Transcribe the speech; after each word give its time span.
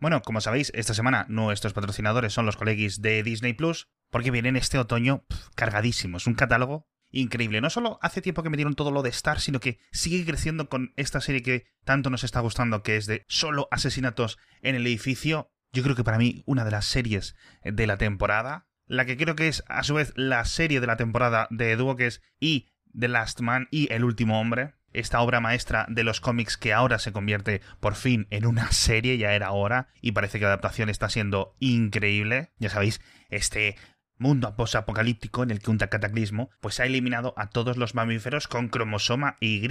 Bueno, 0.00 0.22
como 0.22 0.40
sabéis, 0.40 0.72
esta 0.74 0.94
semana 0.94 1.26
nuestros 1.28 1.74
patrocinadores 1.74 2.32
son 2.32 2.46
los 2.46 2.56
colegis 2.56 3.02
de 3.02 3.22
Disney 3.22 3.52
Plus, 3.52 3.90
porque 4.08 4.30
vienen 4.30 4.56
este 4.56 4.78
otoño 4.78 5.26
cargadísimos. 5.54 6.26
Un 6.26 6.34
catálogo 6.34 6.88
increíble. 7.10 7.60
No 7.60 7.68
solo 7.68 7.98
hace 8.00 8.22
tiempo 8.22 8.42
que 8.42 8.48
me 8.48 8.56
dieron 8.56 8.74
todo 8.74 8.92
lo 8.92 9.02
de 9.02 9.10
Star, 9.10 9.40
sino 9.40 9.60
que 9.60 9.78
sigue 9.92 10.24
creciendo 10.24 10.70
con 10.70 10.94
esta 10.96 11.20
serie 11.20 11.42
que 11.42 11.66
tanto 11.84 12.08
nos 12.08 12.24
está 12.24 12.40
gustando, 12.40 12.82
que 12.82 12.96
es 12.96 13.04
de 13.04 13.26
solo 13.28 13.68
asesinatos 13.70 14.38
en 14.62 14.74
el 14.74 14.86
edificio. 14.86 15.52
Yo 15.70 15.82
creo 15.82 15.94
que 15.94 16.04
para 16.04 16.16
mí 16.16 16.42
una 16.46 16.64
de 16.64 16.70
las 16.70 16.86
series 16.86 17.36
de 17.62 17.86
la 17.86 17.98
temporada, 17.98 18.68
la 18.86 19.04
que 19.04 19.18
creo 19.18 19.36
que 19.36 19.48
es 19.48 19.62
a 19.68 19.82
su 19.82 19.92
vez 19.92 20.14
la 20.16 20.46
serie 20.46 20.80
de 20.80 20.86
la 20.86 20.96
temporada 20.96 21.46
de 21.50 21.76
que 21.98 22.06
es 22.06 22.22
y 22.40 22.72
The 22.98 23.08
Last 23.08 23.40
Man 23.40 23.68
y 23.70 23.92
El 23.92 24.04
último 24.04 24.40
hombre, 24.40 24.76
esta 24.92 25.20
obra 25.20 25.40
maestra 25.40 25.86
de 25.88 26.04
los 26.04 26.20
cómics 26.20 26.56
que 26.56 26.72
ahora 26.72 26.98
se 26.98 27.12
convierte 27.12 27.60
por 27.80 27.94
fin 27.94 28.26
en 28.30 28.46
una 28.46 28.70
serie, 28.72 29.18
ya 29.18 29.34
era 29.34 29.52
hora, 29.52 29.88
y 30.00 30.12
parece 30.12 30.38
que 30.38 30.44
la 30.44 30.50
adaptación 30.50 30.88
está 30.88 31.08
siendo 31.08 31.54
increíble. 31.58 32.50
Ya 32.58 32.70
sabéis, 32.70 33.00
este 33.28 33.76
mundo 34.20 34.54
posapocalíptico 34.54 35.42
en 35.42 35.50
el 35.50 35.60
que 35.60 35.70
un 35.70 35.78
cataclismo 35.78 36.50
pues 36.60 36.78
ha 36.78 36.84
eliminado 36.84 37.32
a 37.36 37.48
todos 37.48 37.76
los 37.76 37.94
mamíferos 37.94 38.48
con 38.48 38.68
cromosoma 38.68 39.36
Y, 39.40 39.66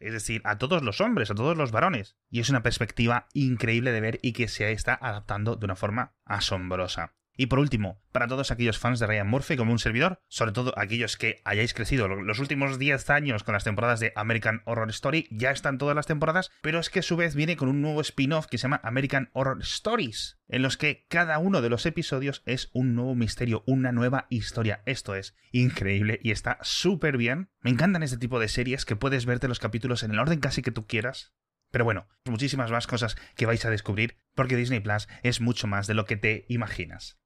es 0.00 0.12
decir, 0.12 0.42
a 0.44 0.58
todos 0.58 0.82
los 0.82 1.00
hombres, 1.00 1.30
a 1.30 1.34
todos 1.34 1.56
los 1.56 1.70
varones. 1.70 2.16
Y 2.28 2.40
es 2.40 2.50
una 2.50 2.62
perspectiva 2.62 3.28
increíble 3.32 3.92
de 3.92 4.00
ver 4.00 4.18
y 4.20 4.32
que 4.32 4.48
se 4.48 4.72
está 4.72 4.98
adaptando 5.00 5.56
de 5.56 5.64
una 5.64 5.76
forma 5.76 6.14
asombrosa. 6.24 7.14
Y 7.36 7.46
por 7.46 7.58
último, 7.58 8.00
para 8.12 8.28
todos 8.28 8.52
aquellos 8.52 8.78
fans 8.78 9.00
de 9.00 9.06
Ryan 9.06 9.26
Murphy 9.26 9.56
como 9.56 9.72
un 9.72 9.80
servidor, 9.80 10.20
sobre 10.28 10.52
todo 10.52 10.72
aquellos 10.76 11.16
que 11.16 11.40
hayáis 11.44 11.74
crecido 11.74 12.06
los 12.06 12.38
últimos 12.38 12.78
10 12.78 13.10
años 13.10 13.42
con 13.42 13.54
las 13.54 13.64
temporadas 13.64 13.98
de 13.98 14.12
American 14.14 14.62
Horror 14.66 14.90
Story, 14.90 15.26
ya 15.30 15.50
están 15.50 15.78
todas 15.78 15.96
las 15.96 16.06
temporadas, 16.06 16.52
pero 16.62 16.78
es 16.78 16.90
que 16.90 17.00
a 17.00 17.02
su 17.02 17.16
vez 17.16 17.34
viene 17.34 17.56
con 17.56 17.68
un 17.68 17.82
nuevo 17.82 18.00
spin-off 18.00 18.46
que 18.46 18.58
se 18.58 18.62
llama 18.62 18.80
American 18.84 19.30
Horror 19.32 19.60
Stories, 19.62 20.38
en 20.48 20.62
los 20.62 20.76
que 20.76 21.06
cada 21.08 21.38
uno 21.38 21.60
de 21.60 21.70
los 21.70 21.86
episodios 21.86 22.42
es 22.46 22.70
un 22.72 22.94
nuevo 22.94 23.16
misterio, 23.16 23.64
una 23.66 23.90
nueva 23.90 24.26
historia. 24.30 24.82
Esto 24.86 25.16
es 25.16 25.34
increíble 25.50 26.20
y 26.22 26.30
está 26.30 26.58
súper 26.62 27.16
bien. 27.16 27.50
Me 27.62 27.70
encantan 27.70 28.04
este 28.04 28.18
tipo 28.18 28.38
de 28.38 28.48
series 28.48 28.84
que 28.84 28.96
puedes 28.96 29.26
verte 29.26 29.48
los 29.48 29.58
capítulos 29.58 30.04
en 30.04 30.12
el 30.12 30.20
orden 30.20 30.38
casi 30.38 30.62
que 30.62 30.70
tú 30.70 30.86
quieras, 30.86 31.34
pero 31.74 31.84
bueno, 31.84 32.06
muchísimas 32.26 32.70
más 32.70 32.86
cosas 32.86 33.16
que 33.34 33.46
vais 33.46 33.64
a 33.64 33.70
descubrir 33.70 34.18
porque 34.36 34.54
Disney 34.54 34.78
Plus 34.78 35.08
es 35.24 35.40
mucho 35.40 35.66
más 35.66 35.88
de 35.88 35.94
lo 35.94 36.04
que 36.04 36.16
te 36.16 36.44
imaginas. 36.48 37.18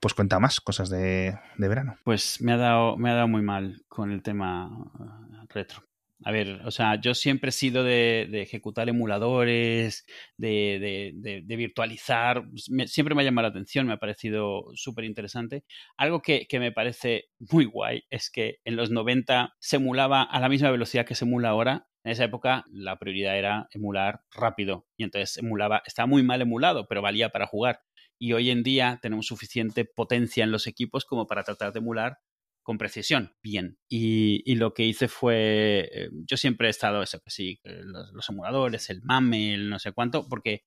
Pues 0.00 0.14
cuenta 0.14 0.40
más 0.40 0.60
cosas 0.62 0.88
de, 0.88 1.38
verano. 1.58 1.98
Pues 2.04 2.40
me 2.40 2.52
ha, 2.52 2.56
dado, 2.56 2.96
me 2.96 3.10
ha 3.10 3.14
dado 3.14 3.28
muy 3.28 3.42
mal 3.42 3.84
con 3.86 4.10
el 4.10 4.22
tema 4.22 4.68
uh, 4.68 5.46
retro. 5.50 5.84
A 6.24 6.32
ver, 6.32 6.60
o 6.64 6.70
sea, 6.70 7.00
yo 7.00 7.14
siempre 7.14 7.50
he 7.50 7.52
sido 7.52 7.84
de, 7.84 8.28
ejecutar 8.42 8.88
emuladores, 8.88 10.06
de, 10.36 11.44
virtualizar, 11.46 12.44
siempre 12.86 13.14
me 13.14 13.22
ha 13.22 13.24
llamado 13.24 13.48
la 13.48 13.52
atención, 13.52 13.86
me 13.86 13.94
ha 13.94 13.98
parecido 13.98 14.64
súper 14.74 15.04
interesante. 15.04 15.64
Algo 15.96 16.20
que, 16.20 16.46
que, 16.46 16.60
me 16.60 16.72
parece 16.72 17.28
muy 17.38 17.64
guay 17.64 18.04
es 18.10 18.30
que 18.30 18.58
en 18.64 18.76
los 18.76 18.90
90 18.90 19.54
se 19.58 19.76
emulaba 19.76 20.22
a 20.22 20.40
la 20.40 20.50
misma 20.50 20.70
velocidad 20.70 21.06
que 21.06 21.14
se 21.14 21.24
emula 21.24 21.50
ahora 21.50 21.89
en 22.04 22.12
esa 22.12 22.24
época 22.24 22.64
la 22.70 22.98
prioridad 22.98 23.38
era 23.38 23.68
emular 23.72 24.22
rápido 24.32 24.86
y 24.96 25.04
entonces 25.04 25.36
emulaba, 25.38 25.82
estaba 25.86 26.06
muy 26.06 26.22
mal 26.22 26.40
emulado, 26.40 26.86
pero 26.88 27.02
valía 27.02 27.30
para 27.30 27.46
jugar. 27.46 27.82
Y 28.18 28.32
hoy 28.32 28.50
en 28.50 28.62
día 28.62 28.98
tenemos 29.00 29.26
suficiente 29.26 29.84
potencia 29.84 30.44
en 30.44 30.50
los 30.50 30.66
equipos 30.66 31.04
como 31.04 31.26
para 31.26 31.42
tratar 31.42 31.72
de 31.72 31.78
emular 31.78 32.18
con 32.62 32.78
precisión, 32.78 33.34
bien. 33.42 33.78
Y, 33.88 34.54
lo 34.56 34.74
que 34.74 34.84
hice 34.84 35.08
fue, 35.08 35.88
eh, 35.92 36.10
yo 36.26 36.36
siempre 36.36 36.68
he 36.68 36.70
estado 36.70 37.02
eso, 37.02 37.18
que 37.20 37.30
sí, 37.30 37.60
los, 37.64 38.12
los, 38.12 38.28
emuladores, 38.28 38.90
el 38.90 39.00
MAME, 39.02 39.54
el 39.54 39.70
no 39.70 39.78
sé 39.78 39.92
cuánto, 39.92 40.28
porque 40.28 40.64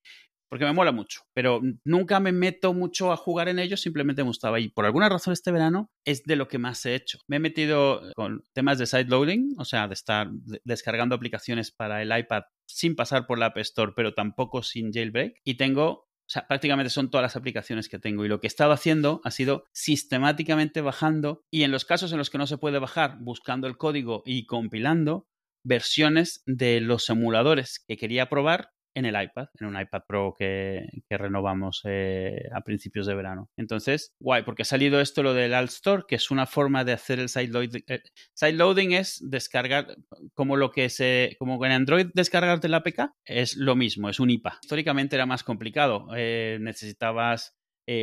porque 0.54 0.66
me 0.66 0.72
mola 0.72 0.92
mucho, 0.92 1.22
pero 1.34 1.60
nunca 1.82 2.20
me 2.20 2.30
meto 2.30 2.72
mucho 2.74 3.10
a 3.10 3.16
jugar 3.16 3.48
en 3.48 3.58
ellos, 3.58 3.80
simplemente 3.80 4.22
me 4.22 4.28
gustaba. 4.28 4.60
Y 4.60 4.68
por 4.68 4.84
alguna 4.84 5.08
razón 5.08 5.32
este 5.32 5.50
verano 5.50 5.90
es 6.04 6.22
de 6.22 6.36
lo 6.36 6.46
que 6.46 6.58
más 6.58 6.86
he 6.86 6.94
hecho. 6.94 7.18
Me 7.26 7.38
he 7.38 7.40
metido 7.40 8.00
con 8.14 8.44
temas 8.52 8.78
de 8.78 8.86
side 8.86 9.06
loading, 9.06 9.56
o 9.58 9.64
sea, 9.64 9.88
de 9.88 9.94
estar 9.94 10.30
descargando 10.62 11.16
aplicaciones 11.16 11.72
para 11.72 12.02
el 12.02 12.16
iPad 12.16 12.42
sin 12.68 12.94
pasar 12.94 13.26
por 13.26 13.40
la 13.40 13.46
App 13.46 13.58
Store, 13.58 13.94
pero 13.96 14.14
tampoco 14.14 14.62
sin 14.62 14.92
jailbreak. 14.92 15.40
Y 15.42 15.56
tengo 15.56 15.90
o 15.90 16.30
sea, 16.30 16.46
prácticamente 16.46 16.88
son 16.88 17.10
todas 17.10 17.24
las 17.24 17.34
aplicaciones 17.34 17.88
que 17.88 17.98
tengo. 17.98 18.24
Y 18.24 18.28
lo 18.28 18.38
que 18.38 18.46
he 18.46 18.54
estado 18.54 18.70
haciendo 18.70 19.22
ha 19.24 19.32
sido 19.32 19.64
sistemáticamente 19.72 20.82
bajando 20.82 21.42
y 21.50 21.64
en 21.64 21.72
los 21.72 21.84
casos 21.84 22.12
en 22.12 22.18
los 22.18 22.30
que 22.30 22.38
no 22.38 22.46
se 22.46 22.58
puede 22.58 22.78
bajar, 22.78 23.18
buscando 23.18 23.66
el 23.66 23.76
código 23.76 24.22
y 24.24 24.46
compilando 24.46 25.26
versiones 25.64 26.42
de 26.46 26.80
los 26.80 27.08
emuladores 27.10 27.82
que 27.88 27.96
quería 27.96 28.28
probar 28.28 28.70
en 28.94 29.06
el 29.06 29.20
iPad, 29.20 29.48
en 29.58 29.66
un 29.66 29.80
iPad 29.80 30.02
Pro 30.06 30.34
que, 30.38 30.86
renovamos 31.10 31.82
eh, 31.84 32.48
a 32.52 32.62
principios 32.62 33.06
de 33.06 33.14
verano. 33.14 33.50
Entonces, 33.56 34.14
guay, 34.18 34.42
porque 34.42 34.62
ha 34.62 34.64
salido 34.64 35.00
esto 35.00 35.22
lo 35.22 35.34
del 35.34 35.54
Alt 35.54 35.70
Store, 35.70 36.02
que 36.08 36.16
es 36.16 36.30
una 36.30 36.46
forma 36.46 36.84
de 36.84 36.92
hacer 36.92 37.20
el 37.20 37.28
sideloading. 37.28 37.84
Eh, 37.86 38.02
sideloading 38.34 38.92
es 38.92 39.22
descargar, 39.22 39.96
como 40.34 40.56
lo 40.56 40.70
que 40.70 40.88
se, 40.88 41.36
como 41.38 41.64
en 41.64 41.72
Android 41.72 42.06
descargarte 42.14 42.68
la 42.68 42.78
APK, 42.78 43.12
es 43.24 43.56
lo 43.56 43.76
mismo, 43.76 44.08
es 44.08 44.20
un 44.20 44.30
IPA. 44.30 44.58
Históricamente 44.62 45.16
era 45.16 45.26
más 45.26 45.44
complicado, 45.44 46.08
eh, 46.16 46.58
necesitabas 46.60 47.56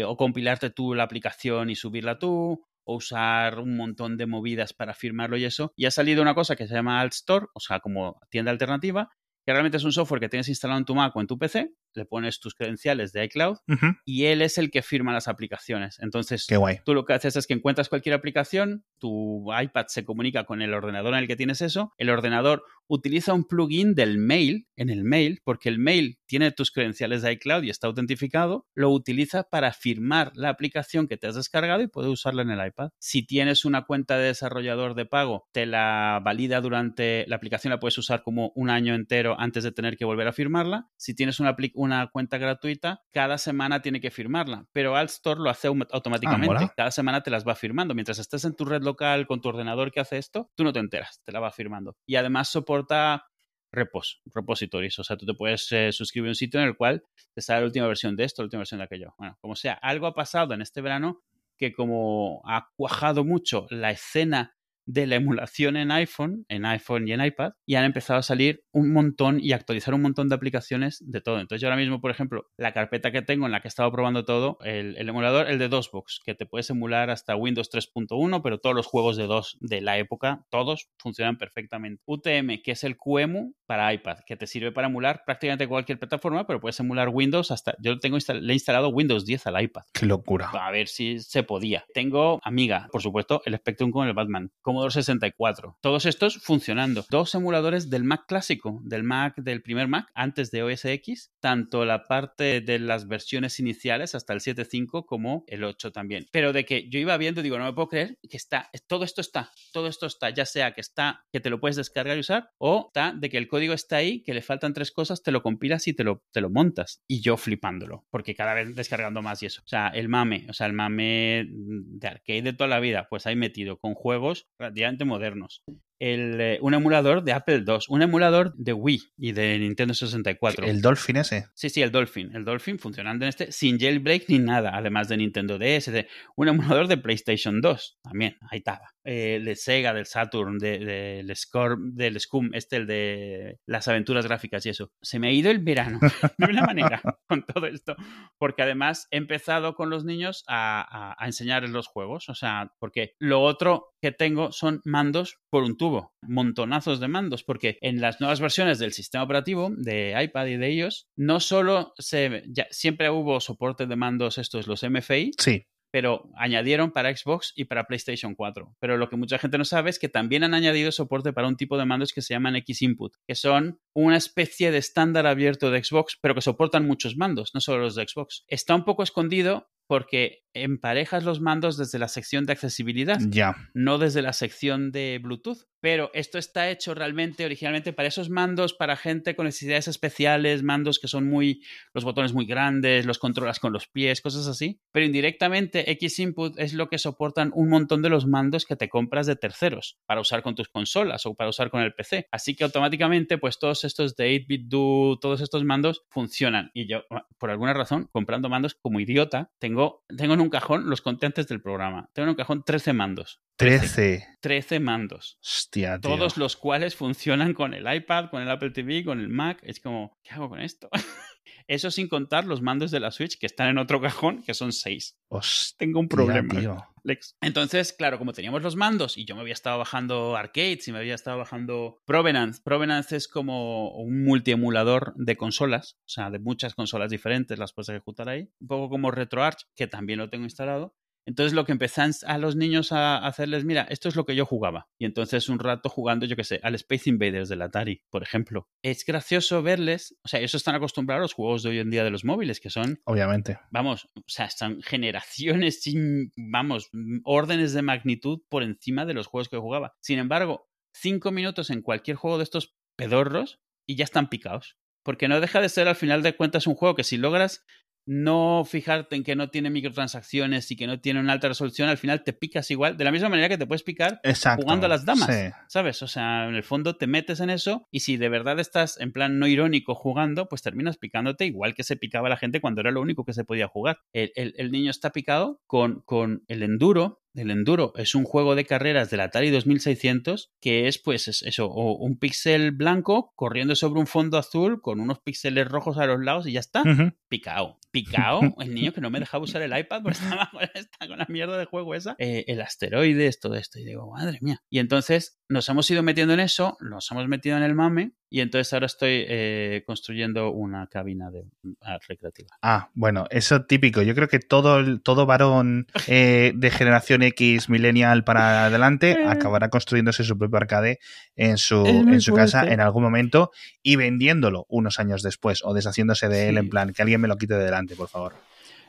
o 0.05 0.15
compilarte 0.15 0.69
tú 0.69 0.93
la 0.93 1.01
aplicación 1.01 1.71
y 1.71 1.75
subirla 1.75 2.19
tú, 2.19 2.63
o 2.83 2.95
usar 2.95 3.59
un 3.59 3.75
montón 3.77 4.17
de 4.17 4.25
movidas 4.25 4.73
para 4.73 4.93
firmarlo 4.93 5.37
y 5.37 5.45
eso. 5.45 5.73
Y 5.75 5.85
ha 5.85 5.91
salido 5.91 6.21
una 6.21 6.35
cosa 6.35 6.55
que 6.55 6.67
se 6.67 6.73
llama 6.73 7.01
Alt 7.01 7.13
Store, 7.13 7.45
o 7.53 7.59
sea, 7.59 7.79
como 7.79 8.19
tienda 8.29 8.51
alternativa, 8.51 9.09
que 9.45 9.51
realmente 9.51 9.77
es 9.77 9.83
un 9.83 9.91
software 9.91 10.21
que 10.21 10.29
tienes 10.29 10.49
instalado 10.49 10.79
en 10.79 10.85
tu 10.85 10.95
Mac 10.95 11.15
o 11.15 11.21
en 11.21 11.27
tu 11.27 11.37
PC, 11.37 11.73
le 11.93 12.05
pones 12.05 12.39
tus 12.39 12.55
credenciales 12.55 13.11
de 13.13 13.23
iCloud 13.25 13.57
y 14.05 14.25
él 14.25 14.41
es 14.41 14.57
el 14.57 14.71
que 14.71 14.81
firma 14.81 15.13
las 15.13 15.27
aplicaciones. 15.27 15.99
Entonces, 15.99 16.47
tú 16.85 16.93
lo 16.93 17.05
que 17.05 17.13
haces 17.13 17.35
es 17.35 17.47
que 17.47 17.53
encuentras 17.53 17.89
cualquier 17.89 18.15
aplicación, 18.15 18.85
tu 18.97 19.47
iPad 19.53 19.87
se 19.87 20.05
comunica 20.05 20.45
con 20.45 20.61
el 20.61 20.73
ordenador 20.73 21.13
en 21.13 21.21
el 21.21 21.27
que 21.27 21.35
tienes 21.35 21.61
eso, 21.61 21.93
el 21.97 22.09
ordenador 22.09 22.63
utiliza 22.87 23.33
un 23.33 23.45
plugin 23.45 23.95
del 23.95 24.17
mail 24.17 24.67
en 24.75 24.89
el 24.89 25.03
mail, 25.03 25.41
porque 25.43 25.69
el 25.69 25.79
mail 25.79 26.19
tiene 26.25 26.51
tus 26.51 26.71
credenciales 26.71 27.21
de 27.21 27.31
iCloud 27.33 27.63
y 27.63 27.69
está 27.69 27.87
autentificado, 27.87 28.67
lo 28.73 28.89
utiliza 28.89 29.43
para 29.43 29.71
firmar 29.71 30.31
la 30.35 30.49
aplicación 30.49 31.07
que 31.07 31.17
te 31.17 31.27
has 31.27 31.35
descargado 31.35 31.81
y 31.81 31.87
puede 31.87 32.09
usarla 32.09 32.41
en 32.41 32.51
el 32.51 32.67
iPad. 32.67 32.89
Si 32.99 33.23
tienes 33.25 33.63
una 33.63 33.85
cuenta 33.85 34.17
de 34.17 34.27
desarrollador 34.27 34.95
de 34.95 35.05
pago, 35.05 35.47
te 35.51 35.65
la 35.65 36.19
valida 36.23 36.59
durante 36.61 37.25
la 37.27 37.37
aplicación, 37.37 37.71
la 37.71 37.79
puedes 37.79 37.97
usar 37.97 38.23
como 38.23 38.51
un 38.55 38.69
año 38.69 38.93
entero 38.93 39.39
antes 39.39 39.63
de 39.63 39.71
tener 39.71 39.97
que 39.97 40.05
volver 40.05 40.27
a 40.27 40.33
firmarla. 40.33 40.89
Si 40.97 41.15
tienes 41.15 41.39
una, 41.39 41.55
una 41.81 42.07
cuenta 42.11 42.37
gratuita, 42.37 43.03
cada 43.11 43.37
semana 43.37 43.81
tiene 43.81 43.99
que 43.99 44.11
firmarla, 44.11 44.67
pero 44.71 44.95
Altstore 44.95 45.39
lo 45.41 45.49
hace 45.49 45.67
automáticamente. 45.67 46.65
Ah, 46.65 46.73
cada 46.75 46.91
semana 46.91 47.21
te 47.21 47.31
las 47.31 47.47
va 47.47 47.55
firmando. 47.55 47.95
Mientras 47.95 48.19
estés 48.19 48.45
en 48.45 48.55
tu 48.55 48.65
red 48.65 48.83
local 48.83 49.25
con 49.25 49.41
tu 49.41 49.49
ordenador 49.49 49.91
que 49.91 49.99
hace 49.99 50.17
esto, 50.17 50.51
tú 50.55 50.63
no 50.63 50.71
te 50.71 50.79
enteras, 50.79 51.21
te 51.23 51.31
la 51.31 51.39
va 51.39 51.51
firmando. 51.51 51.95
Y 52.05 52.15
además 52.15 52.49
soporta 52.49 53.25
repos, 53.71 54.21
repositories. 54.25 54.99
O 54.99 55.03
sea, 55.03 55.17
tú 55.17 55.25
te 55.25 55.33
puedes 55.33 55.71
eh, 55.71 55.91
suscribir 55.91 56.29
a 56.29 56.31
un 56.31 56.35
sitio 56.35 56.59
en 56.59 56.67
el 56.67 56.77
cual 56.77 57.03
te 57.33 57.41
sale 57.41 57.61
la 57.61 57.65
última 57.65 57.87
versión 57.87 58.15
de 58.15 58.25
esto, 58.25 58.41
la 58.41 58.45
última 58.45 58.59
versión 58.59 58.79
de 58.79 58.85
aquello. 58.85 59.15
Bueno, 59.17 59.37
como 59.41 59.55
sea, 59.55 59.73
algo 59.73 60.07
ha 60.07 60.13
pasado 60.13 60.53
en 60.53 60.61
este 60.61 60.81
verano 60.81 61.23
que 61.57 61.73
como 61.73 62.41
ha 62.45 62.69
cuajado 62.75 63.23
mucho 63.23 63.67
la 63.69 63.91
escena 63.91 64.55
de 64.85 65.07
la 65.07 65.15
emulación 65.15 65.77
en 65.77 65.91
iPhone, 65.91 66.45
en 66.49 66.65
iPhone 66.65 67.07
y 67.07 67.13
en 67.13 67.23
iPad, 67.23 67.53
y 67.65 67.75
han 67.75 67.85
empezado 67.85 68.19
a 68.19 68.23
salir 68.23 68.63
un 68.71 68.93
montón 68.93 69.39
y 69.41 69.53
actualizar 69.53 69.93
un 69.93 70.01
montón 70.01 70.29
de 70.29 70.35
aplicaciones 70.35 70.97
de 71.05 71.21
todo. 71.21 71.39
Entonces 71.39 71.61
yo 71.61 71.67
ahora 71.67 71.79
mismo, 71.81 72.01
por 72.01 72.11
ejemplo, 72.11 72.49
la 72.57 72.73
carpeta 72.73 73.11
que 73.11 73.21
tengo 73.21 73.45
en 73.45 73.51
la 73.51 73.61
que 73.61 73.67
he 73.67 73.69
estado 73.69 73.91
probando 73.91 74.25
todo, 74.25 74.57
el, 74.63 74.97
emulador, 74.97 75.49
el 75.49 75.59
de 75.59 75.69
DOSBox, 75.69 76.21
que 76.25 76.35
te 76.35 76.45
puedes 76.45 76.69
emular 76.69 77.09
hasta 77.09 77.35
Windows 77.35 77.71
3.1, 77.71 78.41
pero 78.41 78.59
todos 78.59 78.75
los 78.75 78.87
juegos 78.87 79.17
de 79.17 79.27
DOS 79.27 79.57
de 79.61 79.81
la 79.81 79.97
época, 79.97 80.45
todos 80.49 80.89
funcionan 80.97 81.37
perfectamente. 81.37 82.01
UTM, 82.05 82.61
que 82.63 82.71
es 82.71 82.83
el 82.83 82.97
QEMU 82.97 83.53
para 83.65 83.93
iPad, 83.93 84.19
que 84.25 84.35
te 84.35 84.47
sirve 84.47 84.71
para 84.71 84.87
emular 84.87 85.23
prácticamente 85.25 85.67
cualquier 85.67 85.99
plataforma, 85.99 86.45
pero 86.45 86.59
puedes 86.59 86.79
emular 86.79 87.09
Windows 87.09 87.51
hasta, 87.51 87.75
yo 87.79 87.99
tengo 87.99 88.17
le 88.17 88.51
he 88.51 88.55
instalado 88.55 88.89
Windows 88.89 89.25
10 89.25 89.47
al 89.47 89.61
iPad. 89.63 89.83
Qué 89.93 90.05
locura. 90.05 90.49
A 90.49 90.71
ver 90.71 90.87
si 90.87 91.19
se 91.19 91.43
podía. 91.43 91.85
Tengo 91.93 92.39
Amiga, 92.43 92.87
por 92.91 93.01
supuesto, 93.01 93.41
el 93.45 93.55
Spectrum 93.55 93.91
con 93.91 94.07
el 94.07 94.13
Batman. 94.13 94.51
Commodore 94.71 94.93
64. 94.93 95.79
Todos 95.81 96.05
estos 96.05 96.37
funcionando. 96.37 97.05
Dos 97.09 97.35
emuladores 97.35 97.89
del 97.89 98.05
Mac 98.05 98.23
clásico, 98.25 98.79
del 98.85 99.03
Mac, 99.03 99.35
del 99.35 99.61
primer 99.61 99.89
Mac, 99.89 100.09
antes 100.13 100.49
de 100.49 100.63
OS 100.63 100.85
X, 100.85 101.33
tanto 101.41 101.83
la 101.83 102.05
parte 102.05 102.61
de 102.61 102.79
las 102.79 103.05
versiones 103.05 103.59
iniciales 103.59 104.15
hasta 104.15 104.31
el 104.31 104.39
7.5 104.39 105.05
como 105.05 105.43
el 105.47 105.65
8 105.65 105.91
también. 105.91 106.27
Pero 106.31 106.53
de 106.53 106.63
que 106.63 106.87
yo 106.87 106.99
iba 106.99 107.17
viendo, 107.17 107.41
digo, 107.41 107.57
no 107.57 107.65
me 107.65 107.73
puedo 107.73 107.89
creer 107.89 108.17
que 108.29 108.37
está, 108.37 108.69
todo 108.87 109.03
esto 109.03 109.19
está, 109.19 109.51
todo 109.73 109.87
esto 109.87 110.05
está, 110.05 110.29
ya 110.29 110.45
sea 110.45 110.71
que 110.71 110.79
está, 110.79 111.25
que 111.33 111.41
te 111.41 111.49
lo 111.49 111.59
puedes 111.59 111.75
descargar 111.75 112.15
y 112.15 112.21
usar, 112.21 112.51
o 112.57 112.85
está 112.87 113.11
de 113.13 113.29
que 113.29 113.37
el 113.37 113.49
código 113.49 113.73
está 113.73 113.97
ahí, 113.97 114.23
que 114.23 114.33
le 114.33 114.41
faltan 114.41 114.73
tres 114.73 114.93
cosas, 114.93 115.21
te 115.21 115.33
lo 115.33 115.43
compilas 115.43 115.85
y 115.89 115.93
te 115.93 116.05
lo, 116.05 116.23
te 116.31 116.39
lo 116.39 116.49
montas. 116.49 117.03
Y 117.09 117.19
yo 117.19 117.35
flipándolo, 117.35 118.05
porque 118.09 118.35
cada 118.35 118.53
vez 118.53 118.73
descargando 118.73 119.21
más 119.21 119.43
y 119.43 119.47
eso. 119.47 119.63
O 119.65 119.67
sea, 119.67 119.89
el 119.89 120.07
mame, 120.07 120.45
o 120.47 120.53
sea, 120.53 120.67
el 120.67 120.73
mame 120.73 121.45
de 121.49 122.07
arcade 122.07 122.41
de 122.43 122.53
toda 122.53 122.69
la 122.69 122.79
vida, 122.79 123.07
pues 123.09 123.27
ahí 123.27 123.35
metido 123.35 123.77
con 123.77 123.95
juegos 123.95 124.47
relativamente 124.61 125.05
modernos. 125.05 125.63
El, 126.01 126.41
eh, 126.41 126.57
un 126.61 126.73
emulador 126.73 127.23
de 127.23 127.31
Apple 127.31 127.63
II, 127.65 127.77
un 127.89 128.01
emulador 128.01 128.53
de 128.55 128.73
Wii 128.73 129.13
y 129.17 129.33
de 129.33 129.59
Nintendo 129.59 129.93
64. 129.93 130.65
¿El 130.65 130.81
Dolphin 130.81 131.17
ese? 131.17 131.45
Sí, 131.53 131.69
sí, 131.69 131.83
el 131.83 131.91
Dolphin. 131.91 132.35
El 132.35 132.43
Dolphin 132.43 132.79
funcionando 132.79 133.23
en 133.23 133.29
este 133.29 133.51
sin 133.51 133.79
jailbreak 133.79 134.23
ni 134.27 134.39
nada, 134.39 134.71
además 134.73 135.09
de 135.09 135.17
Nintendo 135.17 135.59
DS, 135.59 135.91
de, 135.91 136.07
un 136.35 136.47
emulador 136.47 136.87
de 136.87 136.97
PlayStation 136.97 137.61
2 137.61 137.99
también, 138.01 138.35
ahí 138.49 138.57
estaba. 138.57 138.89
Eh, 139.03 139.41
de 139.43 139.55
Sega, 139.55 139.93
del 139.93 140.07
Saturn, 140.07 140.57
del 140.57 141.27
de, 141.27 141.35
Score, 141.35 141.77
del 141.79 142.19
Scum, 142.19 142.49
este, 142.53 142.77
el 142.77 142.87
de 142.87 143.59
las 143.67 143.87
aventuras 143.87 144.25
gráficas 144.25 144.65
y 144.65 144.69
eso. 144.69 144.91
Se 145.03 145.19
me 145.19 145.27
ha 145.27 145.31
ido 145.31 145.51
el 145.51 145.59
verano, 145.59 145.99
de 146.37 146.45
una 146.45 146.63
manera, 146.63 147.01
con 147.27 147.45
todo 147.45 147.67
esto. 147.67 147.95
Porque 148.39 148.63
además 148.63 149.07
he 149.11 149.17
empezado 149.17 149.75
con 149.75 149.91
los 149.91 150.03
niños 150.03 150.43
a, 150.47 150.81
a, 150.81 151.15
a 151.17 151.25
enseñarles 151.27 151.69
los 151.69 151.87
juegos. 151.87 152.27
O 152.29 152.35
sea, 152.35 152.71
porque 152.79 153.13
lo 153.19 153.41
otro 153.41 153.91
que 154.01 154.11
tengo 154.11 154.51
son 154.51 154.81
mandos 154.83 155.37
por 155.49 155.63
un 155.63 155.77
tubo, 155.77 155.90
montonazos 156.21 156.99
de 156.99 157.07
mandos, 157.07 157.43
porque 157.43 157.77
en 157.81 158.01
las 158.01 158.19
nuevas 158.19 158.39
versiones 158.39 158.79
del 158.79 158.93
sistema 158.93 159.23
operativo 159.23 159.71
de 159.75 160.15
iPad 160.21 160.47
y 160.47 160.57
de 160.57 160.73
iOS, 160.73 161.07
no 161.15 161.39
solo 161.39 161.93
se, 161.97 162.43
ya, 162.47 162.67
siempre 162.71 163.09
hubo 163.09 163.39
soporte 163.39 163.85
de 163.85 163.95
mandos 163.95 164.37
estos, 164.37 164.67
los 164.67 164.83
MFI, 164.83 165.31
sí 165.37 165.65
pero 165.91 166.29
añadieron 166.35 166.91
para 166.91 167.15
Xbox 167.15 167.51
y 167.55 167.65
para 167.65 167.85
PlayStation 167.85 168.33
4. 168.33 168.75
Pero 168.79 168.97
lo 168.97 169.09
que 169.09 169.17
mucha 169.17 169.37
gente 169.37 169.57
no 169.57 169.65
sabe 169.65 169.89
es 169.89 169.99
que 169.99 170.09
también 170.09 170.43
han 170.43 170.53
añadido 170.53 170.91
soporte 170.91 171.33
para 171.33 171.47
un 171.47 171.57
tipo 171.57 171.77
de 171.77 171.85
mandos 171.85 172.13
que 172.13 172.21
se 172.21 172.33
llaman 172.33 172.55
X 172.55 172.81
Input, 172.81 173.13
que 173.27 173.35
son 173.35 173.79
una 173.93 174.17
especie 174.17 174.71
de 174.71 174.77
estándar 174.77 175.27
abierto 175.27 175.69
de 175.69 175.83
Xbox, 175.83 176.17
pero 176.21 176.33
que 176.33 176.41
soportan 176.41 176.87
muchos 176.87 177.17
mandos, 177.17 177.51
no 177.53 177.59
solo 177.59 177.83
los 177.83 177.95
de 177.95 178.07
Xbox. 178.07 178.45
Está 178.47 178.73
un 178.73 178.85
poco 178.85 179.03
escondido 179.03 179.69
porque 179.91 180.45
emparejas 180.53 181.25
los 181.25 181.41
mandos 181.41 181.75
desde 181.75 181.99
la 181.99 182.07
sección 182.07 182.45
de 182.45 182.53
accesibilidad, 182.53 183.19
ya. 183.27 183.55
no 183.73 183.97
desde 183.97 184.21
la 184.21 184.31
sección 184.31 184.93
de 184.93 185.19
Bluetooth. 185.21 185.65
Pero 185.81 186.11
esto 186.13 186.37
está 186.37 186.69
hecho 186.69 186.93
realmente 186.93 187.43
originalmente 187.43 187.91
para 187.91 188.07
esos 188.07 188.29
mandos, 188.29 188.75
para 188.75 188.95
gente 188.95 189.35
con 189.35 189.45
necesidades 189.45 189.87
especiales, 189.87 190.61
mandos 190.61 190.99
que 190.99 191.07
son 191.07 191.27
muy, 191.27 191.63
los 191.95 192.03
botones 192.03 192.33
muy 192.33 192.45
grandes, 192.45 193.07
los 193.07 193.17
controlas 193.17 193.59
con 193.59 193.73
los 193.73 193.87
pies, 193.87 194.21
cosas 194.21 194.45
así. 194.45 194.79
Pero 194.91 195.07
indirectamente 195.07 195.89
X 195.89 196.19
Input 196.19 196.59
es 196.59 196.75
lo 196.75 196.87
que 196.87 196.99
soportan 196.99 197.51
un 197.55 197.69
montón 197.69 198.03
de 198.03 198.09
los 198.09 198.27
mandos 198.27 198.65
que 198.65 198.75
te 198.75 198.89
compras 198.89 199.25
de 199.25 199.35
terceros 199.35 199.97
para 200.05 200.21
usar 200.21 200.43
con 200.43 200.53
tus 200.53 200.69
consolas 200.69 201.25
o 201.25 201.33
para 201.33 201.49
usar 201.49 201.71
con 201.71 201.81
el 201.81 201.95
PC. 201.95 202.27
Así 202.31 202.55
que 202.55 202.63
automáticamente, 202.63 203.39
pues 203.39 203.57
todos 203.57 203.83
estos 203.83 204.15
de 204.15 204.35
8-bit 204.35 204.67
do, 204.67 205.17
todos 205.19 205.41
estos 205.41 205.63
mandos 205.63 206.03
funcionan. 206.09 206.69
Y 206.75 206.87
yo, 206.87 207.05
por 207.39 207.49
alguna 207.49 207.73
razón, 207.73 208.07
comprando 208.11 208.49
mandos 208.49 208.75
como 208.75 208.99
idiota, 208.99 209.49
tengo, 209.57 209.80
tengo 210.17 210.33
en 210.33 210.41
un 210.41 210.49
cajón 210.49 210.89
los 210.89 211.01
contentes 211.01 211.47
del 211.47 211.61
programa. 211.61 212.09
Tengo 212.13 212.25
en 212.25 212.29
un 212.29 212.35
cajón 212.35 212.63
13 212.63 212.93
mandos. 212.93 213.41
13. 213.57 214.37
13 214.41 214.79
mandos. 214.79 215.37
Hostia, 215.41 215.99
tío. 215.99 216.09
Todos 216.09 216.37
los 216.37 216.55
cuales 216.57 216.95
funcionan 216.95 217.53
con 217.53 217.73
el 217.73 217.91
iPad, 217.93 218.29
con 218.29 218.41
el 218.41 218.49
Apple 218.49 218.71
TV, 218.71 219.03
con 219.03 219.19
el 219.19 219.29
Mac. 219.29 219.59
Es 219.63 219.79
como, 219.79 220.17
¿qué 220.23 220.31
hago 220.33 220.49
con 220.49 220.59
esto? 220.59 220.89
Eso 221.67 221.91
sin 221.91 222.07
contar 222.07 222.45
los 222.45 222.61
mandos 222.61 222.91
de 222.91 222.99
la 222.99 223.11
Switch 223.11 223.37
que 223.39 223.45
están 223.45 223.69
en 223.69 223.77
otro 223.77 224.01
cajón, 224.01 224.43
que 224.43 224.53
son 224.53 224.71
6. 224.71 225.17
Hostia, 225.29 225.75
Tengo 225.77 225.99
un 225.99 226.07
problema. 226.07 226.59
tío. 226.59 226.85
Lex. 227.03 227.35
Entonces, 227.41 227.93
claro, 227.93 228.19
como 228.19 228.31
teníamos 228.31 228.61
los 228.61 228.75
mandos 228.75 229.17
y 229.17 229.25
yo 229.25 229.33
me 229.33 229.41
había 229.41 229.53
estado 229.53 229.79
bajando 229.79 230.35
arcades 230.35 230.87
y 230.87 230.91
me 230.91 230.99
había 230.99 231.15
estado 231.15 231.39
bajando 231.39 231.99
Provenance. 232.05 232.61
Provenance 232.63 233.15
es 233.15 233.27
como 233.27 233.89
un 233.95 234.23
multiemulador 234.23 235.13
de 235.15 235.35
consolas, 235.35 235.97
o 236.05 236.09
sea, 236.09 236.29
de 236.29 236.37
muchas 236.39 236.75
consolas 236.75 237.09
diferentes, 237.09 237.57
las 237.57 237.73
puedes 237.73 237.89
ejecutar 237.89 238.29
ahí. 238.29 238.49
Un 238.59 238.67
poco 238.67 238.89
como 238.89 239.09
RetroArch, 239.09 239.65
que 239.75 239.87
también 239.87 240.19
lo 240.19 240.29
tengo 240.29 240.43
instalado. 240.43 240.95
Entonces 241.25 241.53
lo 241.53 241.65
que 241.65 241.71
empezan 241.71 242.11
a 242.25 242.37
los 242.37 242.55
niños 242.55 242.91
a 242.91 243.17
hacerles, 243.17 243.63
mira, 243.63 243.83
esto 243.89 244.09
es 244.09 244.15
lo 244.15 244.25
que 244.25 244.35
yo 244.35 244.45
jugaba. 244.45 244.89
Y 244.97 245.05
entonces 245.05 245.49
un 245.49 245.59
rato 245.59 245.89
jugando, 245.89 246.25
yo 246.25 246.35
qué 246.35 246.43
sé, 246.43 246.59
al 246.63 246.75
Space 246.75 247.09
Invaders 247.09 247.49
del 247.49 247.61
Atari, 247.61 248.03
por 248.09 248.23
ejemplo. 248.23 248.67
Es 248.81 249.05
gracioso 249.05 249.61
verles, 249.61 250.17
o 250.23 250.27
sea, 250.27 250.39
ellos 250.39 250.55
están 250.55 250.75
acostumbrados 250.75 251.21
a 251.21 251.23
los 251.23 251.33
juegos 251.33 251.63
de 251.63 251.69
hoy 251.69 251.79
en 251.79 251.89
día 251.89 252.03
de 252.03 252.09
los 252.09 252.25
móviles, 252.25 252.59
que 252.59 252.69
son, 252.69 252.99
Obviamente. 253.05 253.59
vamos, 253.69 254.09
o 254.15 254.23
sea, 254.27 254.45
están 254.45 254.81
generaciones 254.81 255.81
sin, 255.81 256.31
vamos, 256.35 256.89
órdenes 257.23 257.73
de 257.73 257.81
magnitud 257.81 258.41
por 258.49 258.63
encima 258.63 259.05
de 259.05 259.13
los 259.13 259.27
juegos 259.27 259.49
que 259.49 259.57
jugaba. 259.57 259.93
Sin 260.01 260.19
embargo, 260.19 260.69
cinco 260.93 261.31
minutos 261.31 261.69
en 261.69 261.81
cualquier 261.81 262.17
juego 262.17 262.37
de 262.37 262.43
estos 262.43 262.75
pedorros 262.95 263.59
y 263.85 263.95
ya 263.95 264.03
están 264.03 264.29
picados. 264.29 264.77
Porque 265.03 265.27
no 265.27 265.39
deja 265.39 265.61
de 265.61 265.69
ser 265.69 265.87
al 265.87 265.95
final 265.95 266.21
de 266.21 266.35
cuentas 266.35 266.67
un 266.67 266.75
juego 266.75 266.95
que 266.95 267.03
si 267.03 267.17
logras 267.17 267.65
no 268.05 268.63
fijarte 268.65 269.15
en 269.15 269.23
que 269.23 269.35
no 269.35 269.49
tiene 269.49 269.69
microtransacciones 269.69 270.69
y 270.71 270.75
que 270.75 270.87
no 270.87 270.99
tiene 270.99 271.19
una 271.19 271.33
alta 271.33 271.47
resolución, 271.47 271.89
al 271.89 271.97
final 271.97 272.23
te 272.23 272.33
picas 272.33 272.71
igual, 272.71 272.97
de 272.97 273.03
la 273.03 273.11
misma 273.11 273.29
manera 273.29 273.49
que 273.49 273.57
te 273.57 273.65
puedes 273.67 273.83
picar 273.83 274.19
Exacto. 274.23 274.63
jugando 274.63 274.85
a 274.87 274.89
las 274.89 275.05
damas, 275.05 275.27
Sí. 275.33 275.51
¿sabes? 275.67 276.01
O 276.01 276.07
sea, 276.07 276.47
en 276.49 276.55
el 276.55 276.63
fondo 276.63 276.95
te 276.97 277.07
metes 277.07 277.39
en 277.39 277.49
eso 277.49 277.87
y 277.91 278.01
si 278.01 278.17
de 278.17 278.29
verdad 278.29 278.59
estás 278.59 278.99
en 278.99 279.11
plan 279.11 279.39
no 279.39 279.47
irónico 279.47 279.95
jugando, 279.95 280.47
pues 280.49 280.61
terminas 280.61 280.97
picándote 280.97 281.45
igual 281.45 281.73
que 281.75 281.83
se 281.83 281.95
picaba 281.95 282.29
la 282.29 282.37
gente 282.37 282.61
cuando 282.61 282.81
era 282.81 282.91
lo 282.91 283.01
único 283.01 283.23
que 283.25 283.33
se 283.33 283.43
podía 283.43 283.67
jugar. 283.67 283.99
El, 284.13 284.31
el- 284.35 284.53
el 284.57 284.71
niño 284.71 284.91
está 284.91 285.11
picado 285.11 285.61
con, 285.67 286.01
con 286.01 286.43
el 286.47 286.63
enduro. 286.63 287.19
El 287.33 287.49
Enduro 287.49 287.93
es 287.95 288.13
un 288.13 288.25
juego 288.25 288.55
de 288.55 288.65
carreras 288.65 289.09
del 289.09 289.21
Atari 289.21 289.51
2600 289.51 290.51
que 290.59 290.89
es 290.89 290.97
pues 290.97 291.29
es 291.29 291.43
eso, 291.43 291.67
o 291.67 291.95
un 291.95 292.17
píxel 292.19 292.71
blanco 292.71 293.31
corriendo 293.37 293.73
sobre 293.77 294.01
un 294.01 294.07
fondo 294.07 294.37
azul 294.37 294.81
con 294.81 294.99
unos 294.99 295.19
píxeles 295.19 295.65
rojos 295.69 295.97
a 295.97 296.05
los 296.07 296.19
lados 296.19 296.45
y 296.45 296.51
ya 296.51 296.59
está 296.59 296.81
Ujú. 296.81 297.13
picao, 297.29 297.79
picao, 297.91 298.41
el 298.59 298.73
niño 298.73 298.93
que 298.93 299.01
no 299.01 299.09
me 299.09 299.19
dejaba 299.19 299.43
usar 299.43 299.61
el 299.61 299.77
iPad 299.77 300.01
porque 300.03 300.17
estaba 300.19 300.49
con, 300.51 300.61
esta- 300.73 301.07
con 301.07 301.17
la 301.17 301.25
mierda 301.29 301.57
de 301.57 301.65
juego 301.65 301.93
esa, 301.95 302.15
Eh, 302.17 302.45
el 302.47 302.61
asteroides, 302.61 303.39
todo 303.39 303.55
esto, 303.55 303.79
y 303.79 303.85
digo, 303.85 304.11
madre 304.11 304.39
mía. 304.41 304.61
Y 304.69 304.79
entonces 304.79 305.37
nos 305.49 305.67
hemos 305.69 305.89
ido 305.91 306.01
metiendo 306.01 306.33
en 306.33 306.39
eso, 306.39 306.77
nos 306.79 307.11
hemos 307.11 307.27
metido 307.27 307.57
en 307.57 307.63
el 307.63 307.75
mame, 307.75 308.13
y 308.29 308.39
entonces 308.39 308.71
ahora 308.71 308.85
estoy 308.85 309.25
eh, 309.27 309.83
construyendo 309.85 310.51
una 310.51 310.87
cabina 310.87 311.29
de, 311.29 311.43
ah, 311.81 311.97
recreativa. 312.07 312.47
Ah, 312.61 312.89
bueno, 312.93 313.25
eso 313.29 313.65
típico. 313.65 314.01
Yo 314.01 314.15
creo 314.15 314.29
que 314.29 314.39
todo, 314.39 314.79
el- 314.79 315.01
todo 315.01 315.25
varón 315.25 315.87
eh, 316.07 316.53
de 316.55 316.71
generación 316.71 317.21
X, 317.23 317.67
millennial 317.67 318.23
para 318.23 318.65
adelante, 318.67 319.17
acabará 319.51 319.69
construyéndose 319.69 320.23
su 320.23 320.37
propio 320.37 320.57
arcade 320.57 320.99
en 321.35 321.57
su, 321.57 321.85
en 321.85 322.21
su 322.21 322.33
casa 322.33 322.65
en 322.71 322.79
algún 322.79 323.03
momento 323.03 323.51
y 323.83 323.97
vendiéndolo 323.97 324.65
unos 324.69 324.99
años 324.99 325.21
después 325.23 325.61
o 325.65 325.73
deshaciéndose 325.73 326.29
de 326.29 326.47
él 326.47 326.57
en 326.57 326.69
plan, 326.69 326.93
que 326.93 327.01
alguien 327.01 327.19
me 327.19 327.27
lo 327.27 327.35
quite 327.37 327.55
de 327.55 327.65
delante, 327.65 327.80
por 327.95 328.07
favor. 328.07 328.33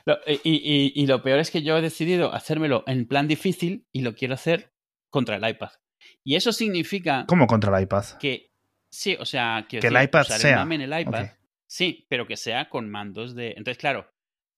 Lo- 0.05 0.19
y, 0.27 0.39
y- 0.43 0.91
y 0.95 1.07
lo 1.07 1.21
peor 1.23 1.39
es 1.39 1.49
que 1.51 1.61
yo 1.63 1.77
he 1.77 1.81
decidido 1.81 2.33
hacérmelo 2.33 2.83
en 2.87 3.05
plan 3.07 3.27
difícil 3.27 3.85
y 3.91 4.01
lo 4.01 4.15
quiero 4.15 4.33
hacer 4.33 4.73
contra 5.09 5.35
el 5.37 5.47
iPad. 5.47 5.69
Y 6.23 6.35
eso 6.35 6.51
significa 6.51 7.25
¿Cómo 7.27 7.47
contra 7.47 7.75
el 7.77 7.83
iPad? 7.83 8.03
que, 8.19 8.51
sí, 8.89 9.15
o 9.19 9.25
sea, 9.25 9.65
Que 9.69 9.77
el 9.77 10.03
iPad 10.03 10.21
usar 10.21 10.39
sea. 10.39 10.49
el 10.51 10.55
mame 10.57 10.75
en 10.75 10.81
el 10.81 10.99
iPad. 11.01 11.27
Sí, 11.67 12.05
pero 12.09 12.27
que 12.27 12.35
sea 12.37 12.69
con 12.69 12.89
mandos 12.89 13.33
de. 13.33 13.49
Entonces, 13.57 13.77
claro, 13.77 14.07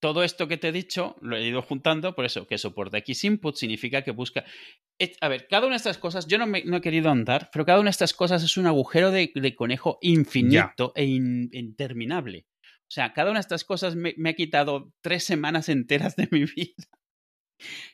todo 0.02 0.24
esto 0.24 0.48
que 0.48 0.58
te 0.58 0.68
he 0.70 0.72
dicho 0.72 1.16
lo 1.22 1.38
he 1.38 1.48
ido 1.48 1.62
juntando, 1.62 2.14
por 2.16 2.26
eso 2.26 2.46
que 2.48 2.58
soporta 2.58 2.98
X 2.98 3.24
input 3.24 3.56
significa 3.56 4.02
que 4.04 4.12
busca. 4.12 4.44
A 5.22 5.28
ver, 5.30 5.48
cada 5.48 5.66
una 5.68 5.76
de 5.76 5.78
estas 5.78 5.98
cosas, 5.98 6.28
yo 6.28 6.38
no, 6.38 6.46
me- 6.48 6.64
no 6.66 6.78
he 6.78 6.82
querido 6.82 7.10
andar, 7.12 7.50
pero 7.54 7.66
cada 7.66 7.80
una 7.80 7.88
de 7.88 7.92
estas 7.92 8.14
cosas 8.14 8.44
es 8.44 8.58
un 8.58 8.66
agujero 8.68 9.12
de, 9.12 9.32
de 9.34 9.56
conejo 9.56 9.98
infinito 10.02 10.92
e 10.96 11.06
in- 11.06 11.50
interminable. 11.54 12.46
O 12.88 12.92
sea, 12.92 13.14
cada 13.14 13.32
una 13.32 13.40
de 13.40 13.42
estas 13.42 13.64
cosas 13.64 13.96
me, 13.96 14.14
me 14.18 14.30
ha 14.30 14.36
quitado 14.36 14.94
tres 15.02 15.24
semanas 15.24 15.70
enteras 15.70 16.16
de 16.16 16.28
mi 16.32 16.46
vida. 16.56 16.84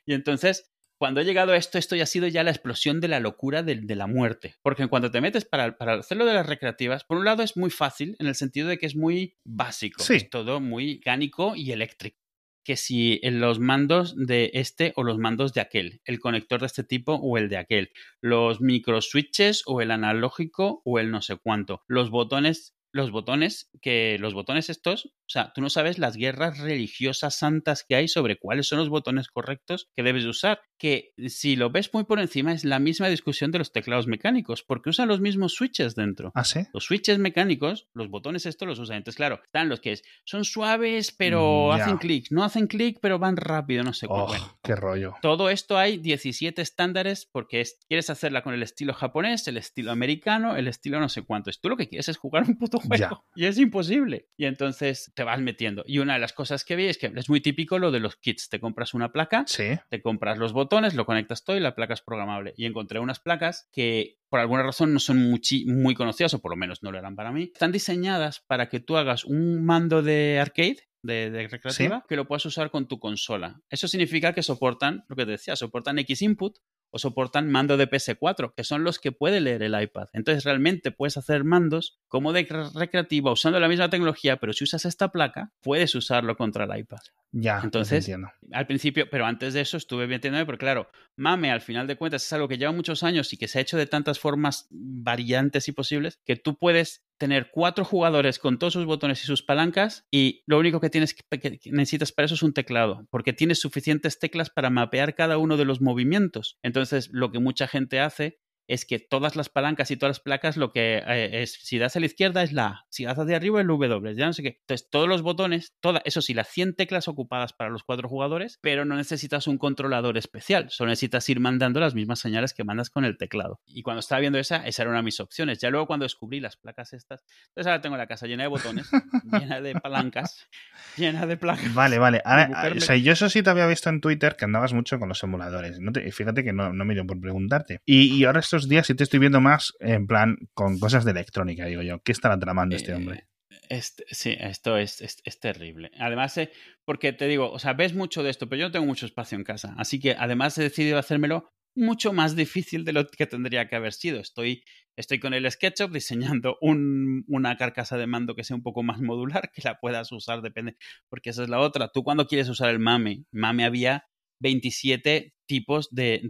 Y 0.06 0.14
entonces, 0.14 0.72
cuando 1.02 1.20
he 1.20 1.26
llegado 1.26 1.54
a 1.54 1.58
esto, 1.58 1.80
esto 1.80 1.96
ya 1.96 2.04
ha 2.04 2.06
sido 2.06 2.28
ya 2.28 2.44
la 2.44 2.52
explosión 2.52 3.02
de 3.02 3.08
la 3.08 3.20
locura 3.20 3.64
de, 3.64 3.76
de 3.76 3.96
la 3.96 4.06
muerte. 4.06 4.58
Porque 4.62 4.86
cuando 4.88 5.10
te 5.10 5.20
metes 5.20 5.46
para, 5.46 5.76
para 5.76 5.96
hacerlo 5.96 6.26
de 6.26 6.36
las 6.36 6.46
recreativas, 6.46 7.04
por 7.06 7.18
un 7.18 7.26
lado 7.26 7.42
es 7.42 7.58
muy 7.58 7.72
fácil, 7.72 8.16
en 8.20 8.28
el 8.28 8.36
sentido 8.36 8.68
de 8.68 8.78
que 8.78 8.86
es 8.86 8.96
muy 8.96 9.36
básico. 9.44 10.04
Sí. 10.04 10.14
Es 10.14 10.30
todo 10.30 10.60
muy 10.60 10.98
mecánico 10.98 11.56
y 11.56 11.72
eléctrico. 11.72 12.20
Que 12.64 12.78
si 12.78 13.20
en 13.24 13.40
los 13.40 13.58
mandos 13.58 14.14
de 14.16 14.52
este 14.54 14.94
o 14.96 15.02
los 15.02 15.18
mandos 15.18 15.54
de 15.54 15.62
aquel, 15.62 16.02
el 16.06 16.20
conector 16.20 16.60
de 16.60 16.68
este 16.68 16.84
tipo 16.84 17.16
o 17.16 17.40
el 17.40 17.50
de 17.50 17.58
aquel, 17.58 17.92
los 18.22 18.62
micro 18.62 19.02
switches 19.02 19.64
o 19.66 19.82
el 19.82 19.90
analógico 19.90 20.84
o 20.86 21.00
el 21.00 21.10
no 21.10 21.24
sé 21.24 21.38
cuánto, 21.38 21.82
los 21.88 22.12
botones, 22.12 22.76
los 22.94 23.12
botones 23.12 23.70
que 23.82 24.18
los 24.20 24.34
botones 24.34 24.70
estos, 24.70 25.06
o 25.06 25.30
sea, 25.30 25.52
tú 25.54 25.62
no 25.62 25.70
sabes 25.70 25.98
las 25.98 26.16
guerras 26.18 26.60
religiosas 26.60 27.38
santas 27.38 27.86
que 27.88 27.96
hay 27.96 28.08
sobre 28.08 28.38
cuáles 28.38 28.68
son 28.68 28.80
los 28.80 28.90
botones 28.90 29.30
correctos 29.30 29.90
que 29.96 30.04
debes 30.04 30.24
de 30.24 30.30
usar, 30.30 30.62
que 30.78 31.12
si 31.28 31.56
lo 31.56 31.70
ves 31.70 31.94
muy 31.94 32.04
por 32.04 32.20
encima 32.20 32.52
es 32.54 32.66
la 32.66 32.80
misma 32.80 33.08
discusión 33.08 33.52
de 33.52 33.60
los 33.60 33.72
teclados 33.72 34.08
mecánicos, 34.08 34.64
porque 34.64 34.90
usan 34.90 35.08
los 35.08 35.22
mismos 35.22 35.54
switches 35.54 35.96
dentro. 35.96 36.32
¿Ah, 36.36 36.44
sí? 36.44 36.60
Los 36.74 36.86
switches 36.86 37.18
mecánicos, 37.20 37.88
los 37.94 38.10
botones 38.10 38.46
estos 38.46 38.68
los 38.68 38.80
usan. 38.80 38.98
Entonces, 38.98 39.16
claro, 39.18 39.40
están 39.44 39.70
los 39.70 39.80
que 39.80 39.94
es, 39.94 40.04
son 40.26 40.44
suaves, 40.44 41.12
pero 41.18 41.70
Mm, 41.70 41.72
hacen 41.72 41.98
clic. 41.98 42.28
No 42.32 42.44
hacen 42.44 42.68
clic, 42.68 42.98
pero 43.02 43.20
van 43.20 43.38
rápido, 43.38 43.84
no 43.84 43.94
sé. 43.94 44.08
Oh, 44.10 44.28
Bueno, 44.28 44.60
qué 44.64 44.76
rollo. 44.76 45.16
todo 45.22 45.50
esto 45.50 45.78
hay 45.78 45.98
17 45.98 46.62
estándares 46.62 47.26
porque 47.32 47.62
es, 47.62 47.80
quieres 47.88 48.10
hacerla 48.10 48.42
con 48.44 48.54
el 48.54 48.64
estilo 48.64 48.94
japonés, 48.94 49.48
el 49.48 49.58
estilo 49.58 49.92
americano, 49.92 50.56
el 50.58 50.68
estilo 50.68 51.00
no 51.00 51.08
sé 51.10 51.22
cuánto. 51.22 51.52
Tú 51.62 51.70
lo 51.70 51.78
que 51.78 51.88
quieres 51.88 52.10
es 52.10 52.18
jugar 52.18 52.44
un 52.48 52.58
puto 52.58 52.80
juego. 52.88 53.26
Y 53.36 53.46
es 53.46 53.58
imposible. 53.58 54.28
Y 54.38 54.46
entonces 54.46 55.12
te 55.16 55.24
vas 55.24 55.40
metiendo. 55.40 55.84
Y 55.86 56.00
una 56.00 56.14
de 56.14 56.20
las 56.20 56.34
cosas 56.34 56.66
que 56.66 56.76
vi 56.76 56.88
es 56.88 56.98
que 56.98 57.12
es 57.16 57.30
muy 57.30 57.42
típico 57.42 57.80
lo 57.80 57.92
de 57.92 58.00
los 58.00 58.16
kits. 58.18 58.50
Te 58.50 58.60
compras 58.60 58.94
una 58.94 59.12
placa, 59.12 59.46
te 59.46 60.02
compras 60.02 60.38
los 60.38 60.54
botones, 60.54 60.96
lo 60.96 61.06
conectas 61.06 61.44
todo 61.44 61.58
y 61.58 61.60
la 61.60 61.76
placa 61.76 61.94
es 61.94 62.02
programable. 62.02 62.54
Y 62.58 62.66
encontré 62.66 63.00
unas 63.00 63.20
placas 63.20 63.70
que 63.72 64.18
por 64.30 64.40
alguna 64.40 64.64
razón 64.64 64.94
no 64.94 65.00
son 65.00 65.30
muy, 65.30 65.42
muy 65.66 65.94
conocidas, 65.94 66.34
o 66.34 66.42
por 66.42 66.52
lo 66.52 66.58
menos 66.58 66.84
no 66.84 66.92
lo 66.92 66.98
eran 66.98 67.16
para 67.16 67.32
mí. 67.32 67.52
Están 67.54 67.72
diseñadas 67.72 68.40
para 68.48 68.70
que 68.70 68.80
tú 68.80 68.98
hagas 68.98 69.26
un 69.26 69.66
mando 69.66 70.02
de 70.02 70.40
arcade 70.40 70.88
de, 71.04 71.48
recreativa 71.50 72.06
que 72.08 72.16
lo 72.16 72.28
puedas 72.28 72.46
usar 72.46 72.72
con 72.72 72.88
tu 72.88 73.00
consola. 73.00 73.62
Eso 73.70 73.88
significa 73.88 74.34
que 74.34 74.44
soportan, 74.44 75.04
lo 75.08 75.16
que 75.16 75.26
te 75.26 75.32
decía, 75.32 75.56
soportan 75.56 76.00
X 76.00 76.22
input 76.22 76.58
o 76.92 77.00
soportan 77.00 77.50
mando 77.50 77.78
de 77.78 77.90
PS4, 77.90 78.54
que 78.56 78.64
son 78.64 78.84
los 78.84 79.00
que 79.00 79.12
puede 79.12 79.42
leer 79.42 79.64
el 79.64 79.82
iPad. 79.82 80.10
Entonces 80.14 80.44
realmente 80.44 80.92
puedes 80.92 81.18
hacer 81.18 81.44
mandos 81.44 82.00
como 82.08 82.34
de 82.34 82.48
recreativa 82.76 83.32
usando 83.32 83.60
la 83.60 83.68
misma 83.68 83.90
tecnología, 83.90 84.38
pero 84.38 84.54
si 84.54 84.66
usas 84.66 84.86
esta 84.86 85.10
placa, 85.10 85.52
puedes 85.62 85.96
usarlo 85.96 86.36
contra 86.38 86.66
el 86.66 86.80
iPad. 86.80 87.00
Ya, 87.32 87.62
entonces, 87.64 88.12
al 88.52 88.68
principio, 88.68 89.10
pero 89.10 89.26
antes 89.26 89.54
de 89.54 89.62
eso 89.62 89.78
estuve 89.78 90.06
metiéndome, 90.06 90.46
porque 90.46 90.66
claro, 90.66 90.90
Mame 91.16 91.52
al 91.52 91.62
final 91.62 91.88
de 91.88 91.96
cuentas 91.96 92.26
es 92.26 92.34
algo 92.34 92.50
que 92.50 92.58
lleva 92.58 92.74
muchos 92.74 93.04
años 93.04 93.32
y 93.32 93.38
que 93.38 93.48
se 93.48 93.58
ha 93.58 93.62
hecho 93.62 93.78
de 93.78 93.86
tantas 93.86 94.20
formas 94.20 94.68
variantes 94.70 95.68
y 95.70 95.72
posibles 95.72 96.20
que 96.26 96.36
tú 96.36 96.58
puedes 96.58 97.04
tener 97.22 97.52
cuatro 97.52 97.86
jugadores 97.86 98.40
con 98.40 98.58
todos 98.58 98.74
sus 98.74 98.86
botones 98.86 99.22
y 99.22 99.28
sus 99.28 99.44
palancas 99.44 100.08
y 100.10 100.42
lo 100.48 100.58
único 100.58 100.80
que 100.80 100.90
tienes 100.90 101.14
que, 101.14 101.60
necesitas 101.66 102.12
para 102.12 102.26
eso 102.26 102.34
es 102.34 102.42
un 102.42 102.52
teclado, 102.52 103.06
porque 103.12 103.32
tienes 103.32 103.62
suficientes 103.62 104.18
teclas 104.18 104.50
para 104.50 104.72
mapear 104.72 105.14
cada 105.14 105.38
uno 105.38 105.56
de 105.56 105.66
los 105.66 105.82
movimientos. 105.82 106.58
Entonces, 106.64 107.10
lo 107.12 107.32
que 107.32 107.38
mucha 107.38 107.68
gente 107.68 108.00
hace 108.00 108.40
es 108.72 108.86
que 108.86 109.00
todas 109.00 109.36
las 109.36 109.50
palancas 109.50 109.92
y 109.92 109.98
todas 109.98 110.12
las 110.12 110.20
placas 110.22 110.56
lo 110.56 110.72
que 110.72 111.04
eh, 111.06 111.42
es, 111.44 111.60
si 111.62 111.78
das 111.78 111.98
a 111.98 112.00
la 112.00 112.06
izquierda 112.06 112.42
es 112.42 112.54
la 112.54 112.68
A, 112.68 112.86
si 112.90 113.04
das 113.04 113.20
hacia 113.20 113.36
arriba 113.36 113.60
es 113.60 113.64
el 113.64 113.68
W, 113.68 114.16
ya 114.16 114.26
no 114.26 114.32
sé 114.32 114.44
qué. 114.44 114.60
Entonces, 114.62 114.90
todos 114.90 115.10
los 115.10 115.24
botones, 115.24 115.76
toda, 115.82 116.02
eso 116.06 116.22
sí, 116.22 116.34
las 116.34 116.48
100 116.48 116.76
teclas 116.76 117.10
ocupadas 117.10 117.52
para 117.52 117.70
los 117.70 117.84
cuatro 117.84 118.08
jugadores, 118.08 118.60
pero 118.62 118.86
no 118.86 118.96
necesitas 118.96 119.48
un 119.48 119.58
controlador 119.58 120.18
especial, 120.18 120.70
solo 120.70 120.90
necesitas 120.90 121.28
ir 121.28 121.42
mandando 121.42 121.82
las 121.82 121.96
mismas 121.96 122.20
señales 122.20 122.54
que 122.54 122.64
mandas 122.64 122.90
con 122.90 123.04
el 123.04 123.18
teclado. 123.18 123.60
Y 123.66 123.82
cuando 123.82 124.00
estaba 124.00 124.22
viendo 124.22 124.40
esa, 124.40 124.66
esa 124.66 124.84
era 124.84 124.92
una 124.92 125.00
de 125.00 125.04
mis 125.04 125.20
opciones. 125.20 125.60
Ya 125.60 125.70
luego 125.70 125.86
cuando 125.86 126.06
descubrí 126.06 126.40
las 126.40 126.56
placas 126.56 126.94
estas, 126.94 127.26
entonces 127.50 127.68
ahora 127.68 127.82
tengo 127.82 127.98
la 127.98 128.08
casa 128.08 128.26
llena 128.26 128.44
de 128.44 128.50
botones, 128.50 128.90
llena 129.34 129.60
de 129.60 129.76
palancas, 129.76 130.48
llena 130.96 131.26
de 131.26 131.36
placas. 131.36 131.74
Vale, 131.74 132.00
vale. 132.00 132.24
o 132.78 132.80
sea, 132.80 132.96
yo 132.96 133.12
eso 133.12 133.30
sí 133.30 133.44
te 133.44 133.50
había 133.50 133.68
visto 133.68 133.90
en 133.90 134.00
Twitter 134.00 134.38
que 134.38 134.46
andabas 134.46 134.72
mucho 134.72 134.98
con 134.98 135.10
los 135.10 135.22
emuladores. 135.24 135.82
No 135.82 135.92
fíjate 135.92 136.46
que 136.46 136.54
no, 136.54 136.72
no 136.72 136.86
me 136.86 136.94
dio 136.94 137.06
por 137.06 137.20
preguntarte. 137.20 137.82
Y, 137.86 138.16
y 138.16 138.24
ahora 138.24 138.40
estos 138.40 138.61
días 138.68 138.88
sí 138.88 138.96
te 138.96 139.04
estoy 139.04 139.20
viendo 139.20 139.42
más 139.42 139.74
en 139.80 140.08
plan 140.08 140.38
con 140.54 140.80
cosas 140.80 141.06
de 141.06 141.12
electrónica, 141.12 141.66
digo 141.66 141.82
yo. 141.82 142.02
¿Qué 142.04 142.12
estará 142.12 142.38
tramando 142.40 142.76
este 142.76 142.94
hombre? 142.94 143.28
Eh, 143.70 143.82
sí, 143.82 144.36
esto 144.40 144.78
es, 144.78 145.02
es, 145.02 145.40
terrible. 145.40 145.92
Además, 145.98 146.38
eh, 146.38 146.52
porque 146.86 147.14
te 147.14 147.28
digo, 147.28 147.52
o 147.52 147.60
sea, 147.60 147.74
ves 147.74 147.94
mucho 147.94 148.24
de 148.24 148.30
esto, 148.30 148.50
pero 148.50 148.60
yo 148.60 148.66
no 148.68 148.72
tengo 148.72 148.86
mucho 148.86 149.06
espacio 149.06 149.38
en 149.38 149.44
casa. 149.44 149.74
Así 149.78 150.00
que 150.00 150.16
además 150.18 150.58
he 150.58 150.64
decidido 150.64 150.98
hacérmelo 150.98 151.50
mucho 151.76 152.12
más 152.12 152.36
difícil 152.36 152.84
de 152.84 152.94
lo 152.94 153.08
que 153.08 153.28
tendría 153.28 153.68
que 153.68 153.76
haber 153.76 153.94
sido. 153.94 154.20
Estoy, 154.20 154.64
estoy 154.98 155.20
con 155.20 155.34
el 155.34 155.50
SketchUp 155.50 155.92
diseñando 155.92 156.58
una 156.62 157.58
carcasa 157.58 157.98
de 157.98 158.08
mando 158.08 158.36
que 158.36 158.44
sea 158.44 158.58
un 158.58 158.64
poco 158.64 158.84
más 158.84 159.00
modular, 159.00 159.52
que 159.54 159.62
la 159.64 159.80
puedas 159.80 160.12
usar, 160.12 160.42
depende, 160.42 160.76
porque 161.10 161.30
esa 161.30 161.44
es 161.44 161.50
la 161.50 161.60
otra. 161.60 161.90
Tú 161.94 162.04
cuando 162.04 162.28
quieres 162.28 162.50
usar 162.50 162.70
el 162.70 162.80
MAME, 162.80 163.26
MAME 163.32 163.66
había 163.66 164.06
27 164.42 165.34
tipos 165.52 165.90
de, 165.92 166.22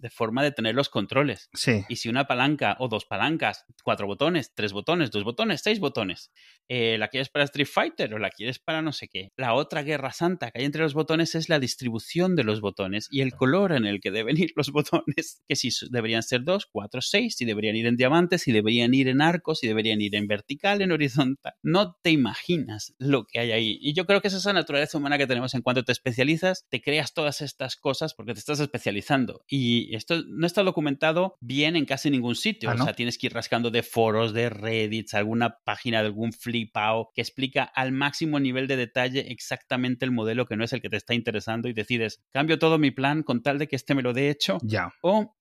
de 0.00 0.10
forma 0.10 0.42
de 0.42 0.52
tener 0.52 0.74
los 0.74 0.88
controles. 0.88 1.50
Sí. 1.52 1.84
Y 1.88 1.96
si 1.96 2.08
una 2.08 2.26
palanca 2.26 2.76
o 2.78 2.88
dos 2.88 3.04
palancas, 3.04 3.64
cuatro 3.82 4.06
botones, 4.06 4.52
tres 4.54 4.72
botones, 4.72 5.10
dos 5.10 5.24
botones, 5.24 5.60
seis 5.62 5.80
botones, 5.80 6.30
eh, 6.68 6.96
la 6.98 7.08
quieres 7.08 7.28
para 7.28 7.44
Street 7.44 7.68
Fighter 7.70 8.12
o 8.14 8.18
la 8.18 8.30
quieres 8.30 8.58
para 8.58 8.82
no 8.82 8.92
sé 8.92 9.08
qué. 9.08 9.32
La 9.36 9.54
otra 9.54 9.82
guerra 9.82 10.12
santa 10.12 10.50
que 10.50 10.60
hay 10.60 10.64
entre 10.64 10.82
los 10.82 10.94
botones 10.94 11.34
es 11.34 11.48
la 11.48 11.58
distribución 11.58 12.36
de 12.36 12.44
los 12.44 12.60
botones 12.60 13.08
y 13.10 13.20
el 13.20 13.34
color 13.34 13.72
en 13.72 13.86
el 13.86 14.00
que 14.00 14.10
deben 14.10 14.38
ir 14.38 14.52
los 14.56 14.70
botones. 14.72 15.42
Que 15.48 15.56
si 15.56 15.70
deberían 15.90 16.22
ser 16.22 16.44
dos, 16.44 16.66
cuatro, 16.66 17.00
seis, 17.00 17.36
si 17.36 17.44
deberían 17.44 17.76
ir 17.76 17.86
en 17.86 17.96
diamantes, 17.96 18.42
si 18.42 18.52
deberían 18.52 18.94
ir 18.94 19.08
en 19.08 19.20
arcos, 19.20 19.60
si 19.60 19.68
deberían 19.68 20.00
ir 20.00 20.14
en 20.14 20.26
vertical, 20.26 20.82
en 20.82 20.92
horizontal. 20.92 21.54
No 21.62 21.96
te 22.02 22.10
imaginas 22.10 22.94
lo 22.98 23.26
que 23.26 23.40
hay 23.40 23.52
ahí. 23.52 23.78
Y 23.80 23.94
yo 23.94 24.06
creo 24.06 24.20
que 24.20 24.28
esa 24.28 24.38
es 24.38 24.44
la 24.44 24.52
naturaleza 24.52 24.98
humana 24.98 25.18
que 25.18 25.26
tenemos 25.26 25.54
en 25.54 25.62
cuanto 25.62 25.84
te 25.84 25.92
especializas, 25.92 26.66
te 26.68 26.80
creas 26.80 27.14
todas 27.14 27.40
estas 27.40 27.76
cosas 27.76 28.14
porque 28.14 28.34
te 28.34 28.40
estás 28.46 28.60
especializando. 28.60 29.44
Y 29.48 29.94
esto 29.94 30.22
no 30.28 30.46
está 30.46 30.62
documentado 30.62 31.36
bien 31.40 31.74
en 31.74 31.84
casi 31.84 32.10
ningún 32.10 32.36
sitio. 32.36 32.70
Ah, 32.70 32.76
o 32.78 32.84
sea, 32.84 32.94
tienes 32.94 33.18
que 33.18 33.26
ir 33.26 33.34
rascando 33.34 33.72
de 33.72 33.82
foros, 33.82 34.32
de 34.32 34.48
Reddit, 34.48 35.12
alguna 35.14 35.58
página 35.64 36.00
de 36.00 36.06
algún 36.06 36.32
flipao 36.32 37.10
que 37.12 37.22
explica 37.22 37.64
al 37.64 37.90
máximo 37.90 38.38
nivel 38.38 38.68
de 38.68 38.76
detalle 38.76 39.32
exactamente 39.32 40.04
el 40.04 40.12
modelo 40.12 40.46
que 40.46 40.56
no 40.56 40.62
es 40.62 40.72
el 40.72 40.80
que 40.80 40.88
te 40.88 40.96
está 40.96 41.14
interesando 41.14 41.68
y 41.68 41.72
decides, 41.72 42.22
cambio 42.30 42.58
todo 42.58 42.78
mi 42.78 42.92
plan 42.92 43.24
con 43.24 43.42
tal 43.42 43.58
de 43.58 43.66
que 43.66 43.74
este 43.74 43.96
me 43.96 44.02
lo 44.02 44.12
dé 44.12 44.30
hecho. 44.30 44.58
Ya. 44.62 44.92
O 45.02 45.36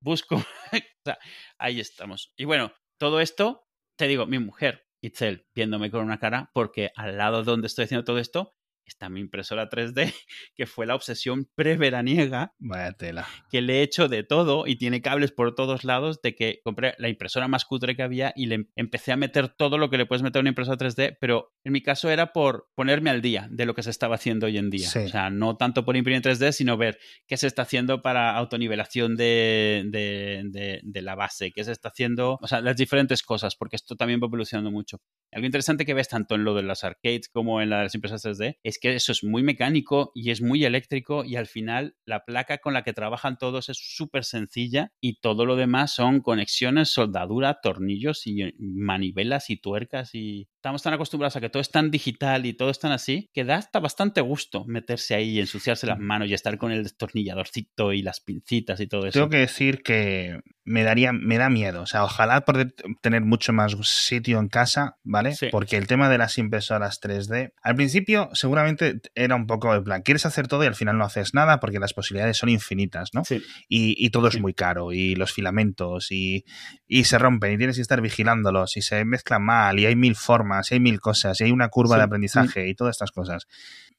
busco. 0.00 0.36
o 0.72 1.02
sea, 1.04 1.18
ahí 1.56 1.78
estamos. 1.78 2.32
Y 2.36 2.46
bueno, 2.46 2.72
todo 2.98 3.20
esto, 3.20 3.68
te 3.96 4.08
digo, 4.08 4.26
mi 4.26 4.40
mujer, 4.40 4.88
Itzel, 5.00 5.46
viéndome 5.54 5.90
con 5.90 6.02
una 6.02 6.18
cara, 6.18 6.50
porque 6.52 6.90
al 6.96 7.16
lado 7.16 7.44
donde 7.44 7.68
estoy 7.68 7.84
haciendo 7.84 8.04
todo 8.04 8.18
esto, 8.18 8.56
está 8.90 9.08
mi 9.08 9.20
impresora 9.20 9.68
3D, 9.70 10.12
que 10.54 10.66
fue 10.66 10.86
la 10.86 10.94
obsesión 10.94 11.48
preveraniega. 11.54 12.54
Vaya 12.58 12.92
tela. 12.92 13.26
Que 13.50 13.62
le 13.62 13.78
he 13.78 13.82
hecho 13.82 14.08
de 14.08 14.22
todo 14.22 14.66
y 14.66 14.76
tiene 14.76 15.00
cables 15.00 15.32
por 15.32 15.54
todos 15.54 15.84
lados, 15.84 16.20
de 16.22 16.34
que 16.34 16.60
compré 16.62 16.94
la 16.98 17.08
impresora 17.08 17.48
más 17.48 17.64
cutre 17.64 17.96
que 17.96 18.02
había 18.02 18.32
y 18.36 18.46
le 18.46 18.56
em, 18.56 18.66
empecé 18.76 19.12
a 19.12 19.16
meter 19.16 19.48
todo 19.48 19.78
lo 19.78 19.90
que 19.90 19.98
le 19.98 20.06
puedes 20.06 20.22
meter 20.22 20.40
a 20.40 20.42
una 20.42 20.50
impresora 20.50 20.76
3D, 20.76 21.16
pero 21.20 21.52
en 21.64 21.72
mi 21.72 21.82
caso 21.82 22.10
era 22.10 22.32
por 22.32 22.68
ponerme 22.74 23.10
al 23.10 23.22
día 23.22 23.48
de 23.50 23.66
lo 23.66 23.74
que 23.74 23.82
se 23.82 23.90
estaba 23.90 24.16
haciendo 24.16 24.46
hoy 24.46 24.58
en 24.58 24.70
día. 24.70 24.88
O 24.88 25.08
sea, 25.08 25.30
no 25.30 25.56
tanto 25.56 25.84
por 25.84 25.96
imprimir 25.96 26.16
en 26.16 26.22
3D, 26.22 26.52
sino 26.52 26.76
ver 26.76 26.98
qué 27.26 27.36
se 27.36 27.46
está 27.46 27.62
haciendo 27.62 28.02
para 28.02 28.36
autonivelación 28.36 29.16
de, 29.16 29.84
de, 29.86 30.80
de 30.82 31.02
la 31.02 31.14
base, 31.14 31.52
qué 31.52 31.64
se 31.64 31.72
está 31.72 31.90
haciendo, 31.90 32.38
o 32.40 32.46
sea, 32.48 32.60
las 32.60 32.76
diferentes 32.76 33.22
cosas, 33.22 33.56
porque 33.56 33.76
esto 33.76 33.96
también 33.96 34.20
va 34.20 34.26
evolucionando 34.26 34.70
mucho. 34.70 35.00
Algo 35.32 35.46
interesante 35.46 35.86
que 35.86 35.94
ves 35.94 36.08
tanto 36.08 36.34
en 36.34 36.44
lo 36.44 36.54
de 36.54 36.62
las 36.62 36.82
arcades 36.82 37.28
como 37.28 37.60
en 37.60 37.70
las 37.70 37.94
impresoras 37.94 38.24
3D 38.24 38.58
es 38.64 38.78
que 38.78 38.94
eso 38.94 39.12
es 39.12 39.22
muy 39.22 39.42
mecánico 39.42 40.10
y 40.14 40.30
es 40.30 40.42
muy 40.42 40.64
eléctrico 40.64 41.24
y 41.24 41.36
al 41.36 41.46
final 41.46 41.96
la 42.04 42.24
placa 42.24 42.58
con 42.58 42.74
la 42.74 42.82
que 42.82 42.92
trabajan 42.92 43.38
todos 43.38 43.68
es 43.68 43.78
súper 43.78 44.24
sencilla 44.24 44.92
y 45.00 45.20
todo 45.20 45.46
lo 45.46 45.54
demás 45.54 45.92
son 45.94 46.20
conexiones, 46.20 46.90
soldadura, 46.90 47.60
tornillos 47.62 48.26
y 48.26 48.54
manivelas 48.58 49.50
y 49.50 49.56
tuercas 49.56 50.14
y 50.14 50.48
estamos 50.60 50.82
tan 50.82 50.92
acostumbrados 50.92 51.36
a 51.36 51.40
que 51.40 51.48
todo 51.48 51.62
es 51.62 51.70
tan 51.70 51.90
digital 51.90 52.44
y 52.44 52.52
todo 52.52 52.68
es 52.68 52.78
tan 52.78 52.92
así, 52.92 53.30
que 53.32 53.44
da 53.44 53.56
hasta 53.56 53.80
bastante 53.80 54.20
gusto 54.20 54.66
meterse 54.66 55.14
ahí 55.14 55.30
y 55.30 55.40
ensuciarse 55.40 55.86
las 55.86 55.98
manos 55.98 56.28
y 56.28 56.34
estar 56.34 56.58
con 56.58 56.70
el 56.70 56.82
destornilladorcito 56.82 57.94
y 57.94 58.02
las 58.02 58.20
pincitas 58.20 58.78
y 58.78 58.86
todo 58.86 59.06
eso. 59.06 59.18
Tengo 59.18 59.30
que 59.30 59.38
decir 59.38 59.82
que 59.82 60.38
me 60.64 60.84
daría, 60.84 61.12
me 61.12 61.38
da 61.38 61.48
miedo. 61.48 61.82
O 61.82 61.86
sea, 61.86 62.04
ojalá 62.04 62.42
poder 62.42 62.74
tener 63.00 63.22
mucho 63.22 63.54
más 63.54 63.74
sitio 63.82 64.38
en 64.38 64.48
casa, 64.48 64.98
¿vale? 65.02 65.34
Porque 65.50 65.78
el 65.78 65.86
tema 65.86 66.10
de 66.10 66.18
las 66.18 66.36
impresoras 66.36 67.00
3D, 67.00 67.52
al 67.62 67.74
principio 67.74 68.28
seguramente 68.34 69.00
era 69.14 69.36
un 69.36 69.46
poco 69.46 69.74
el 69.74 69.82
plan, 69.82 70.02
quieres 70.02 70.26
hacer 70.26 70.46
todo 70.46 70.62
y 70.62 70.66
al 70.66 70.74
final 70.74 70.98
no 70.98 71.04
haces 71.04 71.32
nada 71.32 71.58
porque 71.58 71.78
las 71.78 71.94
posibilidades 71.94 72.36
son 72.36 72.50
infinitas, 72.50 73.10
¿no? 73.14 73.24
Sí. 73.24 73.42
Y, 73.68 74.10
todo 74.10 74.26
es 74.26 74.40
muy 74.40 74.54
caro 74.54 74.92
y 74.92 75.14
los 75.14 75.32
filamentos 75.32 76.10
y, 76.10 76.44
y 76.86 77.04
se 77.04 77.16
rompen 77.16 77.52
y 77.52 77.58
tienes 77.58 77.76
que 77.76 77.82
estar 77.82 78.00
vigilándolos 78.00 78.76
y 78.76 78.82
se 78.82 79.04
mezclan 79.04 79.44
mal 79.44 79.78
y 79.78 79.86
hay 79.86 79.94
mil 79.94 80.16
formas 80.16 80.49
y 80.70 80.74
hay 80.74 80.80
mil 80.80 81.00
cosas, 81.00 81.40
y 81.40 81.44
hay 81.44 81.52
una 81.52 81.68
curva 81.68 81.96
de 81.96 82.02
aprendizaje 82.02 82.68
y 82.68 82.74
todas 82.74 82.96
estas 82.96 83.12
cosas. 83.12 83.46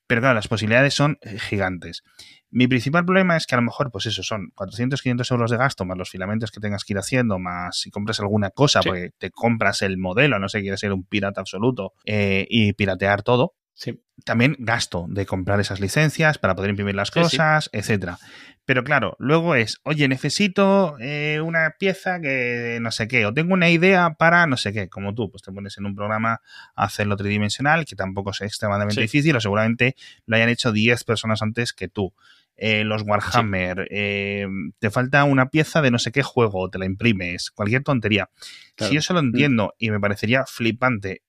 Pero 0.08 0.22
claro, 0.22 0.36
las 0.36 0.48
posibilidades 0.48 0.94
son 0.94 1.18
eh, 1.22 1.40
gigantes. 1.40 2.04
Mi 2.50 2.68
principal 2.68 3.06
problema 3.06 3.38
es 3.38 3.48
que 3.48 3.56
a 3.56 3.60
lo 3.60 3.64
mejor, 3.64 3.92
pues 3.92 4.08
eso, 4.08 4.24
son 4.24 4.52
400, 4.56 5.02
500 5.02 5.32
euros 5.32 5.52
de 5.52 5.58
gasto, 5.58 5.86
más 5.86 5.98
los 5.98 6.10
filamentos 6.10 6.52
que 6.52 6.60
tengas 6.60 6.84
que 6.84 6.94
ir 6.94 7.00
haciendo, 7.00 7.40
más 7.40 7.80
si 7.80 7.90
compras 7.92 8.20
alguna 8.20 8.50
cosa, 8.50 8.82
porque 8.82 9.12
te 9.18 9.32
compras 9.32 9.82
el 9.82 9.98
modelo, 9.98 10.38
no 10.38 10.50
sé, 10.50 10.60
quieres 10.60 10.82
ser 10.82 10.92
un 10.92 11.06
pirata 11.06 11.40
absoluto 11.40 11.94
eh, 12.06 12.46
y 12.50 12.74
piratear 12.74 13.24
todo. 13.24 13.54
Sí. 13.74 14.04
También 14.26 14.56
gasto 14.60 15.06
de 15.10 15.26
comprar 15.26 15.60
esas 15.60 15.80
licencias 15.80 16.38
para 16.38 16.56
poder 16.56 16.70
imprimir 16.70 16.96
las 16.96 17.10
cosas, 17.10 17.70
etcétera. 17.74 18.20
Pero 18.66 18.84
claro, 18.84 19.16
luego 19.18 19.56
es, 19.56 19.80
oye, 19.84 20.08
necesito 20.08 20.96
eh, 21.00 21.42
una 21.42 21.76
pieza 21.80 22.22
que 22.22 22.78
no 22.80 22.92
sé 22.92 23.08
qué, 23.08 23.26
o 23.26 23.34
tengo 23.34 23.54
una 23.54 23.70
idea 23.70 24.14
para 24.14 24.46
no 24.46 24.56
sé 24.56 24.72
qué, 24.72 24.88
como 24.88 25.16
tú, 25.16 25.32
pues 25.32 25.42
te 25.42 25.52
pones 25.52 25.78
en 25.78 25.88
un 25.88 25.96
programa 25.96 26.42
a 26.76 26.86
hacerlo 26.86 27.18
tridimensional, 27.18 27.86
que 27.86 27.96
tampoco 27.96 28.32
es 28.32 28.42
extremadamente 28.42 29.02
difícil, 29.02 29.36
o 29.36 29.42
seguramente 29.42 29.96
lo 30.28 30.36
hayan 30.36 30.50
hecho 30.50 30.72
10 30.72 31.04
personas 31.04 31.42
antes 31.42 31.74
que 31.74 31.88
tú. 31.88 32.14
Eh, 32.56 32.84
los 32.84 33.02
Warhammer, 33.02 33.88
eh, 33.90 34.46
te 34.78 34.92
falta 34.92 35.24
una 35.24 35.50
pieza 35.50 35.82
de 35.82 35.90
no 35.90 35.98
sé 35.98 36.12
qué 36.12 36.22
juego, 36.22 36.70
te 36.70 36.78
la 36.78 36.86
imprimes, 36.86 37.50
cualquier 37.50 37.84
tontería. 37.84 38.30
Si 38.78 38.94
yo 38.94 39.02
se 39.02 39.14
lo 39.14 39.24
mm. 39.24 39.26
entiendo 39.26 39.74
y 39.80 39.90
me 39.90 40.00
parecería 40.00 40.46
flipante 40.46 41.24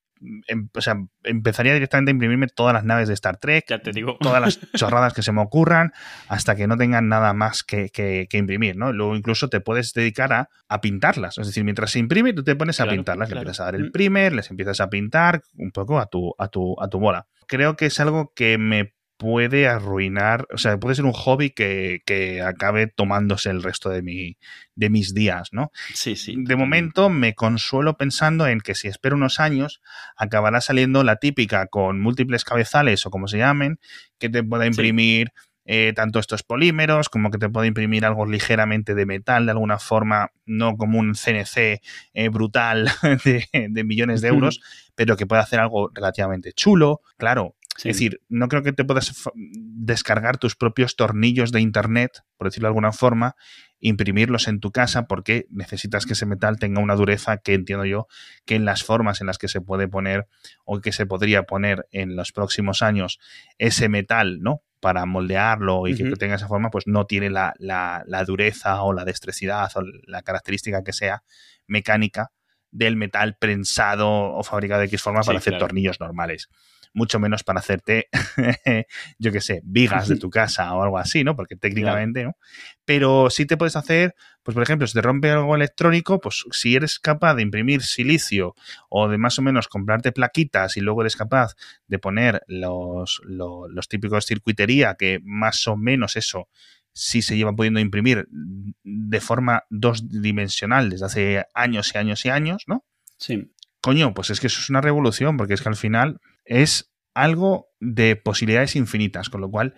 em, 0.49 0.69
o 0.75 0.81
sea, 0.81 0.97
empezaría 1.25 1.73
directamente 1.75 2.11
a 2.11 2.13
imprimirme 2.15 2.47
todas 2.49 2.73
las 2.75 2.85
naves 2.85 3.09
de 3.09 3.15
Star 3.15 3.37
Trek, 3.39 3.65
Ya 3.69 3.81
te 3.83 3.91
digo. 3.93 4.17
todas 4.21 4.41
las 4.41 4.59
chorradas 4.75 5.13
que 5.15 5.23
se 5.23 5.33
me 5.33 5.41
ocurran, 5.41 5.93
hasta 6.29 6.55
que 6.57 6.67
no 6.67 6.77
tengan 6.77 7.09
nada 7.09 7.33
más 7.33 7.63
que, 7.63 7.89
que- 7.91 8.27
que 8.31 8.39
imprimir, 8.39 8.77
¿no? 8.77 8.93
Luego 8.93 9.17
incluso 9.17 9.49
te 9.49 9.61
puedes 9.61 9.93
dedicar 9.93 10.33
a, 10.33 10.49
a 10.69 10.81
pintarlas. 10.81 11.39
Es 11.39 11.47
decir, 11.47 11.65
mientras 11.65 11.91
se 11.91 11.99
imprime, 11.99 12.33
tú 12.33 12.45
te 12.45 12.55
pones 12.57 12.81
a 12.81 12.85
Claro, 12.85 12.97
pintarlas, 12.99 13.29
le 13.29 13.33
claro. 13.35 13.43
empiezas 13.49 13.61
a 13.61 13.65
dar 13.65 13.75
el 13.77 13.85
Mm. 13.87 13.93
primer, 13.93 14.33
les 14.33 14.51
empiezas 14.51 14.81
a 14.81 14.89
pintar 14.91 15.43
un 15.57 15.71
poco 15.71 15.99
a 15.99 16.07
tu, 16.07 16.35
a 16.39 16.49
tu, 16.49 16.77
a 16.81 16.89
tu 16.89 16.99
bola. 16.99 17.27
Creo 17.47 17.77
que 17.77 17.87
es 17.87 17.99
algo 18.01 18.33
que 18.35 18.59
me 18.59 18.95
puede 19.23 19.69
arruinar, 19.69 20.49
o 20.53 20.59
sea, 20.59 20.79
puede 20.79 20.97
ser 20.97 21.05
un 21.05 21.13
hobby 21.13 21.51
que, 21.51 22.01
que 22.05 22.43
acabe 22.43 22.89
tomándose 22.89 23.51
el 23.51 23.63
resto 23.63 23.89
de, 23.89 24.03
mi, 24.03 24.37
de 24.75 24.91
mis 24.91 25.15
días, 25.15 25.51
¿no? 25.53 25.71
Sí, 25.95 26.17
sí. 26.17 26.35
De 26.37 26.57
momento 26.57 27.09
me 27.09 27.33
consuelo 27.33 27.97
pensando 27.97 28.49
en 28.49 28.61
que 28.61 28.75
si 28.75 28.89
espero 28.89 29.15
unos 29.15 29.39
años 29.39 29.81
acabará 30.17 30.61
saliendo 30.61 31.05
la 31.05 31.17
típica 31.17 31.69
con 31.69 32.01
múltiples 32.01 32.43
cabezales 32.43 33.07
o 33.07 33.11
como 33.11 33.29
se 33.29 33.39
llamen, 33.39 33.79
que 34.19 34.29
te 34.29 34.43
pueda 34.43 34.67
imprimir 34.67 35.33
eh, 35.67 35.93
tanto 35.95 36.19
estos 36.19 36.43
polímeros 36.43 37.09
como 37.09 37.31
que 37.31 37.39
te 37.39 37.49
pueda 37.49 37.69
imprimir 37.69 38.05
algo 38.05 38.27
ligeramente 38.27 38.97
de 38.97 39.07
metal 39.07 39.47
de 39.47 39.53
alguna 39.53 39.79
forma, 39.79 40.33
no 40.47 40.77
como 40.77 40.99
un 40.99 41.15
CNC 41.15 41.81
eh, 42.13 42.29
brutal 42.29 42.91
de, 43.25 43.47
de 43.71 43.85
millones 43.85 44.21
de 44.21 44.29
euros, 44.29 44.61
pero 44.97 45.17
que 45.17 45.29
pueda 45.29 45.43
hacer 45.43 45.61
algo 45.61 45.93
relativamente 45.95 46.53
chulo. 46.53 47.03
Claro, 47.19 47.55
Sí. 47.77 47.89
es 47.89 47.97
decir, 47.97 48.21
no 48.29 48.49
creo 48.49 48.63
que 48.63 48.73
te 48.73 48.85
puedas 48.85 49.13
descargar 49.35 50.37
tus 50.39 50.57
propios 50.57 50.95
tornillos 50.97 51.53
de 51.53 51.61
internet, 51.61 52.23
por 52.37 52.49
decirlo 52.49 52.67
de 52.67 52.71
alguna 52.71 52.93
forma, 52.93 53.35
imprimirlos 53.81 54.47
en 54.47 54.61
tu 54.61 54.71
casa 54.71 55.07
porque 55.07 55.47
necesitas 55.51 56.07
que 56.07 56.13
ese 56.13 56.27
metal 56.27 56.59
tenga 56.59 56.81
una 56.81 56.95
dureza 56.95 57.39
que 57.39 57.55
entiendo 57.55 57.85
yo 57.85 58.07
que 58.45 58.55
en 58.55 58.65
las 58.65 58.85
formas 58.85 59.21
en 59.21 59.27
las 59.27 59.39
que 59.39 59.49
se 59.49 59.61
puede 59.61 59.89
poner 59.89 60.29
o 60.65 60.81
que 60.81 60.93
se 60.93 61.07
podría 61.07 61.43
poner 61.45 61.87
en 61.91 62.15
los 62.15 62.31
próximos 62.33 62.83
años 62.83 63.19
ese 63.59 63.89
metal, 63.89 64.41
¿no? 64.41 64.63
Para 64.79 65.07
moldearlo 65.07 65.87
y 65.89 65.97
que 65.97 66.05
tenga 66.17 66.35
esa 66.37 66.49
forma, 66.49 66.71
pues 66.71 66.87
no 66.87 67.07
tiene 67.07 67.31
la, 67.31 67.55
la- 67.59 68.03
la 68.07 68.25
dureza 68.25 68.83
o 68.83 68.93
la 68.93 69.05
destrecidad 69.05 69.71
o 69.77 69.83
la 70.07 70.23
característica 70.23 70.83
que 70.85 70.93
sea 70.93 71.23
mecánica 71.67 72.31
del 72.71 72.97
metal 72.97 73.37
prensado 73.39 74.09
o 74.11 74.43
fabricado 74.43 74.81
de 74.81 74.87
X 74.87 75.03
forma 75.03 75.23
Sí, 75.23 75.27
para 75.29 75.39
hacer 75.39 75.53
claro. 75.53 75.67
tornillos 75.67 76.01
normales. 76.01 76.49
Mucho 76.95 77.19
menos 77.19 77.43
para 77.43 77.61
hacerte, 77.61 78.09
yo 79.19 79.33
qué 79.33 79.41
sé, 79.41 79.63
vigas 79.65 80.09
de 80.09 80.17
tu 80.21 80.29
casa 80.31 80.75
o 80.75 80.83
algo 80.83 80.99
así, 80.99 81.25
¿no? 81.25 81.35
Porque 81.37 81.57
técnicamente, 81.57 82.25
¿no? 82.25 82.37
Pero 82.85 83.31
sí 83.31 83.47
te 83.47 83.57
puedes 83.57 83.77
hacer, 83.77 84.15
pues 84.43 84.55
por 84.55 84.63
ejemplo, 84.63 84.87
si 84.87 84.95
te 84.95 85.01
rompe 85.03 85.31
algo 85.31 85.55
electrónico, 85.55 86.21
pues 86.21 86.45
si 86.51 86.75
eres 86.77 86.99
capaz 86.99 87.35
de 87.35 87.43
imprimir 87.43 87.83
silicio 87.83 88.55
o 88.91 89.09
de 89.09 89.17
más 89.19 89.39
o 89.39 89.43
menos 89.43 89.69
comprarte 89.69 90.13
plaquitas 90.13 90.77
y 90.77 90.81
luego 90.81 91.01
eres 91.03 91.17
capaz 91.17 91.55
de 91.87 91.99
poner 91.99 92.43
los, 92.47 93.23
lo- 93.25 93.69
los 93.69 93.89
típicos 93.89 94.27
circuitería 94.27 94.95
que 94.99 95.21
más 95.25 95.67
o 95.69 95.77
menos 95.77 96.17
eso 96.17 96.49
sí 96.93 97.23
se 97.23 97.37
lleva 97.39 97.55
pudiendo 97.55 97.81
imprimir 97.81 98.29
de 98.31 99.21
forma 99.23 99.65
dos 99.71 100.11
dimensional 100.11 100.91
desde 100.91 101.07
hace 101.07 101.45
años 101.55 101.91
y 101.95 101.99
años 101.99 102.25
y 102.27 102.29
años, 102.29 102.65
¿no? 102.67 102.85
Sí. 103.17 103.51
Coño, 103.81 104.13
pues 104.15 104.29
es 104.31 104.41
que 104.41 104.47
eso 104.49 104.61
es 104.61 104.69
una 104.71 104.81
revolución, 104.83 105.37
porque 105.37 105.55
es 105.55 105.63
que 105.63 105.69
al 105.71 105.77
final 105.77 106.21
es 106.61 106.93
algo 107.15 107.69
de 107.81 108.17
posibilidades 108.17 108.77
infinitas, 108.77 109.29
con 109.31 109.41
lo 109.41 109.51
cual 109.51 109.75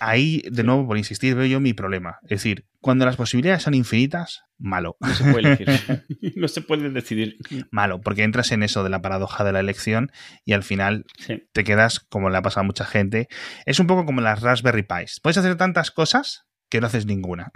ahí, 0.00 0.42
de 0.50 0.64
nuevo, 0.64 0.86
por 0.88 0.98
insistir, 0.98 1.34
veo 1.36 1.46
yo 1.46 1.60
mi 1.60 1.72
problema. 1.72 2.18
Es 2.24 2.30
decir, 2.30 2.66
cuando 2.80 3.04
las 3.06 3.16
posibilidades 3.16 3.62
son 3.62 3.74
infinitas, 3.74 4.42
malo. 4.58 4.96
No 5.00 5.14
se 5.14 5.24
puede 5.30 5.48
elegir. 5.48 5.68
no 6.36 6.48
se 6.48 6.62
puede 6.62 6.90
decidir. 6.90 7.36
Malo, 7.70 8.00
porque 8.00 8.24
entras 8.24 8.50
en 8.52 8.62
eso 8.64 8.82
de 8.82 8.90
la 8.90 9.02
paradoja 9.02 9.44
de 9.44 9.52
la 9.52 9.60
elección 9.60 10.10
y 10.44 10.52
al 10.52 10.62
final 10.64 11.04
Sí. 11.18 11.44
te 11.52 11.62
quedas, 11.62 12.00
como 12.00 12.28
le 12.28 12.36
ha 12.38 12.42
pasado 12.42 12.62
a 12.62 12.66
mucha 12.66 12.84
gente, 12.84 13.28
es 13.66 13.78
un 13.78 13.86
poco 13.86 14.04
como 14.04 14.20
las 14.20 14.40
Raspberry 14.42 14.82
Pis. 14.82 15.20
Puedes 15.22 15.38
hacer 15.38 15.56
tantas 15.56 15.90
cosas 15.92 16.46
que 16.68 16.80
no 16.80 16.88
haces 16.88 17.06
ninguna. 17.06 17.52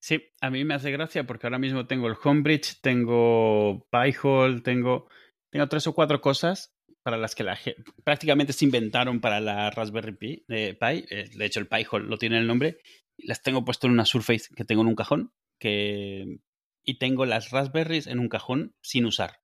Sí, 0.00 0.24
a 0.40 0.50
mí 0.50 0.64
me 0.64 0.74
hace 0.74 0.90
gracia 0.90 1.24
porque 1.24 1.46
ahora 1.46 1.58
mismo 1.58 1.86
tengo 1.86 2.08
el 2.08 2.16
Homebridge, 2.22 2.80
tengo 2.80 3.86
Pi-hole, 3.90 4.60
tengo, 4.60 5.08
tengo 5.50 5.68
tres 5.68 5.86
o 5.86 5.94
cuatro 5.94 6.20
cosas 6.20 6.73
para 7.04 7.18
las 7.18 7.34
que 7.36 7.44
la 7.44 7.56
prácticamente 8.04 8.52
se 8.52 8.64
inventaron 8.64 9.20
para 9.20 9.38
la 9.40 9.70
Raspberry 9.70 10.16
Pi. 10.16 10.44
eh, 10.48 10.74
Pi. 10.78 11.04
Eh, 11.10 11.30
de 11.36 11.44
hecho, 11.44 11.60
el 11.60 11.68
Pi-hole 11.68 12.06
lo 12.08 12.18
tiene 12.18 12.38
el 12.38 12.46
nombre. 12.48 12.78
Las 13.18 13.42
tengo 13.42 13.64
puesto 13.64 13.86
en 13.86 13.92
una 13.92 14.04
Surface 14.06 14.48
que 14.56 14.64
tengo 14.64 14.82
en 14.82 14.88
un 14.88 14.96
cajón 14.96 15.32
que, 15.60 16.38
y 16.82 16.98
tengo 16.98 17.26
las 17.26 17.50
Raspberries 17.50 18.08
en 18.08 18.18
un 18.18 18.28
cajón 18.28 18.74
sin 18.82 19.06
usar. 19.06 19.38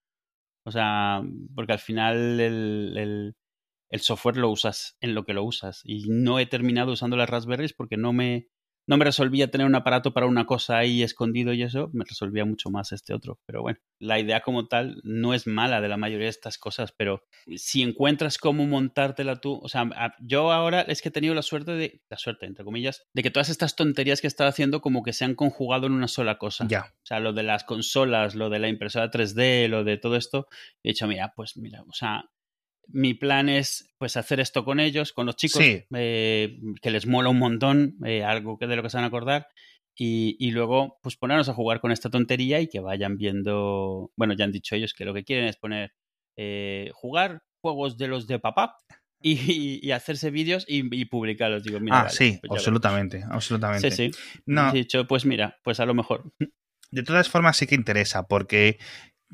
O 0.67 0.73
sea, 0.73 1.23
porque 1.55 1.73
al 1.75 1.79
final 1.79 2.41
el, 2.41 2.95
el- 2.97 3.35
el 3.93 4.01
software 4.01 4.37
lo 4.37 4.51
usas 4.51 4.97
en 5.01 5.15
lo 5.15 5.25
que 5.25 5.35
lo 5.35 5.43
usas. 5.45 5.81
Y 5.85 6.09
no 6.09 6.39
he 6.39 6.47
terminado 6.47 6.93
usando 6.93 7.17
las 7.17 7.29
Raspberries 7.29 7.73
porque 7.73 7.97
no 7.97 8.13
me, 8.13 8.47
no 8.91 8.97
me 8.97 9.05
resolvía 9.05 9.53
tener 9.53 9.69
un 9.69 9.77
aparato 9.77 10.13
para 10.13 10.27
una 10.27 10.47
cosa 10.47 10.79
ahí 10.79 11.05
escondido 11.05 11.53
y 11.53 11.63
eso, 11.63 11.91
me 11.93 12.05
resolvía 12.05 12.45
mucho 12.45 12.71
más 12.71 12.91
este 12.91 13.15
otro. 13.15 13.39
Pero 13.47 13.63
bueno, 13.63 13.79
la 14.01 14.19
idea 14.19 14.41
como 14.41 14.67
tal 14.67 15.01
no 15.05 15.33
es 15.33 15.47
mala 15.47 15.81
de 15.81 15.87
la 15.87 15.97
mayoría 15.97 16.25
de 16.25 16.31
estas 16.31 16.59
cosas, 16.59 16.91
pero 16.91 17.23
si 17.57 17.83
encuentras 17.83 18.37
cómo 18.37 18.67
montártela 18.67 19.41
tú, 19.41 19.61
o 19.63 19.69
sea, 19.69 19.89
yo 20.19 20.51
ahora 20.51 20.81
es 20.81 21.03
que 21.03 21.11
he 21.11 21.13
tenido 21.13 21.35
la 21.35 21.43
suerte 21.43 21.71
de, 21.71 22.03
la 22.11 22.17
suerte, 22.17 22.47
entre 22.47 22.65
comillas, 22.65 23.05
de 23.15 23.23
que 23.23 23.31
todas 23.31 23.49
estas 23.49 23.77
tonterías 23.77 24.21
que 24.21 24.27
estaba 24.27 24.51
haciendo 24.51 24.81
como 24.81 25.05
que 25.05 25.13
se 25.13 25.25
han 25.25 25.37
conjugado 25.37 25.87
en 25.87 25.93
una 25.93 26.09
sola 26.09 26.39
cosa. 26.39 26.67
ya. 26.67 26.93
O 26.93 27.07
sea, 27.07 27.21
lo 27.21 27.33
de 27.33 27.45
las 27.45 27.63
consolas, 27.63 28.35
lo 28.35 28.51
de 28.51 28.59
la 28.59 28.67
impresora 28.67 29.09
3D, 29.09 29.69
lo 29.69 29.85
de 29.85 29.99
todo 29.99 30.17
esto, 30.17 30.49
he 30.83 30.89
dicho, 30.89 31.07
mira, 31.07 31.33
pues 31.37 31.57
mira, 31.57 31.83
o 31.83 31.93
sea, 31.93 32.25
mi 32.93 33.15
plan 33.15 33.49
es 33.49 33.93
pues 33.99 34.17
hacer 34.17 34.41
esto 34.41 34.65
con 34.65 34.81
ellos, 34.81 35.13
con 35.13 35.27
los 35.27 35.37
chicos, 35.37 35.63
Sí. 35.63 35.85
eh, 35.95 36.59
que 36.83 36.91
les 36.91 37.07
mola 37.07 37.29
un 37.29 37.39
montón, 37.39 37.97
eh, 38.05 38.25
algo 38.25 38.59
que 38.59 38.67
de 38.67 38.77
lo 38.77 38.83
que 38.83 38.91
se 38.91 38.97
van 38.97 39.05
a 39.05 39.09
acordar, 39.09 39.47
y, 39.97 40.37
y 40.39 40.51
luego 40.53 40.99
pues 41.03 41.17
ponernos 41.17 41.49
a 41.49 41.55
jugar 41.55 41.81
con 41.81 41.93
esta 41.93 42.09
tontería 42.11 42.61
y 42.61 42.69
que 42.69 42.81
vayan 42.81 43.17
viendo, 43.17 44.11
bueno, 44.17 44.35
ya 44.35 44.45
han 44.45 44.53
dicho 44.53 44.75
ellos 44.75 44.95
que 44.95 45.05
lo 45.05 45.13
que 45.15 45.25
quieren 45.25 45.47
es 45.47 45.57
poner, 45.57 45.93
eh, 46.39 46.91
jugar 46.95 47.43
juegos 47.63 47.99
de 47.99 48.09
los 48.09 48.27
de 48.27 48.39
papá 48.39 48.77
y, 49.23 49.87
y 49.87 49.91
hacerse 49.93 50.31
vídeos 50.31 50.65
y, 50.67 50.83
y 50.99 51.05
publicarlos. 51.05 51.63
Digo, 51.63 51.79
mira, 51.81 51.99
ah, 51.99 52.03
vale, 52.05 52.15
sí, 52.17 52.39
pues 52.47 52.59
absolutamente, 52.59 53.23
absolutamente. 53.31 53.91
Sí, 53.91 54.11
sí. 54.13 54.19
No, 54.47 54.71
He 54.71 54.79
dicho, 54.79 55.07
pues 55.07 55.27
mira, 55.27 55.59
pues 55.63 55.79
a 55.81 55.85
lo 55.87 55.93
mejor. 55.95 56.33
De 56.91 57.03
todas 57.03 57.29
formas 57.29 57.57
sí 57.59 57.67
que 57.67 57.75
interesa, 57.75 58.27
porque 58.27 58.79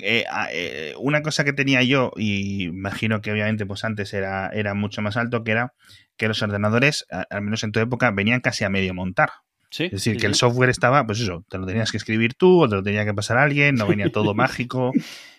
eh, 0.00 0.24
a- 0.30 0.48
eh, 0.52 0.94
una 0.98 1.22
cosa 1.22 1.44
que 1.44 1.52
tenía 1.52 1.82
yo, 1.82 2.12
y 2.16 2.64
imagino 2.64 3.20
que 3.20 3.32
obviamente 3.32 3.64
pues 3.66 3.84
antes 3.84 4.12
era, 4.14 4.48
era 4.48 4.74
mucho 4.74 5.02
más 5.02 5.16
alto, 5.16 5.42
que 5.44 5.52
era 5.52 5.74
que 6.16 6.28
los 6.28 6.42
ordenadores, 6.42 7.06
a- 7.10 7.26
al 7.30 7.42
menos 7.42 7.62
en 7.64 7.72
tu 7.72 7.80
época, 7.80 8.10
venían 8.10 8.40
casi 8.40 8.64
a 8.64 8.68
medio 8.70 8.94
montar. 8.94 9.30
Sí, 9.70 9.84
Es 9.84 9.90
decir, 9.92 10.14
sí, 10.14 10.18
que 10.20 10.26
el 10.26 10.34
software 10.34 10.70
estaba, 10.70 11.04
pues 11.06 11.20
eso, 11.20 11.44
te 11.50 11.58
lo 11.58 11.66
tenías 11.66 11.90
que 11.90 11.96
escribir 11.96 12.34
tú 12.34 12.62
o 12.62 12.68
te 12.68 12.76
lo 12.76 12.82
tenía 12.82 13.04
que 13.04 13.12
pasar 13.14 13.36
alguien, 13.36 13.74
no 13.74 13.86
venía 13.88 14.10
todo 14.10 14.32
mágico, 14.34 14.92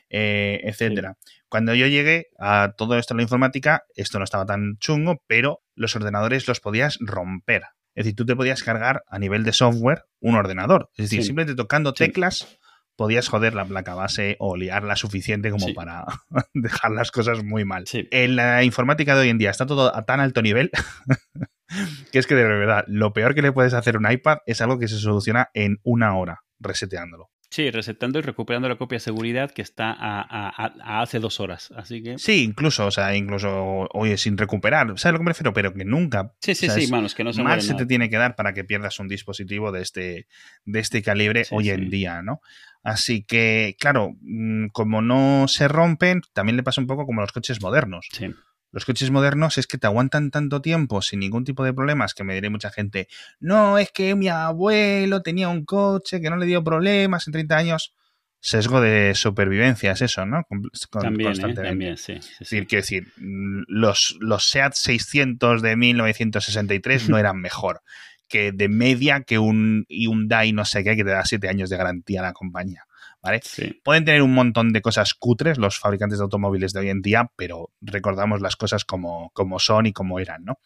eh, 0.09 0.59
etcétera. 0.63 1.17
Cuando 1.49 1.73
yo 1.73 1.87
llegué 1.87 2.27
a 2.39 2.73
todo 2.77 2.97
esto 2.97 3.13
en 3.13 3.17
la 3.17 3.23
informática, 3.23 3.83
esto 3.95 4.17
no 4.19 4.25
estaba 4.25 4.45
tan 4.45 4.77
chungo, 4.79 5.23
pero 5.27 5.61
los 5.75 5.95
ordenadores 5.95 6.47
los 6.47 6.59
podías 6.59 6.97
romper. 6.99 7.63
Es 7.95 8.03
decir, 8.05 8.15
tú 8.15 8.25
te 8.25 8.35
podías 8.35 8.63
cargar 8.63 9.03
a 9.07 9.17
nivel 9.17 9.43
de 9.43 9.53
software 9.53 10.03
un 10.19 10.35
ordenador. 10.35 10.89
Es 10.97 11.05
decir, 11.05 11.19
simplemente 11.25 11.55
tocando 11.55 11.93
teclas 11.93 12.59
podías 12.97 13.29
joder 13.29 13.53
la 13.53 13.63
placa 13.63 13.95
base 13.95 14.36
o 14.39 14.57
liarla 14.57 14.97
suficiente 14.97 15.49
como 15.51 15.67
Sí. 15.67 15.73
para 15.73 16.03
dejar 16.53 16.91
las 16.91 17.12
cosas 17.12 17.43
muy 17.43 17.63
mal. 17.63 17.88
Sí. 17.88 18.07
En 18.12 18.36
la 18.36 18.63
informática 18.65 19.15
de 19.15 19.21
hoy 19.21 19.29
en 19.29 19.38
día 19.38 19.51
está 19.51 19.65
todo 19.65 19.95
a 19.95 20.03
tan 20.05 20.19
alto 20.19 20.41
nivel 20.41 20.69
que 22.12 22.19
es 22.19 22.27
que 22.27 22.36
de 22.36 22.43
verdad, 22.43 22.83
lo 22.88 23.13
peor 23.13 23.36
que 23.36 23.41
le 23.41 23.51
puedes 23.51 23.73
hacer 23.73 23.95
a 23.95 23.99
un 23.99 24.12
iPad 24.12 24.39
es 24.45 24.62
algo 24.62 24.79
que 24.79 24.88
se 24.88 24.97
soluciona 24.97 25.49
en 25.53 25.79
una 25.83 26.17
hora, 26.17 26.41
reseteándolo. 26.60 27.29
Sí, 27.49 27.71
resetando 27.71 28.19
y 28.19 28.21
recuperando 28.23 28.67
la 28.67 28.75
copia 28.75 28.97
de 28.97 28.99
seguridad 28.99 29.51
que 29.51 29.62
está 29.62 29.89
a, 29.93 30.19
a- 30.21 30.49
a- 30.49 30.73
a 30.83 31.01
hace 31.01 31.19
dos 31.19 31.39
horas. 31.39 31.69
Así 31.77 32.03
que. 32.03 32.17
Sí, 32.17 32.43
incluso, 32.43 32.86
o 32.86 32.91
sea, 32.91 33.15
incluso, 33.15 33.88
oye, 33.93 34.17
sin 34.17 34.38
recuperar, 34.38 34.88
¿sabes 34.99 35.13
lo 35.13 35.19
que 35.19 35.23
me 35.23 35.29
refiero? 35.31 35.53
Pero 35.53 35.73
que 35.73 35.86
nunca 35.86 36.33
Sí, 36.41 36.55
sí, 36.55 36.69
sí, 36.69 36.91
manos, 36.91 37.15
que 37.15 37.23
no 37.23 37.31
se 37.31 37.41
mal 37.43 37.62
se 37.62 37.73
te 37.73 37.86
tiene 37.86 38.10
que 38.10 38.17
dar 38.17 38.36
para 38.36 38.53
que 38.53 38.65
pierdas 38.65 38.99
un 38.99 39.07
dispositivo 39.07 39.71
de 39.71 39.81
este, 39.81 40.27
de 40.65 40.79
este 40.81 41.01
calibre 41.01 41.45
Sí, 41.45 41.55
hoy 41.55 41.63
sí. 41.65 41.69
en 41.69 41.89
día, 41.89 42.21
¿no? 42.21 42.41
Así 42.88 43.21
que, 43.21 43.76
claro, 43.82 44.15
mm, 44.21 44.67
como 44.67 45.02
no 45.02 45.50
se 45.50 45.67
rompen, 45.67 46.21
también 46.32 46.56
le 46.56 46.63
pasa 46.63 46.80
un 46.80 46.88
poco 46.88 47.06
como 47.06 47.19
a 47.19 47.23
los 47.26 47.34
coches 47.34 47.62
modernos. 47.62 48.08
Sí. 48.13 48.34
Los 48.71 48.86
coches 48.86 49.12
modernos 49.12 49.58
es 49.58 49.67
que 49.67 49.78
te 49.78 49.88
aguantan 49.88 50.32
tanto 50.32 50.62
tiempo 50.62 51.02
sin 51.02 51.19
ningún 51.19 51.43
tipo 51.43 51.65
de 51.65 51.73
problemas 51.73 52.13
que 52.13 52.23
me 52.23 52.34
diré 52.34 52.50
mucha 52.50 52.69
gente, 52.71 53.10
no, 53.41 53.78
es 53.78 53.91
que 53.91 54.15
mi 54.15 54.30
abuelo 54.30 55.21
tenía 55.21 55.50
un 55.50 55.65
coche 55.65 56.21
que 56.21 56.30
no 56.30 56.38
le 56.38 56.45
dio 56.45 56.63
problemas 56.63 57.28
en 57.28 57.34
30 57.34 57.58
años. 57.58 57.93
Sesgo 58.39 58.80
de 58.80 59.15
supervivencia 59.15 59.91
es 59.91 60.02
eso, 60.04 60.26
¿no? 60.26 60.43
Con- 60.47 60.62
También, 60.91 61.21
¿eh? 61.21 61.23
constantemente. 61.26 61.63
También, 61.69 61.97
sí. 61.97 62.13
sí, 62.21 62.30
Es 62.32 62.39
decir, 62.39 62.67
quiero 62.67 62.84
decir, 62.84 63.08
mm, 63.17 63.63
los, 63.67 64.15
los 64.21 64.50
SEAT 64.50 64.73
600 64.76 65.62
de 65.62 65.76
1963 65.76 67.10
no 67.10 67.17
eran 67.17 67.41
mejor 67.41 67.82
que 68.27 68.51
de 68.51 68.69
media 68.69 69.21
que 69.21 69.39
un 69.39 69.85
Hyundai 69.89 70.51
no 70.53 70.65
sé 70.65 70.83
qué 70.83 70.95
que 70.95 71.03
te 71.03 71.11
da 71.11 71.25
siete 71.25 71.49
años 71.49 71.69
de 71.69 71.77
garantía 71.77 72.21
a 72.21 72.23
la 72.23 72.33
compañía. 72.33 72.83
¿Vale? 73.19 73.41
Pueden 73.83 74.05
tener 74.05 74.21
un 74.21 74.33
montón 74.33 74.71
de 74.71 74.81
cosas 74.81 75.13
cutres 75.15 75.57
los 75.57 75.79
fabricantes 75.79 76.19
de 76.19 76.23
automóviles 76.23 76.71
de 76.71 76.81
hoy 76.81 76.89
en 76.89 77.01
día, 77.01 77.31
pero 77.35 77.71
recordamos 77.81 78.41
las 78.41 78.55
cosas 78.55 78.85
como, 78.85 79.31
como 79.33 79.59
son 79.59 79.87
y 79.87 79.91
como 79.91 80.19
eran, 80.19 80.45
¿no? 80.45 80.59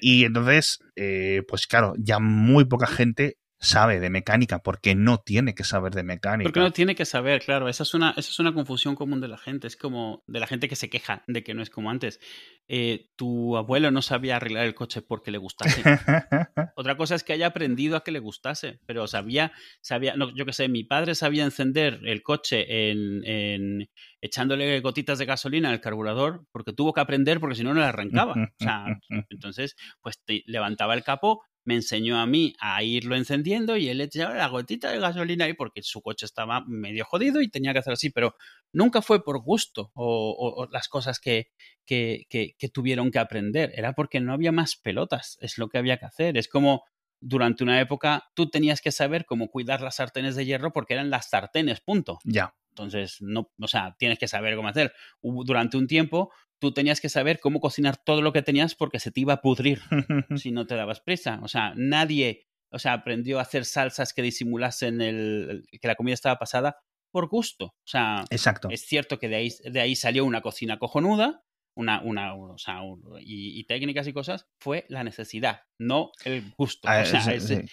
Y 0.00 0.24
entonces, 0.24 0.78
eh, 0.94 1.42
pues 1.48 1.66
claro, 1.66 1.94
ya 1.98 2.20
muy 2.20 2.64
poca 2.64 2.86
gente 2.86 3.36
sabe 3.60 3.98
de 3.98 4.08
mecánica, 4.10 4.60
porque 4.60 4.94
no 4.94 5.18
tiene 5.18 5.54
que 5.54 5.64
saber 5.64 5.92
de 5.94 6.04
mecánica. 6.04 6.48
Porque 6.48 6.60
no 6.60 6.72
tiene 6.72 6.94
que 6.94 7.04
saber, 7.04 7.42
claro. 7.42 7.68
Esa 7.68 7.82
es 7.82 7.94
una, 7.94 8.10
esa 8.10 8.30
es 8.30 8.38
una 8.38 8.54
confusión 8.54 8.94
común 8.94 9.20
de 9.20 9.28
la 9.28 9.38
gente. 9.38 9.66
Es 9.66 9.76
como 9.76 10.22
de 10.26 10.40
la 10.40 10.46
gente 10.46 10.68
que 10.68 10.76
se 10.76 10.88
queja 10.88 11.24
de 11.26 11.42
que 11.42 11.54
no 11.54 11.62
es 11.62 11.70
como 11.70 11.90
antes. 11.90 12.20
Eh, 12.68 13.08
tu 13.16 13.56
abuelo 13.56 13.90
no 13.90 14.02
sabía 14.02 14.36
arreglar 14.36 14.64
el 14.64 14.74
coche 14.74 15.02
porque 15.02 15.30
le 15.30 15.38
gustase. 15.38 15.82
Otra 16.76 16.96
cosa 16.96 17.14
es 17.14 17.24
que 17.24 17.32
haya 17.32 17.48
aprendido 17.48 17.96
a 17.96 18.04
que 18.04 18.12
le 18.12 18.20
gustase, 18.20 18.80
pero 18.86 19.06
sabía, 19.06 19.52
sabía, 19.80 20.14
no, 20.14 20.34
yo 20.34 20.46
qué 20.46 20.52
sé, 20.52 20.68
mi 20.68 20.84
padre 20.84 21.14
sabía 21.14 21.44
encender 21.44 22.00
el 22.04 22.22
coche 22.22 22.90
en, 22.90 23.24
en 23.24 23.90
echándole 24.20 24.80
gotitas 24.80 25.18
de 25.18 25.26
gasolina 25.26 25.70
al 25.70 25.80
carburador 25.80 26.44
porque 26.52 26.72
tuvo 26.72 26.92
que 26.92 27.00
aprender 27.00 27.40
porque 27.40 27.56
si 27.56 27.64
no 27.64 27.74
no 27.74 27.80
le 27.80 27.86
arrancaba. 27.86 28.34
O 28.34 28.62
sea, 28.62 28.84
entonces, 29.30 29.76
pues 30.00 30.22
levantaba 30.46 30.94
el 30.94 31.02
capó, 31.02 31.42
me 31.68 31.74
enseñó 31.74 32.18
a 32.18 32.24
mí 32.24 32.54
a 32.60 32.82
irlo 32.82 33.14
encendiendo 33.14 33.76
y 33.76 33.90
él 33.90 34.00
echaba 34.00 34.34
la 34.34 34.46
gotita 34.46 34.90
de 34.90 35.00
gasolina 35.00 35.44
ahí 35.44 35.52
porque 35.52 35.82
su 35.82 36.00
coche 36.00 36.24
estaba 36.24 36.64
medio 36.66 37.04
jodido 37.04 37.42
y 37.42 37.50
tenía 37.50 37.74
que 37.74 37.80
hacer 37.80 37.92
así, 37.92 38.08
pero 38.08 38.34
nunca 38.72 39.02
fue 39.02 39.22
por 39.22 39.42
gusto 39.42 39.92
o, 39.94 40.66
las 40.72 40.88
cosas 40.88 41.20
que, 41.20 41.50
que, 41.84 42.24
que, 42.30 42.68
tuvieron 42.70 43.10
que 43.10 43.18
aprender, 43.18 43.70
era 43.74 43.92
porque 43.92 44.18
no 44.18 44.32
había 44.32 44.50
más 44.50 44.76
pelotas, 44.76 45.36
es 45.42 45.58
lo 45.58 45.68
que 45.68 45.76
había 45.76 45.98
que 45.98 46.06
hacer, 46.06 46.38
es 46.38 46.48
como 46.48 46.84
durante 47.20 47.64
una 47.64 47.78
época 47.82 48.30
tú 48.32 48.48
tenías 48.48 48.80
que 48.80 48.90
saber 48.90 49.26
cómo 49.26 49.48
cuidar 49.48 49.82
las 49.82 49.96
sartenes 49.96 50.36
de 50.36 50.46
hierro 50.46 50.72
porque 50.72 50.94
eran 50.94 51.10
las 51.10 51.28
sartenes, 51.28 51.82
punto. 51.82 52.18
Ya. 52.24 52.54
Entonces, 52.70 53.18
no, 53.20 53.50
o 53.60 53.68
sea, 53.68 53.94
tienes 53.98 54.18
que 54.18 54.28
saber 54.28 54.56
cómo 54.56 54.68
hacer. 54.68 54.94
Durante 55.20 55.76
un 55.76 55.86
tiempo 55.86 56.32
tú 56.58 56.72
tenías 56.72 57.00
que 57.00 57.08
saber 57.08 57.40
cómo 57.40 57.60
cocinar 57.60 57.96
todo 57.96 58.22
lo 58.22 58.32
que 58.32 58.42
tenías 58.42 58.74
porque 58.74 59.00
se 59.00 59.10
te 59.10 59.20
iba 59.20 59.34
a 59.34 59.40
pudrir 59.40 59.80
si 60.36 60.50
no 60.50 60.66
te 60.66 60.74
dabas 60.74 61.00
prisa. 61.00 61.40
O 61.42 61.48
sea, 61.48 61.72
nadie, 61.76 62.46
o 62.70 62.78
sea, 62.78 62.94
aprendió 62.94 63.38
a 63.38 63.42
hacer 63.42 63.64
salsas 63.64 64.12
que 64.12 64.22
disimulasen 64.22 65.00
el, 65.00 65.64
que 65.80 65.88
la 65.88 65.94
comida 65.94 66.14
estaba 66.14 66.38
pasada 66.38 66.78
por 67.10 67.28
gusto. 67.28 67.66
O 67.66 67.86
sea, 67.86 68.24
Exacto. 68.30 68.68
es 68.70 68.82
cierto 68.82 69.18
que 69.18 69.28
de 69.28 69.36
ahí, 69.36 69.52
de 69.64 69.80
ahí 69.80 69.96
salió 69.96 70.24
una 70.24 70.42
cocina 70.42 70.78
cojonuda, 70.78 71.44
una, 71.78 72.02
una, 72.02 72.34
o 72.34 72.58
sea, 72.58 72.80
y, 73.20 73.62
técnicas 73.64 74.06
y 74.08 74.12
cosas, 74.12 74.48
fue 74.58 74.84
la 74.88 75.04
necesidad, 75.04 75.60
no 75.78 76.10
el 76.24 76.42
gusto. 76.56 76.88
Ah, 76.90 77.04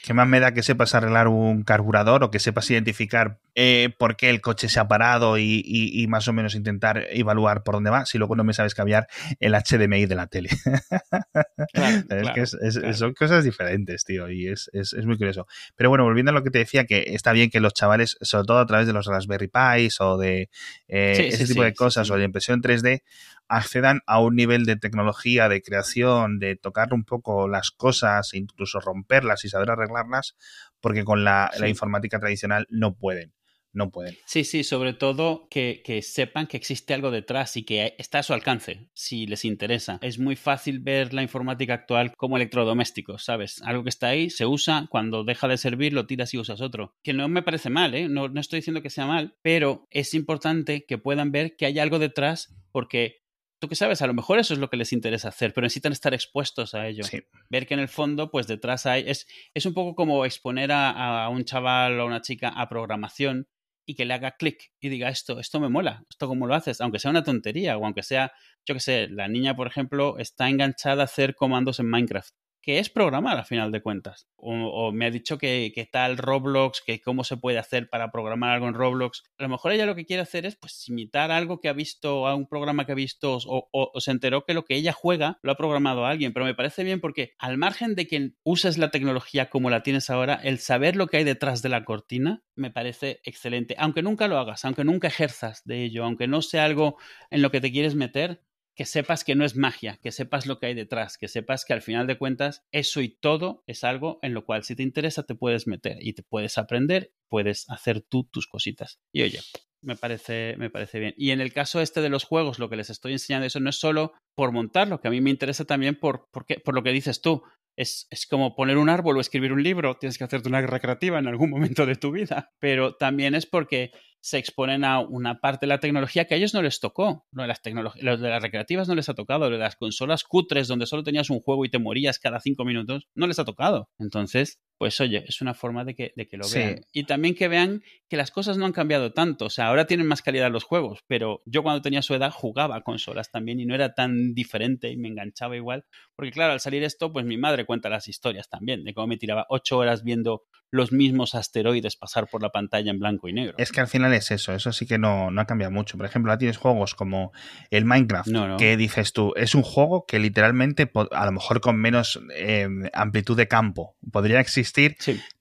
¿Qué 0.03 0.13
más 0.13 0.27
me 0.27 0.39
da 0.39 0.53
que 0.53 0.61
sepas 0.61 0.93
arreglar 0.93 1.27
un 1.27 1.63
carburador 1.63 2.23
o 2.23 2.29
que 2.29 2.37
sepas 2.37 2.69
identificar 2.69 3.39
eh, 3.55 3.89
por 3.97 4.15
qué 4.15 4.29
el 4.29 4.41
coche 4.41 4.69
se 4.69 4.79
ha 4.79 4.87
parado 4.87 5.39
y, 5.39 6.05
más 6.07 6.27
o 6.27 6.33
menos 6.33 6.53
intentar 6.53 7.07
evaluar 7.09 7.63
por 7.63 7.73
dónde 7.73 7.89
va 7.89 8.05
si 8.05 8.19
luego 8.19 8.35
no 8.35 8.43
me 8.43 8.53
sabes 8.53 8.75
cambiar 8.75 9.07
el 9.39 9.55
HDMI 9.55 10.05
de 10.05 10.15
la 10.15 10.27
tele? 10.27 10.49
es 12.61 12.79
que 12.79 12.93
son 12.93 13.15
cosas 13.15 13.43
diferentes, 13.43 14.05
tío, 14.05 14.29
y 14.29 14.49
es, 14.49 14.69
muy 15.03 15.17
curioso. 15.17 15.47
Pero 15.75 15.89
bueno, 15.89 16.03
volviendo 16.03 16.29
a 16.29 16.35
lo 16.35 16.43
que 16.43 16.51
te 16.51 16.59
decía, 16.59 16.85
que 16.85 17.05
está 17.07 17.31
bien 17.31 17.49
que 17.49 17.59
los 17.59 17.73
chavales, 17.73 18.17
sobre 18.21 18.45
todo 18.45 18.59
a 18.59 18.67
través 18.67 18.85
de 18.85 18.93
los 18.93 19.07
Raspberry 19.07 19.47
Pis 19.47 19.99
o 19.99 20.19
de 20.19 20.51
eh, 20.87 21.29
ese 21.31 21.47
tipo 21.47 21.63
de 21.63 21.73
cosas 21.73 22.07
o 22.11 22.17
de 22.17 22.23
impresión 22.23 22.61
3D, 22.61 23.01
accedan 23.47 24.01
a 24.05 24.19
un 24.19 24.35
nivel 24.35 24.65
de 24.65 24.75
tecnología, 24.75 25.49
de 25.49 25.61
creación, 25.61 26.39
de 26.39 26.55
tocar 26.55 26.93
un 26.93 27.03
poco 27.03 27.47
las 27.47 27.71
cosas, 27.71 28.33
incluso 28.33 28.79
romperlas 28.79 29.45
y 29.45 29.49
saber 29.49 29.71
arreglarlas, 29.71 30.35
porque 30.81 31.03
con 31.03 31.23
la, 31.23 31.51
informática 31.67 32.19
tradicional 32.19 32.67
no 32.69 32.95
pueden. 32.95 33.33
No 33.73 33.91
pueden. 33.91 34.15
Sí, 34.25 34.45
sí, 34.45 34.63
sobre 34.63 34.93
todo 34.93 35.49
que, 35.49 35.81
que, 35.83 36.01
sepan 36.01 36.47
que 36.47 36.55
existe 36.55 36.93
algo 36.93 37.11
detrás 37.11 37.57
y 37.57 37.63
que 37.63 37.93
está 37.97 38.19
a 38.19 38.23
su 38.23 38.33
alcance, 38.33 38.89
si 38.93 39.27
les 39.27 39.43
interesa. 39.43 39.99
Es 40.01 40.17
muy 40.17 40.37
fácil 40.37 40.79
ver 40.79 41.13
la 41.13 41.21
informática 41.21 41.73
actual 41.73 42.13
como 42.15 42.37
electrodoméstico, 42.37 43.17
¿sabes? 43.17 43.61
Algo 43.63 43.83
que 43.83 43.89
está 43.89 44.07
ahí, 44.07 44.29
se 44.29 44.45
usa, 44.45 44.87
cuando 44.89 45.25
deja 45.25 45.49
de 45.49 45.57
servir 45.57 45.91
lo 45.91 46.07
tiras 46.07 46.33
y 46.33 46.37
usas 46.37 46.61
otro. 46.61 46.95
Que 47.03 47.11
no 47.11 47.27
me 47.27 47.43
parece 47.43 47.69
mal, 47.69 47.93
¿eh? 47.95 48.07
No, 48.07 48.29
no 48.29 48.39
estoy 48.39 48.59
diciendo 48.59 48.81
que 48.81 48.89
sea 48.89 49.07
mal, 49.07 49.35
pero 49.41 49.87
es 49.91 50.13
importante 50.13 50.85
que 50.85 50.97
puedan 50.97 51.33
ver 51.33 51.57
que 51.57 51.65
hay 51.65 51.77
algo 51.77 51.99
detrás 51.99 52.55
porque 52.71 53.24
tú 53.59 53.67
que 53.67 53.75
sabes, 53.75 54.01
a 54.01 54.07
lo 54.07 54.13
mejor 54.13 54.39
eso 54.39 54.53
es 54.53 54.59
lo 54.59 54.69
que 54.69 54.77
les 54.77 54.93
interesa 54.93 55.29
hacer, 55.29 55.53
pero 55.53 55.65
necesitan 55.65 55.91
estar 55.91 56.13
expuestos 56.13 56.73
a 56.73 56.87
ello. 56.87 57.03
Ver 57.49 57.67
que 57.67 57.73
en 57.73 57.79
el 57.79 57.87
fondo, 57.87 58.31
pues 58.31 58.47
detrás 58.47 58.85
hay. 58.85 59.03
Es, 59.07 59.27
es 59.53 59.65
un 59.65 59.73
poco 59.73 59.95
como 59.95 60.25
exponer 60.25 60.71
a, 60.71 61.27
un 61.29 61.45
chaval 61.45 61.99
o 61.99 62.03
a 62.03 62.05
una 62.05 62.21
chica 62.21 62.49
a 62.49 62.69
programación 62.69 63.47
y 63.87 63.95
que 63.95 64.05
le 64.05 64.15
haga 64.15 64.31
clic 64.31 64.71
y 64.79 64.89
diga 64.89 65.09
esto, 65.09 65.39
esto 65.39 65.59
me 65.59 65.69
mola, 65.69 66.03
esto 66.09 66.27
cómo 66.27 66.47
lo 66.47 66.55
haces, 66.55 66.81
aunque 66.81 66.97
sea 66.97 67.11
una 67.11 67.23
tontería 67.23 67.77
o 67.77 67.85
aunque 67.85 68.01
sea, 68.01 68.31
yo 68.65 68.73
que 68.73 68.79
sé, 68.79 69.07
la 69.09 69.27
niña, 69.27 69.55
por 69.55 69.67
ejemplo, 69.67 70.17
está 70.17 70.49
enganchada 70.49 71.03
a 71.03 71.05
hacer 71.05 71.35
comandos 71.35 71.79
en 71.79 71.89
Minecraft 71.89 72.33
que 72.65 72.79
es 72.79 72.89
programar 72.89 73.37
a 73.37 73.43
final 73.43 73.71
de 73.71 73.83
cuentas. 73.83 74.27
O, 74.37 74.91
me 74.91 75.05
ha 75.05 75.11
dicho 75.11 75.37
que, 75.37 75.71
que, 75.75 75.85
tal 75.85 76.17
Roblox, 76.17 76.81
que 76.81 76.99
cómo 76.99 77.23
se 77.23 77.37
puede 77.37 77.59
hacer 77.59 77.89
para 77.89 78.11
programar 78.11 78.49
algo 78.49 78.67
en 78.67 78.73
Roblox. 78.73 79.21
A 79.37 79.43
lo 79.43 79.49
mejor 79.49 79.71
ella 79.71 79.85
lo 79.85 79.93
que 79.93 80.07
quiere 80.07 80.23
hacer 80.23 80.47
es 80.47 80.55
pues 80.55 80.89
imitar 80.89 81.29
algo 81.29 81.59
que 81.59 81.69
ha 81.69 81.73
visto, 81.73 82.27
a 82.27 82.33
un 82.33 82.47
programa 82.47 82.87
que 82.87 82.93
ha 82.93 82.95
visto, 82.95 83.37
o, 83.45 83.69
o, 83.71 83.99
se 84.01 84.09
enteró 84.09 84.45
que 84.45 84.55
lo 84.55 84.65
que 84.65 84.75
ella 84.75 84.93
juega 84.93 85.37
lo 85.43 85.51
ha 85.51 85.57
programado 85.57 86.05
a 86.05 86.09
alguien. 86.09 86.33
Pero 86.33 86.45
me 86.47 86.55
parece 86.55 86.83
bien 86.83 87.01
porque 87.01 87.33
al 87.37 87.59
margen 87.59 87.93
de 87.93 88.07
que 88.07 88.31
uses 88.43 88.79
la 88.79 88.89
tecnología 88.89 89.51
como 89.51 89.69
la 89.69 89.83
tienes 89.83 90.09
ahora, 90.09 90.33
el 90.33 90.57
saber 90.57 90.95
lo 90.95 91.05
que 91.05 91.17
hay 91.17 91.23
detrás 91.23 91.61
de 91.61 91.69
la 91.69 91.85
cortina 91.85 92.41
me 92.55 92.71
parece 92.71 93.21
excelente. 93.25 93.75
Aunque 93.77 94.01
nunca 94.01 94.27
lo 94.27 94.39
hagas, 94.39 94.65
aunque 94.65 94.83
nunca 94.83 95.07
ejerzas 95.07 95.61
de 95.65 95.83
ello, 95.83 96.03
aunque 96.03 96.27
no 96.27 96.41
sea 96.41 96.65
algo 96.65 96.97
en 97.29 97.43
lo 97.43 97.51
que 97.51 97.61
te 97.61 97.71
quieres 97.71 97.93
meter, 97.93 98.41
que 98.75 98.85
sepas 98.85 99.23
que 99.23 99.35
no 99.35 99.45
es 99.45 99.55
magia, 99.55 99.99
que 100.03 100.11
sepas 100.11 100.45
lo 100.45 100.59
que 100.59 100.67
hay 100.67 100.73
detrás, 100.73 101.17
que 101.17 101.27
sepas 101.27 101.65
que 101.65 101.73
al 101.73 101.81
final 101.81 102.07
de 102.07 102.17
cuentas 102.17 102.65
eso 102.71 103.01
y 103.01 103.09
todo 103.09 103.63
es 103.67 103.83
algo 103.83 104.19
en 104.21 104.33
lo 104.33 104.45
cual 104.45 104.63
si 104.63 104.75
te 104.75 104.83
interesa 104.83 105.23
te 105.23 105.35
puedes 105.35 105.65
meter 105.65 105.97
y 106.01 106.13
te 106.13 106.23
puedes 106.23 106.57
aprender, 106.57 107.13
puedes 107.29 107.69
hacer 107.69 108.01
tú 108.01 108.25
tus 108.25 108.47
cositas. 108.47 108.99
Y 109.13 109.23
oye, 109.23 109.39
me 109.81 109.95
parece, 109.95 110.55
me 110.57 110.69
parece 110.69 110.99
bien. 110.99 111.13
Y 111.17 111.31
en 111.31 111.41
el 111.41 111.53
caso 111.53 111.79
este 111.79 112.01
de 112.01 112.09
los 112.09 112.25
juegos, 112.25 112.59
lo 112.59 112.69
que 112.69 112.75
les 112.75 112.89
estoy 112.89 113.13
enseñando 113.13 113.47
eso 113.47 113.59
no 113.59 113.69
es 113.69 113.77
solo 113.77 114.13
por 114.35 114.51
montarlo, 114.51 114.99
que 114.99 115.07
a 115.07 115.11
mí 115.11 115.21
me 115.21 115.29
interesa 115.29 115.63
también 115.63 115.95
por, 115.95 116.27
por, 116.31 116.45
por 116.63 116.75
lo 116.75 116.83
que 116.83 116.91
dices 116.91 117.21
tú. 117.21 117.43
Es, 117.77 118.07
es, 118.09 118.25
como 118.25 118.55
poner 118.55 118.77
un 118.77 118.87
árbol 118.87 119.17
o 119.17 119.21
escribir 119.21 119.51
un 119.51 119.61
libro, 119.61 119.95
tienes 119.95 120.17
que 120.17 120.23
hacerte 120.23 120.47
una 120.47 120.61
recreativa 120.61 121.19
en 121.19 121.27
algún 121.27 121.49
momento 121.49 121.85
de 121.85 121.95
tu 121.95 122.11
vida, 122.11 122.53
pero 122.59 122.95
también 122.95 123.35
es 123.35 123.45
porque 123.45 123.91
se 124.25 124.39
exponen 124.39 124.83
a 124.83 125.01
una 125.01 125.39
parte 125.39 125.67
de 125.67 125.69
la 125.69 125.79
tecnología 125.79 126.25
que 126.25 126.33
a 126.33 126.37
ellos 126.37 126.55
no 126.55 126.63
les 126.63 126.79
tocó. 126.79 127.27
Lo 127.31 127.43
de 127.43 127.47
las, 127.47 127.61
de 127.61 128.29
las 128.29 128.41
recreativas 128.41 128.87
no 128.87 128.95
les 128.95 129.07
ha 129.07 129.13
tocado. 129.13 129.51
Lo 129.51 129.57
de 129.57 129.61
las 129.61 129.75
consolas 129.75 130.23
cutres 130.23 130.67
donde 130.67 130.87
solo 130.87 131.03
tenías 131.03 131.29
un 131.29 131.41
juego 131.41 131.63
y 131.63 131.69
te 131.69 131.77
morías 131.77 132.17
cada 132.17 132.39
cinco 132.39 132.65
minutos, 132.65 133.07
no 133.13 133.27
les 133.27 133.37
ha 133.37 133.45
tocado. 133.45 133.87
Entonces, 133.99 134.59
pues 134.77 134.99
oye, 134.99 135.23
es 135.27 135.41
una 135.41 135.53
forma 135.53 135.85
de 135.85 135.95
que, 135.95 136.13
de 136.15 136.27
que 136.27 136.37
lo 136.37 136.47
vean. 136.49 136.81
Y 136.91 137.05
también 137.05 137.35
que 137.35 137.47
vean 137.47 137.81
que 138.09 138.17
las 138.17 138.31
cosas 138.31 138.57
no 138.57 138.65
han 138.65 138.73
cambiado 138.73 139.13
tanto. 139.13 139.45
O 139.45 139.49
sea, 139.49 139.67
ahora 139.67 139.87
tienen 139.87 140.07
más 140.07 140.21
calidad 140.21 140.51
los 140.51 140.63
juegos, 140.63 141.03
pero 141.07 141.41
yo 141.45 141.63
cuando 141.63 141.81
tenía 141.81 142.01
su 142.01 142.13
edad 142.13 142.31
jugaba 142.31 142.75
a 142.75 142.81
consolas 142.81 143.31
también 143.31 143.59
y 143.59 143.65
no 143.65 143.75
era 143.75 143.93
tan 143.93 144.33
diferente 144.33 144.91
y 144.91 144.97
me 144.97 145.07
enganchaba 145.07 145.55
igual. 145.55 145.85
Porque 146.15 146.31
claro, 146.31 146.53
al 146.53 146.59
salir 146.59 146.83
esto, 146.83 147.11
pues 147.11 147.25
mi 147.25 147.37
madre 147.37 147.65
cuenta 147.65 147.89
las 147.89 148.07
historias 148.07 148.49
también, 148.49 148.83
de 148.83 148.93
cómo 148.93 149.07
me 149.07 149.17
tiraba 149.17 149.45
ocho 149.49 149.77
horas 149.77 150.03
viendo 150.03 150.43
los 150.71 150.91
mismos 150.91 151.35
asteroides 151.35 151.95
pasar 151.95 152.27
por 152.27 152.41
la 152.41 152.49
pantalla 152.49 152.91
en 152.91 152.99
blanco 152.99 153.29
y 153.29 153.33
negro. 153.33 153.55
Es 153.57 153.71
que 153.71 153.79
al 153.79 153.87
final 153.87 154.13
es 154.13 154.31
eso, 154.31 154.53
eso 154.53 154.73
sí 154.73 154.85
que 154.85 154.97
no, 154.97 155.31
no 155.31 155.39
ha 155.39 155.45
cambiado 155.45 155.71
mucho. 155.71 155.95
Por 155.95 156.05
ejemplo, 156.05 156.31
ahora 156.31 156.39
tienes 156.39 156.57
juegos 156.57 156.95
como 156.95 157.31
el 157.69 157.85
Minecraft, 157.85 158.29
que 158.57 158.75
dices 158.75 159.13
tú, 159.13 159.31
es 159.37 159.55
un 159.55 159.63
juego 159.63 160.05
que 160.05 160.19
literalmente, 160.19 160.91
a 161.11 161.25
lo 161.25 161.31
mejor 161.31 161.61
con 161.61 161.77
menos 161.77 162.19
eh, 162.35 162.67
amplitud 162.93 163.37
de 163.37 163.47
campo, 163.47 163.95
podría 164.11 164.41
existir. 164.41 164.64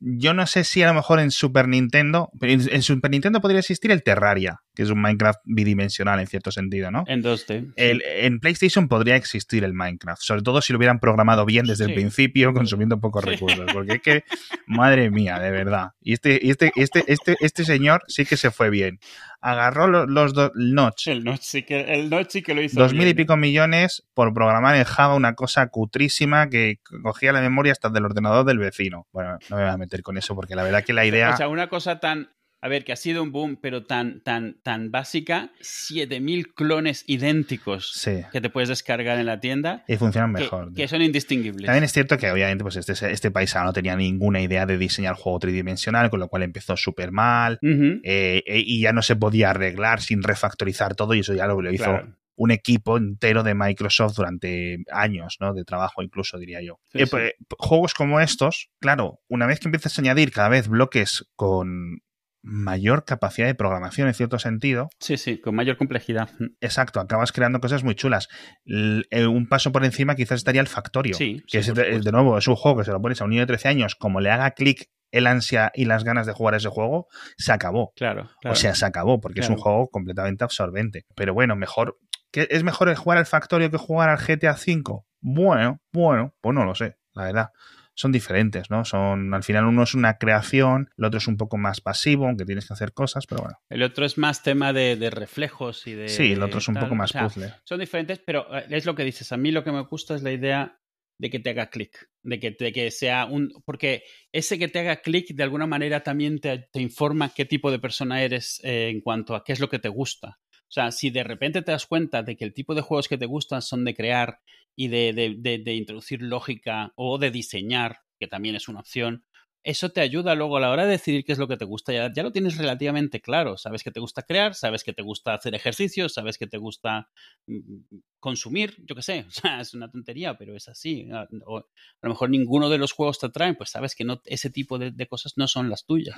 Yo 0.01 0.35
no 0.35 0.47
sé 0.47 0.65
si 0.65 0.83
a 0.83 0.89
lo 0.89 0.95
mejor 0.95 1.21
en 1.21 1.31
Super 1.31 1.69
Nintendo, 1.69 2.31
en, 2.41 2.83
Super 2.83 3.11
Nintendo 3.11 3.41
podría 3.41 3.61
existir 3.61 3.91
el 3.91 4.03
Terraria, 4.03 4.63
que 4.75 4.83
es 4.83 4.91
un 4.91 5.01
Minecraft 5.01 5.41
bidimensional 5.45 6.21
en 6.21 6.27
cierto 6.27 6.51
sentido, 6.51 6.91
¿no? 6.91 7.05
En 7.07 7.23
2D. 7.23 7.73
en 7.77 8.41
PlayStation 8.41 8.89
podría 8.89 9.17
existir 9.17 9.65
el 9.65 9.73
Minecraft, 9.73 10.21
sobre 10.21 10.43
todo 10.43 10.61
si 10.61 10.73
lo 10.73 10.79
hubieran 10.79 10.99
programado 10.99 11.45
bien 11.45 11.67
desde 11.67 11.85
el 11.85 11.95
principio, 11.95 12.53
consumiendo 12.53 13.01
pocos 13.01 13.25
recursos, 13.25 13.67
porque 13.73 13.95
es 13.95 14.03
que, 14.03 14.25
madre 14.67 15.11
mía, 15.11 15.39
de 15.39 15.51
verdad. 15.51 15.91
Y 16.01 16.13
este, 16.13 16.49
este, 16.49 16.73
este, 16.77 17.05
este, 17.07 17.37
este 17.41 17.65
señor 17.65 18.03
sí 18.09 18.25
que 18.25 18.37
se 18.37 18.51
fue 18.51 18.71
bien. 18.71 18.99
Agarró 19.41 19.87
los, 19.87 20.33
dos 20.33 20.53
notch. 20.55 21.09
El 21.09 21.23
notch 21.23 21.43
sí 21.43 21.63
que, 21.65 21.81
el 21.81 22.09
notch 22.09 22.43
que 22.43 22.55
lo 22.55 22.63
hizo. 22.63 22.81
Dos 22.81 22.95
mil 22.95 23.07
y 23.07 23.15
pico 23.15 23.37
millones 23.37 24.03
por 24.15 24.33
programar 24.33 24.75
en 24.75 24.85
Java 24.85 25.15
una 25.15 25.35
cosa 25.35 25.67
cutrísima 25.69 26.49
que 26.49 26.81
cogía 27.03 27.33
la 27.33 27.43
memoria 27.43 27.73
hasta 27.73 27.91
del 27.91 28.07
ordenador 28.07 28.47
del 28.47 28.59
vecino. 28.59 29.07
Bueno, 29.13 29.39
no 29.51 29.57
me 29.57 29.63
voy 29.63 29.71
a 29.71 29.77
meter 29.77 30.03
con 30.03 30.17
eso 30.17 30.35
porque 30.35 30.57
la 30.57 30.63
verdad 30.63 30.83
que 30.83 30.95
la 30.95 31.05
idea. 31.05 31.35
O 31.35 31.37
sea, 31.37 31.49
una 31.49 31.69
cosa 31.69 32.01
tan 32.01 32.31
a 32.65 32.69
ver, 32.69 32.85
que 32.85 32.93
ha 32.93 32.97
sido 32.97 33.23
un 33.23 33.31
boom, 33.31 33.59
pero 33.61 33.85
tan, 33.85 34.21
tan, 34.23 34.57
tan 34.63 34.91
básica, 34.91 35.51
7000 35.61 36.55
clones 36.55 37.05
idénticos 37.07 37.93
Sí. 37.93 38.23
que 38.33 38.41
te 38.41 38.49
puedes 38.49 38.71
descargar 38.71 39.19
en 39.19 39.27
la 39.27 39.39
tienda. 39.41 39.85
Y 39.87 39.97
funcionan 39.97 40.33
mejor. 40.33 40.73
Que, 40.73 40.89
son 40.89 41.03
indistinguibles. 41.03 41.67
También 41.67 41.85
es 41.85 41.93
cierto 41.93 42.17
que 42.17 42.31
obviamente 42.31 42.65
pues 42.65 42.77
este, 42.77 42.93
este 43.13 43.31
paisano 43.31 43.67
no 43.67 43.73
tenía 43.73 43.97
ninguna 43.97 44.41
idea 44.41 44.65
de 44.65 44.79
diseñar 44.79 45.15
juego 45.15 45.39
tridimensional, 45.41 46.09
con 46.09 46.21
lo 46.21 46.29
cual 46.29 46.43
empezó 46.43 46.77
súper 46.77 47.13
mal. 47.13 47.59
Eh, 47.63 48.43
eh, 48.47 48.63
y 48.65 48.81
ya 48.81 48.93
no 48.93 49.03
se 49.03 49.15
podía 49.17 49.51
arreglar 49.51 50.01
sin 50.01 50.23
refactorizar 50.23 50.95
todo 50.95 51.13
y 51.15 51.21
eso 51.21 51.35
ya 51.35 51.47
lo, 51.47 51.61
lo 51.61 51.71
hizo 51.71 51.85
claro. 51.85 52.17
un 52.37 52.51
equipo 52.51 52.97
entero 52.97 53.43
de 53.43 53.55
Microsoft 53.55 54.15
durante 54.17 54.79
años, 54.91 55.37
¿no? 55.41 55.53
De 55.53 55.65
trabajo 55.65 56.03
incluso, 56.03 56.39
diría 56.39 56.63
yo. 56.63 56.81
Sí, 56.93 56.99
Eh, 57.01 57.05
sí. 57.07 57.11
pues, 57.11 57.33
juegos 57.59 57.93
como 57.95 58.21
estos, 58.21 58.71
claro, 58.81 59.21
una 59.29 59.47
vez 59.47 59.61
que 59.61 59.69
empiezas 59.69 59.99
a 59.99 60.01
añadir 60.03 60.33
cada 60.33 60.49
vez 60.49 60.67
bloques 60.69 61.27
con 61.37 62.01
mayor 62.47 63.05
capacidad 63.07 63.47
de 63.47 63.55
programación 63.55 64.07
en 64.07 64.15
cierto 64.15 64.39
sentido, 64.39 64.91
Sí, 65.01 65.17
sí, 65.17 65.41
con 65.41 65.55
mayor 65.57 65.77
complejidad. 65.79 66.29
exacto, 66.61 67.01
acabas 67.01 67.33
creando 67.33 67.59
cosas 67.59 67.83
muy 67.85 67.95
chulas. 67.95 68.29
L- 68.67 69.05
eh, 69.11 69.27
un 69.27 69.49
paso 69.49 69.73
por 69.73 69.85
encima 69.85 70.15
quizás 70.15 70.37
estaría 70.37 70.61
el 70.61 70.67
Factorio, 70.69 71.15
Sí, 71.17 71.43
que 71.49 71.63
sí, 71.63 71.71
es 71.71 72.05
de, 72.05 72.13
nuevo, 72.13 72.37
es 72.37 72.47
un 72.47 72.57
juego 72.57 72.79
que 72.79 72.85
se 72.85 72.93
lo 72.93 73.01
pones 73.01 73.21
a 73.21 73.25
un 73.25 73.31
niño 73.31 73.43
de 73.43 73.47
13 73.47 73.69
años, 73.69 73.95
como 73.95 74.21
le 74.21 74.31
haga 74.31 74.51
clic 74.51 74.91
el 75.11 75.27
ansia 75.27 75.71
y 75.75 75.87
las 75.87 76.05
ganas 76.05 76.27
de 76.27 76.33
jugar 76.33 76.55
ese 76.55 76.69
juego, 76.69 77.07
se 77.39 77.53
acabó. 77.53 77.93
Claro, 77.97 78.29
claro. 78.41 78.53
O 78.53 78.57
sea, 78.57 78.75
se 78.75 78.85
acabó, 78.85 79.21
porque 79.21 79.41
es 79.41 79.49
un 79.49 79.57
juego 79.57 79.89
completamente 79.89 80.45
absorbente. 80.45 81.05
Pero 81.15 81.33
bueno, 81.35 81.57
mejor. 81.57 81.99
¿qué- 82.33 82.49
¿Es 82.51 82.63
mejor 82.65 82.93
jugar 82.97 83.19
al 83.19 83.27
Factorio 83.27 83.71
que 83.71 83.79
jugar 83.79 84.09
al 84.11 84.19
GTA 84.19 84.53
V? 84.55 85.03
Bueno, 85.21 85.81
bueno, 85.93 86.35
pues 86.41 86.55
no 86.55 86.65
lo 86.65 86.75
sé, 86.75 86.97
la 87.15 87.25
verdad. 87.25 87.49
Son 87.95 88.13
diferentes, 88.13 88.71
¿no? 88.71 88.85
Son. 88.85 89.33
Al 89.35 89.43
final, 89.43 89.67
uno 89.67 89.85
es 89.85 89.95
una 89.95 90.19
creación, 90.19 90.91
el 90.99 91.05
otro 91.05 91.19
es 91.19 91.29
un 91.29 91.37
poco 91.37 91.57
más 91.57 91.81
pasivo, 91.81 92.27
aunque 92.27 92.45
tienes 92.45 92.67
que 92.67 92.75
hacer 92.75 92.93
cosas, 92.93 93.27
pero 93.27 93.43
bueno. 93.43 93.59
El 93.69 93.83
otro 93.83 94.05
es 94.05 94.19
más 94.19 94.43
tema 94.43 94.73
de, 94.73 94.97
de 94.97 95.11
reflejos 95.11 95.87
y 95.87 95.95
de. 95.95 96.09
Sí, 96.09 96.33
el 96.33 96.43
otro 96.43 96.59
es 96.59 96.69
un 96.69 96.75
tal. 96.75 96.85
poco 96.85 96.97
más 96.97 97.11
O 97.11 97.13
sea, 97.13 97.23
puzzle. 97.25 97.55
Son 97.65 97.79
diferentes, 97.79 98.19
pero 98.19 98.47
eh, 98.57 98.67
es 98.71 98.85
lo 98.85 98.95
que 98.95 99.05
dices. 99.05 99.31
A 99.33 99.37
mí 99.37 99.51
lo 99.53 99.63
que 99.63 99.73
me 99.73 99.83
gusta 99.83 100.15
es 100.15 100.23
la 100.23 100.33
idea 100.33 100.79
de 101.19 101.31
que 101.31 101.39
te 101.39 101.51
haga 101.51 101.71
clic, 101.71 102.09
de 102.23 102.41
que, 102.41 102.57
de 102.59 102.73
que 102.73 102.91
sea 102.91 103.27
un... 103.27 103.53
Porque 103.65 104.03
ese 104.33 104.59
que 104.59 104.69
te 104.69 104.81
haga 104.81 104.97
clic 104.97 105.29
de 105.33 105.43
alguna 105.45 105.67
manera 105.67 106.03
también 106.03 106.41
te, 106.41 106.69
te 106.73 106.81
informa 106.81 107.33
qué 107.33 107.45
tipo 107.45 107.71
de 107.71 107.79
persona 107.79 108.23
eres 108.23 108.61
eh, 108.65 108.89
en 108.89 109.01
cuanto 109.01 109.37
a 109.37 109.45
qué 109.45 109.53
es 109.53 109.61
lo 109.61 109.69
que 109.69 109.79
te 109.79 109.89
gusta. 109.89 110.41
O 110.69 110.73
sea, 110.75 110.91
si 110.91 111.11
de 111.11 111.25
repente 111.25 111.63
te 111.63 111.73
das 111.73 111.87
cuenta 111.87 112.23
de 112.23 112.37
que 112.37 112.45
el 112.45 112.55
tipo 112.55 112.75
de 112.75 112.83
juegos 112.83 113.09
que 113.09 113.19
te 113.19 113.27
gustan 113.27 113.63
son 113.63 113.85
de 113.85 113.95
crear 113.95 114.41
y 114.77 114.89
de, 114.89 115.13
de- 115.13 115.37
de- 115.39 115.59
de 115.59 115.75
introducir 115.75 116.23
lógica 116.23 116.93
o 116.97 117.19
de 117.19 117.31
diseñar, 117.31 117.99
que 118.19 118.27
también 118.27 118.57
es 118.57 118.69
una 118.69 118.81
opción, 118.81 119.25
eso 119.65 119.89
te 119.91 120.01
ayuda 120.03 120.35
luego 120.35 120.57
a 120.59 120.61
la 120.61 120.71
hora 120.71 120.85
de 120.85 120.91
decidir 120.93 121.25
qué 121.25 121.33
es 121.33 121.39
lo 121.39 121.49
que 121.49 121.57
te 121.57 121.65
gusta. 121.65 121.93
Ya, 121.93 122.13
ya 122.15 122.23
lo 122.23 122.33
tienes 122.33 122.57
relativamente 122.59 123.21
claro. 123.21 123.57
Sabes 123.57 123.83
que 123.83 123.91
te 123.91 123.99
gusta 124.01 124.23
crear, 124.23 124.55
sabes 124.55 124.85
que 124.85 124.93
te 124.93 125.03
gusta 125.03 125.35
hacer 125.35 125.55
ejercicio, 125.55 126.09
sabes 126.09 126.39
que 126.39 126.47
te 126.47 126.59
gusta 126.59 127.09
mm, 127.47 127.81
consumir, 128.21 128.75
yo 128.87 128.95
qué 128.95 129.03
sé. 129.03 129.25
O 129.29 129.31
sea, 129.31 129.61
es 129.61 129.75
una 129.75 129.91
tontería, 129.91 130.37
pero 130.39 130.55
es 130.57 130.69
así. 130.69 131.09
A, 131.13 131.27
o 131.47 131.59
a 131.59 131.65
lo 132.03 132.09
mejor 132.11 132.31
ninguno 132.31 132.69
de 132.71 132.79
los 132.79 132.93
juegos 132.93 133.19
te 133.19 133.27
atraen, 133.27 133.57
pues 133.57 133.71
sabes 133.71 133.95
que 133.95 134.05
no, 134.05 134.21
ese 134.27 134.51
tipo 134.51 134.79
de, 134.79 134.91
de 134.91 135.07
cosas 135.07 135.33
no 135.37 135.49
son 135.49 135.71
las 135.71 135.87
tuyas. 135.87 136.15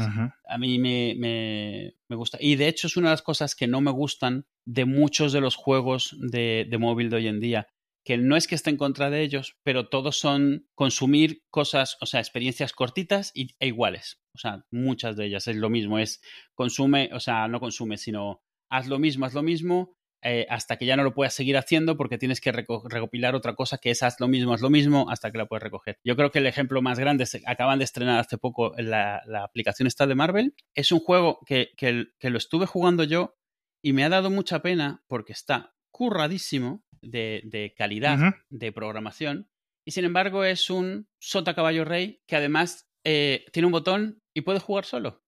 A 0.49 0.59
mí 0.59 0.79
me, 0.79 1.15
me- 1.17 1.95
me 2.09 2.17
gusta. 2.17 2.39
Y 2.41 2.57
de 2.57 2.69
hecho 2.69 2.87
es 2.87 2.97
una 2.97 3.09
de 3.09 3.13
las 3.15 3.23
cosas 3.23 3.55
que 3.55 3.67
no 3.67 3.81
me 3.81 3.91
gustan 3.91 4.47
de 4.65 4.85
muchos 4.85 5.33
de 5.33 5.41
los 5.41 5.57
juegos 5.57 6.17
de, 6.21 6.67
de 6.69 6.79
móvil 6.79 7.11
de 7.11 7.17
hoy 7.17 7.29
en 7.29 7.41
día. 7.41 7.69
Que 8.07 8.17
no 8.19 8.37
es 8.37 8.47
que 8.47 8.55
esté 8.55 8.71
en 8.71 8.77
contra 8.77 9.11
de 9.11 9.23
ellos, 9.23 9.57
pero 9.65 9.89
todos 9.89 10.17
son 10.17 10.69
consumir 10.77 11.43
cosas, 11.51 11.97
o 12.01 12.07
sea, 12.07 12.21
experiencias 12.21 12.73
cortitas 12.73 13.33
y, 13.35 13.49
e 13.59 13.67
iguales. 13.67 14.21
O 14.33 14.39
sea, 14.39 14.65
muchas 14.71 15.17
de 15.17 15.27
ellas 15.27 15.49
es 15.49 15.57
lo 15.57 15.71
mismo. 15.71 15.99
Es 15.99 16.21
consume, 16.55 17.11
o 17.13 17.19
sea, 17.19 17.49
no 17.49 17.59
consume, 17.59 17.99
sino 17.99 18.43
haz 18.71 18.87
lo 18.87 19.01
mismo, 19.01 19.27
haz 19.27 19.35
lo 19.35 19.43
mismo, 19.43 19.97
eh, 20.23 20.47
hasta 20.49 20.77
que 20.77 20.87
ya 20.87 20.97
no 20.97 21.03
lo 21.03 21.15
puedas 21.15 21.35
seguir 21.35 21.57
haciendo 21.57 21.97
porque 21.97 22.17
tienes 22.17 22.41
que 22.41 22.53
reco- 22.53 22.89
recopilar 22.89 23.35
otra 23.35 23.57
cosa 23.57 23.79
que 23.79 23.91
es 23.91 24.05
haz 24.05 24.21
lo 24.21 24.29
mismo, 24.29 24.55
haz 24.55 24.61
lo 24.61 24.71
mismo, 24.71 25.11
hasta 25.11 25.33
que 25.33 25.39
la 25.39 25.47
puedes 25.47 25.65
recoger. 25.65 25.99
Yo 26.05 26.15
creo 26.15 26.31
que 26.31 26.39
el 26.39 26.47
ejemplo 26.47 26.81
más 26.83 27.01
grande 27.01 27.25
es, 27.25 27.37
acaban 27.45 27.79
de 27.79 27.85
estrenar 27.87 28.21
hace 28.21 28.39
poco 28.39 28.73
la, 28.79 29.21
la 29.27 29.43
aplicación 29.43 29.89
esta 29.89 30.07
de 30.07 30.15
Marvel. 30.15 30.55
Es 30.77 30.93
un 30.93 31.01
juego 31.01 31.41
que, 31.45 31.71
que, 31.77 32.07
que 32.21 32.31
lo 32.31 32.39
estuve 32.39 32.67
jugando 32.67 33.03
yo 33.03 33.35
y 33.83 33.93
me 33.95 34.05
ha 34.05 34.09
dado 34.09 34.31
mucha 34.31 34.63
pena 34.63 35.03
porque 35.09 35.33
está 35.33 35.75
curradísimo 35.91 36.85
de, 37.03 37.43
de 37.45 37.75
calidad 37.77 38.35
de 38.51 38.73
programación 38.73 39.49
y 39.85 39.93
sin 39.93 40.05
embargo 40.05 40.45
es 40.45 40.71
un 40.71 41.09
sota 41.21 41.55
caballo 41.55 41.85
rey 41.85 42.21
que 42.27 42.37
además 42.37 42.89
eh, 43.05 43.45
tiene 43.53 43.67
un 43.67 43.73
botón 43.73 44.23
y 44.35 44.41
puede 44.43 44.59
jugar 44.61 44.85
solo. 44.85 45.23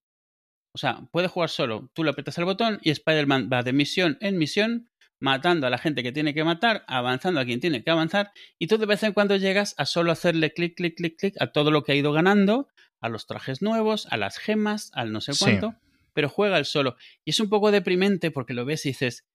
O 0.75 0.77
sea, 0.77 1.07
puede 1.11 1.27
jugar 1.29 1.49
solo. 1.49 1.89
Tú 1.93 2.03
le 2.03 2.11
aprietas 2.11 2.37
el 2.37 2.45
botón 2.45 2.79
y 2.83 2.91
Spider-Man 2.91 3.49
va 3.51 3.63
de 3.63 3.73
misión 3.73 4.17
en 4.21 4.37
misión, 4.37 4.89
matando 5.19 5.65
a 5.65 5.69
la 5.69 5.77
gente 5.77 6.03
que 6.03 6.11
tiene 6.11 6.33
que 6.33 6.43
matar, 6.43 6.83
avanzando 6.87 7.39
a 7.39 7.45
quien 7.45 7.59
tiene 7.59 7.83
que 7.83 7.89
avanzar, 7.89 8.31
y 8.59 8.67
tú 8.67 8.77
de 8.77 8.85
vez 8.85 9.01
en 9.03 9.13
cuando 9.13 9.35
llegas 9.37 9.73
a 9.77 9.85
solo 9.85 10.11
hacerle 10.11 10.53
clic, 10.53 10.75
clic, 10.75 10.95
clic, 10.95 11.17
clic 11.17 11.35
a 11.41 11.51
todo 11.51 11.71
lo 11.71 11.83
que 11.83 11.93
ha 11.93 11.95
ido 11.95 12.11
ganando, 12.11 12.67
a 13.01 13.09
los 13.09 13.25
trajes 13.27 13.61
nuevos, 13.61 14.05
a 14.11 14.17
las 14.17 14.37
gemas, 14.37 14.91
al 14.93 15.11
no 15.11 15.21
sé 15.21 15.33
Sí. 15.33 15.43
cuánto, 15.45 15.75
pero 16.13 16.29
juega 16.29 16.57
el 16.57 16.65
solo. 16.65 16.95
Y 17.25 17.31
es 17.31 17.39
un 17.39 17.49
poco 17.49 17.71
deprimente 17.71 18.29
porque 18.29 18.53
lo 18.53 18.63
ves 18.65 18.85
y 18.85 18.89
dices, 18.89 19.25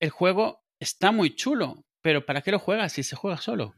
el 0.00 0.10
juego 0.10 0.65
está 0.80 1.12
muy 1.12 1.34
chulo, 1.34 1.84
pero 2.02 2.24
¿para 2.26 2.42
qué 2.42 2.50
lo 2.50 2.58
juegas 2.58 2.92
si 2.92 3.02
se 3.02 3.16
juega 3.16 3.38
solo? 3.38 3.74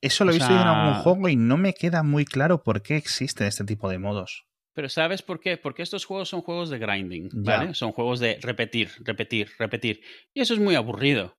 Eso 0.00 0.24
lo 0.24 0.30
he 0.30 0.34
visto 0.34 0.52
en 0.52 0.58
algún 0.58 1.02
juego 1.02 1.28
y 1.28 1.36
no 1.36 1.56
me 1.56 1.74
queda 1.74 2.02
muy 2.02 2.24
claro 2.24 2.62
por 2.62 2.82
qué 2.82 2.96
existen 2.96 3.46
este 3.46 3.64
tipo 3.64 3.88
de 3.88 3.98
modos. 3.98 4.46
Pero 4.74 4.88
¿sabes 4.88 5.22
por 5.22 5.40
qué? 5.40 5.56
Porque 5.56 5.82
estos 5.82 6.04
juegos 6.04 6.28
son 6.28 6.42
juegos 6.42 6.70
de 6.70 6.78
grinding. 6.78 7.30
¿vale? 7.32 7.74
Son 7.74 7.90
juegos 7.90 8.20
de 8.20 8.38
repetir, 8.40 8.90
repetir, 9.00 9.50
repetir. 9.58 10.02
Y 10.32 10.40
eso 10.40 10.54
es 10.54 10.60
muy 10.60 10.76
aburrido. 10.76 11.36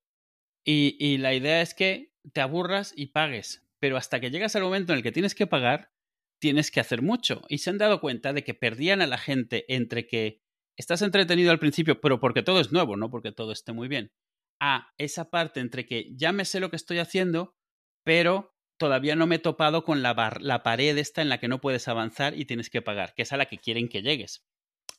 Y, 0.65 0.97
y 0.99 1.17
la 1.19 1.33
idea 1.33 1.61
es 1.61 1.73
que 1.73 2.11
te 2.33 2.41
aburras 2.41 2.91
y 2.97 3.07
pagues. 3.07 3.65
Pero 3.79 3.95
hasta 3.95 4.19
que 4.19 4.29
llegas 4.29 4.57
al 4.57 4.63
momento 4.63 4.91
en 4.91 4.97
el 4.97 5.03
que 5.03 5.13
tienes 5.13 5.35
que 5.35 5.47
pagar, 5.47 5.93
tienes 6.41 6.69
que 6.69 6.81
hacer 6.81 7.01
mucho. 7.01 7.43
Y 7.47 7.59
se 7.59 7.69
han 7.69 7.77
dado 7.77 8.01
cuenta 8.01 8.33
de 8.33 8.43
que 8.43 8.53
perdían 8.53 9.01
a 9.01 9.07
la 9.07 9.17
gente 9.17 9.63
entre 9.73 10.05
que 10.05 10.41
estás 10.77 11.01
entretenido 11.01 11.51
al 11.51 11.59
principio, 11.59 12.01
pero 12.01 12.19
porque 12.19 12.43
todo 12.43 12.59
es 12.59 12.73
nuevo, 12.73 12.97
no 12.97 13.09
porque 13.09 13.31
todo 13.31 13.53
esté 13.53 13.71
muy 13.71 13.87
bien. 13.87 14.11
A 14.61 14.93
esa 14.97 15.29
parte 15.29 15.59
entre 15.59 15.85
que 15.85 16.09
ya 16.15 16.31
me 16.31 16.45
sé 16.45 16.59
lo 16.59 16.69
que 16.69 16.75
estoy 16.75 16.99
haciendo, 16.99 17.55
pero 18.03 18.55
todavía 18.77 19.15
no 19.15 19.27
me 19.27 19.35
he 19.35 19.39
topado 19.39 19.83
con 19.83 20.01
la, 20.01 20.13
bar- 20.13 20.41
la 20.41 20.63
pared 20.63 20.97
esta 20.97 21.21
en 21.21 21.29
la 21.29 21.39
que 21.39 21.47
no 21.47 21.61
puedes 21.61 21.87
avanzar 21.87 22.37
y 22.37 22.45
tienes 22.45 22.69
que 22.69 22.81
pagar, 22.81 23.13
que 23.15 23.23
es 23.23 23.31
a 23.33 23.37
la 23.37 23.45
que 23.45 23.57
quieren 23.57 23.87
que 23.89 24.01
llegues. 24.01 24.45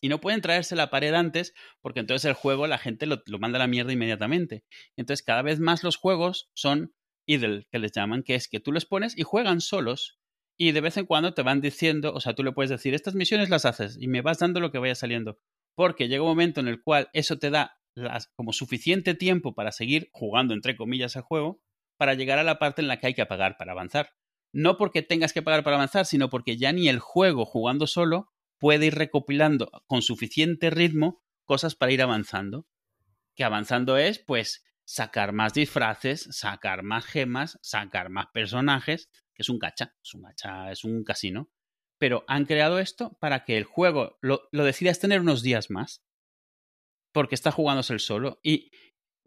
Y 0.01 0.09
no 0.09 0.21
pueden 0.21 0.41
traerse 0.41 0.77
la 0.77 0.91
pared 0.91 1.13
antes 1.15 1.55
porque 1.83 2.01
entonces 2.01 2.25
el 2.27 2.35
juego 2.35 2.67
la 2.67 2.79
gente 2.79 3.07
lo, 3.07 3.23
lo 3.27 3.39
manda 3.39 3.57
a 3.59 3.61
la 3.61 3.67
mierda 3.67 3.93
inmediatamente. 3.93 4.65
Entonces 4.97 5.25
cada 5.25 5.43
vez 5.43 5.61
más 5.61 5.83
los 5.85 5.97
juegos 5.97 6.51
son 6.55 6.95
idle, 7.27 7.67
que 7.71 7.79
les 7.79 7.93
llaman, 7.93 8.23
que 8.23 8.35
es 8.35 8.49
que 8.49 8.61
tú 8.61 8.73
les 8.73 8.87
pones 8.87 9.17
y 9.19 9.23
juegan 9.23 9.61
solos 9.61 10.19
y 10.59 10.73
de 10.73 10.81
vez 10.81 10.97
en 10.97 11.07
cuando 11.07 11.35
te 11.35 11.43
van 11.43 11.61
diciendo, 11.61 12.13
o 12.15 12.21
sea, 12.21 12.35
tú 12.35 12.45
le 12.45 12.53
puedes 12.53 12.71
decir, 12.71 12.95
estas 12.95 13.15
misiones 13.15 13.51
las 13.51 13.65
haces 13.65 13.97
y 14.01 14.09
me 14.09 14.23
vas 14.23 14.39
dando 14.39 14.61
lo 14.61 14.71
que 14.73 14.79
vaya 14.79 14.95
saliendo. 14.95 15.39
Porque 15.75 16.09
llega 16.09 16.23
un 16.23 16.29
momento 16.31 16.61
en 16.61 16.69
el 16.69 16.83
cual 16.83 17.09
eso 17.13 17.39
te 17.39 17.51
da 17.51 17.80
las- 18.01 18.29
como 18.35 18.53
suficiente 18.53 19.15
tiempo 19.15 19.55
para 19.55 19.73
seguir 19.73 20.09
jugando, 20.13 20.55
entre 20.55 20.77
comillas, 20.77 21.17
el 21.17 21.23
juego, 21.23 21.61
para 21.97 22.15
llegar 22.15 22.39
a 22.39 22.45
la 22.45 22.59
parte 22.59 22.83
en 22.83 22.89
la 22.89 22.99
que 22.99 23.09
hay 23.09 23.15
que 23.15 23.27
pagar 23.27 23.57
para 23.59 23.73
avanzar. 23.73 24.11
No 24.53 24.77
porque 24.77 25.03
tengas 25.03 25.33
que 25.33 25.43
pagar 25.43 25.63
para 25.63 25.77
avanzar, 25.77 26.07
sino 26.07 26.29
porque 26.31 26.57
ya 26.57 26.73
ni 26.73 26.89
el 26.89 26.99
juego 26.99 27.45
jugando 27.45 27.87
solo 27.87 28.31
puede 28.59 28.87
ir 28.87 28.95
recopilando 28.95 29.71
con 29.87 30.03
suficiente 30.03 30.71
ritmo 30.71 31.23
cosas 31.45 31.75
para 31.75 31.93
ir 31.93 32.03
avanzando. 32.03 32.67
Que 33.35 33.45
avanzando 33.45 33.97
es, 33.97 34.19
pues, 34.19 34.65
sacar 34.85 35.33
más 35.33 35.55
disfraces, 35.55 36.27
sacar 36.31 36.83
más 36.83 37.07
gemas, 37.07 37.59
sacar 37.63 38.11
más 38.11 38.27
personajes, 38.33 39.09
que 39.35 39.43
es 39.43 39.49
un 39.49 39.59
gacha, 39.59 39.95
es 40.03 40.15
un 40.15 40.23
gacha, 40.23 40.71
es 40.73 40.85
un 40.85 41.05
casino. 41.05 41.49
Pero 41.99 42.25
han 42.27 42.45
creado 42.45 42.79
esto 42.79 43.17
para 43.21 43.45
que 43.45 43.57
el 43.57 43.65
juego 43.65 44.19
lo, 44.21 44.49
lo 44.53 44.65
decidas 44.65 44.99
tener 44.99 45.21
unos 45.21 45.43
días 45.43 45.71
más. 45.71 46.03
Porque 47.13 47.35
está 47.35 47.51
jugándose 47.51 47.93
el 47.93 48.01
solo. 48.01 48.39
Y, 48.43 48.71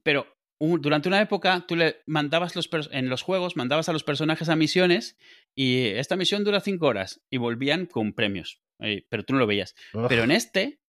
pero 0.04 0.28
un- 0.60 0.82
durante 0.82 1.08
una 1.10 1.22
época 1.22 1.66
tú 1.68 1.76
le 1.76 1.98
mandabas 2.06 2.56
los 2.56 2.70
en 2.92 3.10
los 3.10 3.22
juegos, 3.22 3.56
mandabas 3.56 3.90
a 3.90 3.94
los 3.94 4.04
personajes 4.04 4.50
a 4.50 4.56
misiones 4.56 5.18
y 5.56 5.86
esta 5.88 6.16
misión 6.16 6.44
dura 6.44 6.60
cinco 6.62 6.88
horas 6.88 7.22
y 7.30 7.38
volvían 7.38 7.86
con 7.86 8.14
premios. 8.14 8.62
Eh, 8.80 9.06
pero 9.10 9.24
tú 9.24 9.34
no 9.34 9.40
lo 9.40 9.48
veías. 9.48 9.76
Pero 10.10 10.24
en 10.24 10.32
este, 10.32 10.80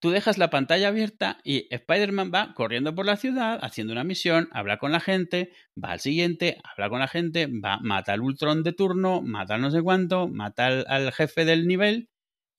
tú 0.00 0.10
dejas 0.10 0.38
la 0.38 0.50
pantalla 0.50 0.88
abierta 0.88 1.38
y 1.44 1.66
Spider-Man 1.74 2.30
va 2.34 2.54
corriendo 2.54 2.94
por 2.94 3.04
la 3.06 3.16
ciudad, 3.16 3.58
haciendo 3.62 3.92
una 3.92 4.04
misión, 4.04 4.48
habla 4.52 4.78
con 4.78 4.92
la 4.92 5.00
gente, 5.00 5.52
va 5.82 5.92
al 5.92 6.00
siguiente, 6.00 6.58
habla 6.64 6.88
con 6.88 7.00
la 7.00 7.08
gente, 7.08 7.46
va, 7.46 7.78
mata 7.80 8.12
al 8.12 8.20
Ultron 8.22 8.62
de 8.62 8.72
turno, 8.72 9.22
mata 9.22 9.54
al 9.56 9.60
no 9.60 9.70
sé 9.70 9.82
cuánto, 9.82 10.28
mata 10.28 10.66
al, 10.66 10.84
al 10.88 11.12
jefe 11.12 11.44
del 11.44 11.66
nivel 11.66 12.08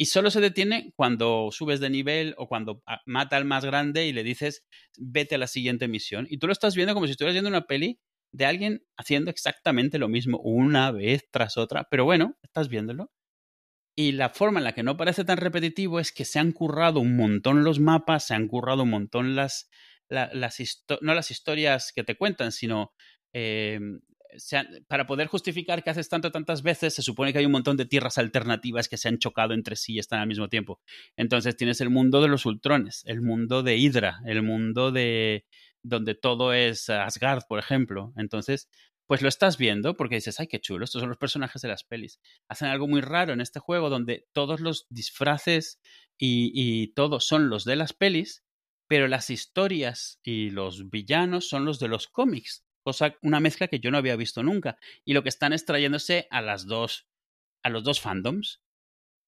y 0.02 0.06
solo 0.06 0.32
se 0.32 0.40
detiene 0.40 0.94
cuando 0.96 1.50
subes 1.52 1.82
de 1.82 1.90
nivel 1.90 2.34
o 2.38 2.48
cuando 2.48 2.82
ah, 2.88 3.02
mata 3.06 3.36
al 3.36 3.44
más 3.44 3.66
grande 3.66 4.08
y 4.08 4.14
le 4.14 4.24
dices 4.24 4.66
vete 4.98 5.36
a 5.36 5.38
la 5.38 5.48
siguiente 5.48 5.90
misión. 5.90 6.26
Y 6.30 6.38
tú 6.38 6.48
lo 6.48 6.54
estás 6.54 6.74
viendo 6.74 6.94
como 6.94 7.06
si 7.06 7.12
estuvieras 7.12 7.34
viendo 7.34 7.50
una 7.50 7.68
peli 7.68 8.00
de 8.32 8.46
alguien 8.46 8.86
haciendo 8.98 9.30
exactamente 9.30 10.00
lo 10.00 10.08
mismo 10.08 10.40
una 10.40 10.92
vez 10.92 11.28
tras 11.32 11.58
otra, 11.58 11.86
pero 11.92 12.06
bueno, 12.06 12.38
estás 12.42 12.70
viéndolo. 12.70 13.12
Y 13.94 14.14
la 14.14 14.30
forma 14.30 14.62
en 14.62 14.64
la 14.64 14.74
que 14.74 14.84
no 14.84 14.96
parece 14.96 15.26
tan 15.26 15.38
repetitivo 15.38 16.00
es 16.00 16.14
que 16.14 16.24
se 16.24 16.40
han 16.40 16.54
currado 16.54 17.02
un 17.02 17.18
montón 17.18 17.66
los 17.66 17.82
mapas, 17.82 18.28
se 18.28 18.36
han 18.36 18.48
currado 18.48 18.84
un 18.84 18.92
montón 18.92 19.36
las, 19.36 19.70
no 20.10 21.14
las 21.14 21.32
historias 21.32 21.92
que 21.94 22.06
te 22.06 22.16
cuentan, 22.16 22.54
sino 22.54 22.94
para 24.88 25.08
poder 25.08 25.28
justificar 25.28 25.84
que 25.84 25.90
haces 25.90 26.10
tanto 26.10 26.32
tantas 26.32 26.62
veces, 26.62 26.94
se 26.94 27.02
supone 27.02 27.34
que 27.34 27.40
hay 27.40 27.46
un 27.46 27.52
montón 27.52 27.78
de 27.78 27.86
tierras 27.86 28.18
alternativas 28.18 28.88
que 28.88 28.98
se 28.98 29.08
han 29.08 29.18
chocado 29.18 29.54
entre 29.54 29.76
sí 29.76 29.94
y 29.94 30.00
están 30.00 30.20
al 30.20 30.28
mismo 30.28 30.50
tiempo. 30.50 30.80
Entonces 31.16 31.56
tienes 31.56 31.82
el 31.82 31.90
mundo 31.90 32.22
de 32.22 32.28
los 32.28 32.46
ultrones, 32.46 33.04
el 33.06 33.22
mundo 33.22 33.64
de 33.64 33.78
Hydra, 33.78 34.20
el 34.26 34.44
mundo 34.44 34.92
de 34.92 35.46
donde 35.82 36.16
todo 36.16 36.54
es 36.54 36.90
Asgard, 36.90 37.44
por 37.48 37.60
ejemplo. 37.60 38.14
Entonces, 38.18 38.70
pues 39.08 39.22
lo 39.22 39.30
estás 39.30 39.58
viendo 39.58 39.98
porque 39.98 40.16
dices, 40.16 40.40
ay, 40.40 40.48
qué 40.48 40.60
chulo, 40.60 40.86
estos 40.86 41.00
son 41.00 41.10
los 41.10 41.18
personajes 41.18 41.62
de 41.62 41.68
las 41.68 41.84
pelis. 41.84 42.20
Hacen 42.48 42.68
algo 42.68 42.88
muy 42.88 43.02
raro 43.02 43.34
en 43.34 43.42
este 43.42 43.60
juego 43.60 43.90
donde 43.90 44.28
todos 44.34 44.60
los 44.60 44.86
disfraces 44.90 45.80
y, 46.18 46.52
y 46.54 46.94
todos 46.94 47.26
son 47.26 47.50
los 47.50 47.66
de 47.66 47.76
las 47.76 47.94
pelis, 47.94 48.44
pero 48.88 49.08
las 49.08 49.30
historias 49.30 50.20
y 50.24 50.52
los 50.52 50.90
villanos 50.90 51.50
son 51.50 51.66
los 51.66 51.80
de 51.80 51.88
los 51.88 52.08
cómics. 52.08 52.66
Cosa, 52.84 53.16
una 53.22 53.40
mezcla 53.40 53.68
que 53.68 53.80
yo 53.80 53.92
no 53.92 53.98
había 53.98 54.16
visto 54.16 54.44
nunca. 54.44 54.78
Y 55.06 55.14
lo 55.14 55.24
que 55.24 55.30
están 55.30 55.54
extrayéndose 55.54 56.28
a 56.32 56.42
las 56.42 56.66
dos, 56.66 57.08
a 57.64 57.70
los 57.70 57.84
dos 57.84 58.00
fandoms. 58.02 58.62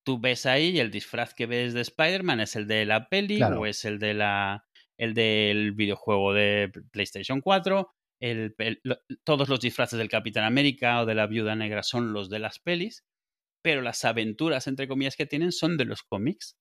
Tú 0.03 0.19
ves 0.19 0.45
ahí 0.45 0.79
el 0.79 0.89
disfraz 0.89 1.33
que 1.33 1.45
ves 1.45 1.73
de 1.73 1.81
Spider-Man 1.81 2.39
es 2.39 2.55
el 2.55 2.67
de 2.67 2.85
la 2.85 3.07
peli 3.07 3.41
o 3.43 3.65
es 3.65 3.85
el 3.85 3.99
de 3.99 4.15
la 4.15 4.65
el 4.97 5.13
del 5.13 5.73
videojuego 5.73 6.33
de 6.33 6.71
PlayStation 6.91 7.41
4 7.41 7.91
todos 9.23 9.49
los 9.49 9.59
disfraces 9.59 9.97
del 9.97 10.09
Capitán 10.09 10.43
América 10.43 11.01
o 11.01 11.05
de 11.05 11.15
la 11.15 11.27
Viuda 11.27 11.55
Negra 11.55 11.83
son 11.83 12.13
los 12.13 12.29
de 12.29 12.39
las 12.39 12.59
pelis, 12.59 13.03
pero 13.63 13.81
las 13.81 14.05
aventuras, 14.05 14.67
entre 14.67 14.87
comillas, 14.87 15.15
que 15.15 15.25
tienen 15.25 15.51
son 15.51 15.77
de 15.77 15.85
los 15.85 16.03
cómics. 16.03 16.55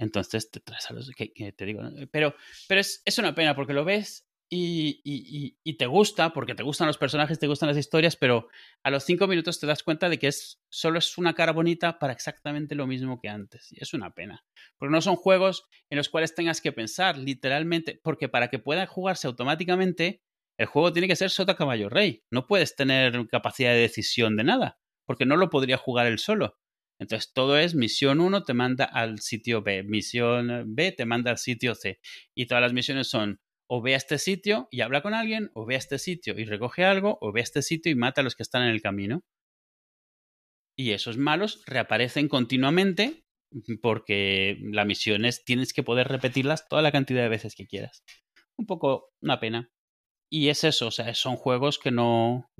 Entonces 0.00 0.50
te 0.50 0.60
traes 0.60 0.90
a 0.90 0.94
los 0.94 1.10
que, 1.10 1.30
te 1.52 1.64
digo, 1.64 1.82
pero, 2.10 2.34
pero 2.68 2.80
es, 2.80 3.02
es, 3.04 3.18
una 3.18 3.34
pena 3.34 3.54
porque 3.54 3.72
lo 3.72 3.84
ves 3.84 4.27
y, 4.50 5.56
y, 5.62 5.72
te 5.74 5.86
gusta, 5.86 6.32
porque 6.32 6.54
te 6.54 6.62
gustan 6.62 6.86
los 6.86 6.96
personajes, 6.96 7.38
te 7.38 7.46
gustan 7.46 7.68
las 7.68 7.76
historias, 7.76 8.16
pero 8.16 8.48
a 8.82 8.90
los 8.90 9.04
cinco 9.04 9.26
minutos 9.26 9.60
te 9.60 9.66
das 9.66 9.82
cuenta 9.82 10.08
de 10.08 10.18
que 10.18 10.28
es, 10.28 10.62
solo 10.70 10.98
es 10.98 11.18
una 11.18 11.34
cara 11.34 11.52
bonita 11.52 11.98
para 11.98 12.14
exactamente 12.14 12.74
lo 12.74 12.86
mismo 12.86 13.20
que 13.20 13.28
antes. 13.28 13.70
Y 13.70 13.82
es 13.82 13.92
una 13.92 14.14
pena. 14.14 14.44
Porque 14.78 14.92
no 14.92 15.02
son 15.02 15.16
juegos 15.16 15.66
en 15.90 15.98
los 15.98 16.08
cuales 16.08 16.34
tengas 16.34 16.60
que 16.62 16.72
pensar 16.72 17.18
literalmente, 17.18 18.00
porque 18.02 18.28
para 18.28 18.48
que 18.48 18.58
puedan 18.58 18.86
jugarse 18.86 19.26
automáticamente, 19.26 20.22
el 20.56 20.66
juego 20.66 20.92
tiene 20.92 21.08
que 21.08 21.16
ser 21.16 21.30
sota 21.30 21.54
caballo 21.54 21.88
rey. 21.90 22.24
No 22.30 22.46
puedes 22.46 22.74
tener 22.74 23.28
capacidad 23.28 23.72
de 23.72 23.80
decisión 23.80 24.36
de 24.36 24.44
nada, 24.44 24.78
porque 25.04 25.26
no 25.26 25.36
lo 25.36 25.50
podría 25.50 25.76
jugar 25.76 26.06
él 26.06 26.18
solo. 26.18 26.56
Entonces 26.98 27.32
todo 27.32 27.58
es 27.58 27.74
misión 27.74 28.20
1 28.20 28.42
te 28.42 28.54
manda 28.54 28.84
al 28.84 29.20
sitio 29.20 29.62
B, 29.62 29.84
misión 29.84 30.74
B 30.74 30.90
te 30.92 31.06
manda 31.06 31.30
al 31.30 31.38
sitio 31.38 31.74
C. 31.74 32.00
Y 32.34 32.46
todas 32.46 32.62
las 32.62 32.72
misiones 32.72 33.08
son 33.08 33.40
o 33.70 33.82
ve 33.82 33.94
a 33.94 33.98
este 33.98 34.18
sitio 34.18 34.68
y 34.70 34.80
habla 34.80 35.02
con 35.02 35.14
alguien, 35.14 35.50
o 35.54 35.66
ve 35.66 35.74
a 35.74 35.78
este 35.78 35.98
sitio 35.98 36.38
y 36.38 36.44
recoge 36.44 36.84
algo, 36.84 37.18
o 37.20 37.32
ve 37.32 37.40
a 37.40 37.42
este 37.44 37.62
sitio 37.62 37.92
y 37.92 37.94
mata 37.94 38.22
a 38.22 38.24
los 38.24 38.34
que 38.34 38.42
están 38.42 38.62
en 38.62 38.70
el 38.70 38.82
camino. 38.82 39.22
Y 40.76 40.92
esos 40.92 41.18
malos 41.18 41.62
reaparecen 41.66 42.28
continuamente 42.28 43.24
porque 43.82 44.58
las 44.60 44.86
misiones 44.86 45.44
tienes 45.44 45.72
que 45.72 45.82
poder 45.82 46.08
repetirlas 46.08 46.68
toda 46.68 46.82
la 46.82 46.92
cantidad 46.92 47.22
de 47.22 47.28
veces 47.28 47.54
que 47.54 47.66
quieras. 47.66 48.04
Un 48.56 48.66
poco 48.66 49.10
una 49.22 49.40
pena. 49.40 49.70
Y 50.30 50.48
es 50.48 50.64
eso, 50.64 50.88
o 50.88 50.90
sea, 50.90 51.14
son 51.14 51.36
juegos 51.36 51.78
que 51.78 51.90
no 51.90 52.50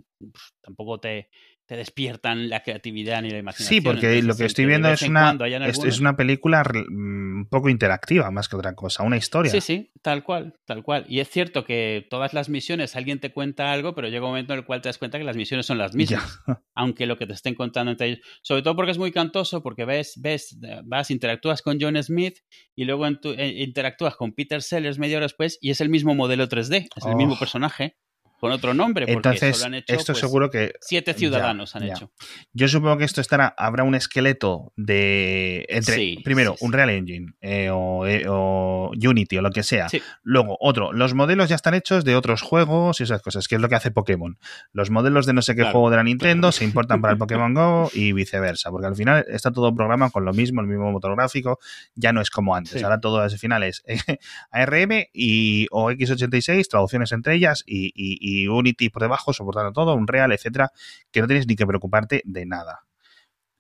tampoco 0.62 0.98
te, 1.00 1.28
te 1.68 1.76
despiertan 1.76 2.48
la 2.48 2.62
creatividad 2.62 3.20
ni 3.20 3.28
la 3.28 3.38
imaginación. 3.38 3.68
Sí, 3.68 3.82
porque 3.82 4.22
lo 4.22 4.34
que 4.34 4.46
estoy 4.46 4.64
viendo 4.64 4.88
es 4.90 5.02
una, 5.02 5.36
es, 5.66 6.00
una 6.00 6.16
película 6.16 6.62
mm, 6.62 7.40
un 7.40 7.46
poco 7.50 7.68
interactiva 7.68 8.30
más 8.30 8.48
que 8.48 8.56
otra 8.56 8.74
cosa, 8.74 9.02
una 9.02 9.18
historia. 9.18 9.52
Sí, 9.52 9.60
sí, 9.60 9.92
tal 10.00 10.24
cual, 10.24 10.54
tal 10.64 10.82
cual. 10.82 11.04
Y 11.10 11.20
es 11.20 11.28
cierto 11.28 11.66
que 11.66 12.06
todas 12.08 12.32
las 12.32 12.48
misiones 12.48 12.96
alguien 12.96 13.20
te 13.20 13.34
cuenta 13.34 13.70
algo, 13.70 13.94
pero 13.94 14.08
llega 14.08 14.24
un 14.24 14.30
momento 14.30 14.54
en 14.54 14.60
el 14.60 14.64
cual 14.64 14.80
te 14.80 14.88
das 14.88 14.96
cuenta 14.96 15.18
que 15.18 15.24
las 15.24 15.36
misiones 15.36 15.66
son 15.66 15.76
las 15.76 15.94
mismas, 15.94 16.40
aunque 16.74 17.04
lo 17.04 17.18
que 17.18 17.26
te 17.26 17.34
estén 17.34 17.54
contando 17.54 17.92
entre 17.92 18.06
ellos. 18.06 18.20
Sobre 18.40 18.62
todo 18.62 18.74
porque 18.74 18.92
es 18.92 18.98
muy 18.98 19.12
cantoso, 19.12 19.62
porque 19.62 19.84
ves, 19.84 20.14
ves, 20.16 20.58
vas, 20.84 21.10
interactúas 21.10 21.60
con 21.60 21.76
John 21.78 22.02
Smith 22.02 22.38
y 22.74 22.86
luego 22.86 23.06
eh, 23.06 23.54
interactúas 23.58 24.16
con 24.16 24.32
Peter 24.32 24.62
Sellers 24.62 24.98
media 24.98 25.18
hora 25.18 25.26
después 25.26 25.58
y 25.60 25.68
es 25.68 25.82
el 25.82 25.90
mismo 25.90 26.14
modelo 26.14 26.48
3D, 26.48 26.88
es 26.96 27.04
el 27.04 27.14
mismo 27.14 27.34
oh. 27.34 27.38
personaje 27.38 27.98
con 28.38 28.52
otro 28.52 28.74
nombre. 28.74 29.06
Porque 29.06 29.28
Entonces, 29.28 29.64
han 29.64 29.74
hecho, 29.74 29.94
esto 29.94 30.12
pues, 30.12 30.20
seguro 30.20 30.50
que. 30.50 30.74
Siete 30.80 31.14
ciudadanos 31.14 31.74
han 31.74 31.84
hecho. 31.84 32.10
Yo 32.52 32.68
supongo 32.68 32.98
que 32.98 33.04
esto 33.04 33.20
estará. 33.20 33.54
Habrá 33.56 33.84
un 33.84 33.94
esqueleto 33.94 34.72
de. 34.76 35.66
Entre, 35.68 36.16
primero, 36.22 36.56
un 36.60 36.72
Real 36.72 36.90
Engine 36.90 37.34
eh, 37.40 37.66
eh, 37.66 38.26
o, 38.28 38.90
Unity 38.92 39.38
o 39.38 39.42
lo 39.42 39.50
que 39.50 39.62
sea. 39.62 39.88
Luego, 40.22 40.56
otro. 40.60 40.92
Los 40.92 41.14
modelos 41.14 41.48
ya 41.48 41.56
están 41.56 41.74
hechos 41.74 42.04
de 42.04 42.16
otros 42.16 42.42
juegos 42.42 43.00
y 43.00 43.04
esas 43.04 43.22
cosas, 43.22 43.48
que 43.48 43.56
es 43.56 43.60
lo 43.60 43.68
que 43.68 43.74
hace 43.74 43.90
Pokémon. 43.90 44.38
Los 44.72 44.90
modelos 44.90 45.26
de 45.26 45.32
no 45.32 45.42
sé 45.42 45.56
qué 45.56 45.64
juego 45.64 45.90
de 45.90 45.96
la 45.96 46.04
Nintendo 46.04 46.52
se 46.52 46.64
importan 46.64 47.00
para 47.00 47.12
el 47.12 47.18
Pokémon 47.18 47.52
Go 47.54 47.90
y 47.92 48.12
viceversa. 48.12 48.70
Porque 48.70 48.86
al 48.86 48.96
final 48.96 49.24
está 49.28 49.50
todo 49.50 49.74
programado 49.74 50.12
con 50.12 50.24
lo 50.24 50.32
mismo, 50.32 50.60
el 50.60 50.68
mismo 50.68 50.92
motor 50.92 51.16
gráfico. 51.16 51.58
Ya 51.94 52.12
no 52.12 52.20
es 52.20 52.30
como 52.30 52.54
antes. 52.54 52.82
Ahora 52.82 53.00
todo 53.00 53.20
al 53.20 53.30
final 53.30 53.64
es 53.64 53.82
ARM 54.50 55.06
y, 55.12 55.66
o 55.70 55.90
x86, 55.90 56.68
traducciones 56.68 57.10
entre 57.12 57.34
ellas 57.34 57.64
y 57.66 57.92
y 57.94 58.27
Unity 58.48 58.90
por 58.90 59.02
debajo, 59.02 59.32
soportando 59.32 59.72
todo, 59.72 59.94
un 59.94 60.06
Real, 60.06 60.32
etcétera, 60.32 60.72
que 61.10 61.20
no 61.20 61.26
tienes 61.26 61.46
ni 61.46 61.56
que 61.56 61.66
preocuparte 61.66 62.22
de 62.24 62.46
nada. 62.46 62.84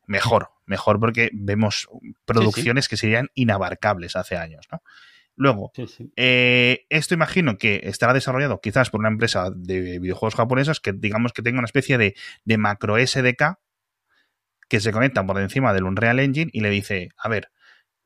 Mejor, 0.06 0.50
mejor 0.66 0.98
porque 1.00 1.30
vemos 1.32 1.88
producciones 2.24 2.88
que 2.88 2.96
serían 2.96 3.28
inabarcables 3.34 4.16
hace 4.16 4.36
años, 4.36 4.66
¿no? 4.72 4.82
Luego, 5.36 5.70
eh, 6.16 6.84
esto 6.88 7.14
imagino 7.14 7.58
que 7.58 7.82
estará 7.84 8.12
desarrollado 8.12 8.60
quizás 8.60 8.90
por 8.90 8.98
una 8.98 9.08
empresa 9.08 9.50
de 9.54 10.00
videojuegos 10.00 10.34
japonesos 10.34 10.80
que 10.80 10.92
digamos 10.92 11.32
que 11.32 11.42
tenga 11.42 11.58
una 11.58 11.66
especie 11.66 11.96
de, 11.96 12.16
de 12.44 12.58
macro 12.58 12.96
SDK 12.98 13.56
que 14.68 14.80
se 14.80 14.90
conecta 14.90 15.24
por 15.24 15.40
encima 15.40 15.72
del 15.72 15.84
Unreal 15.84 16.18
Engine 16.18 16.50
y 16.52 16.60
le 16.60 16.70
dice, 16.70 17.10
a 17.16 17.28
ver, 17.28 17.52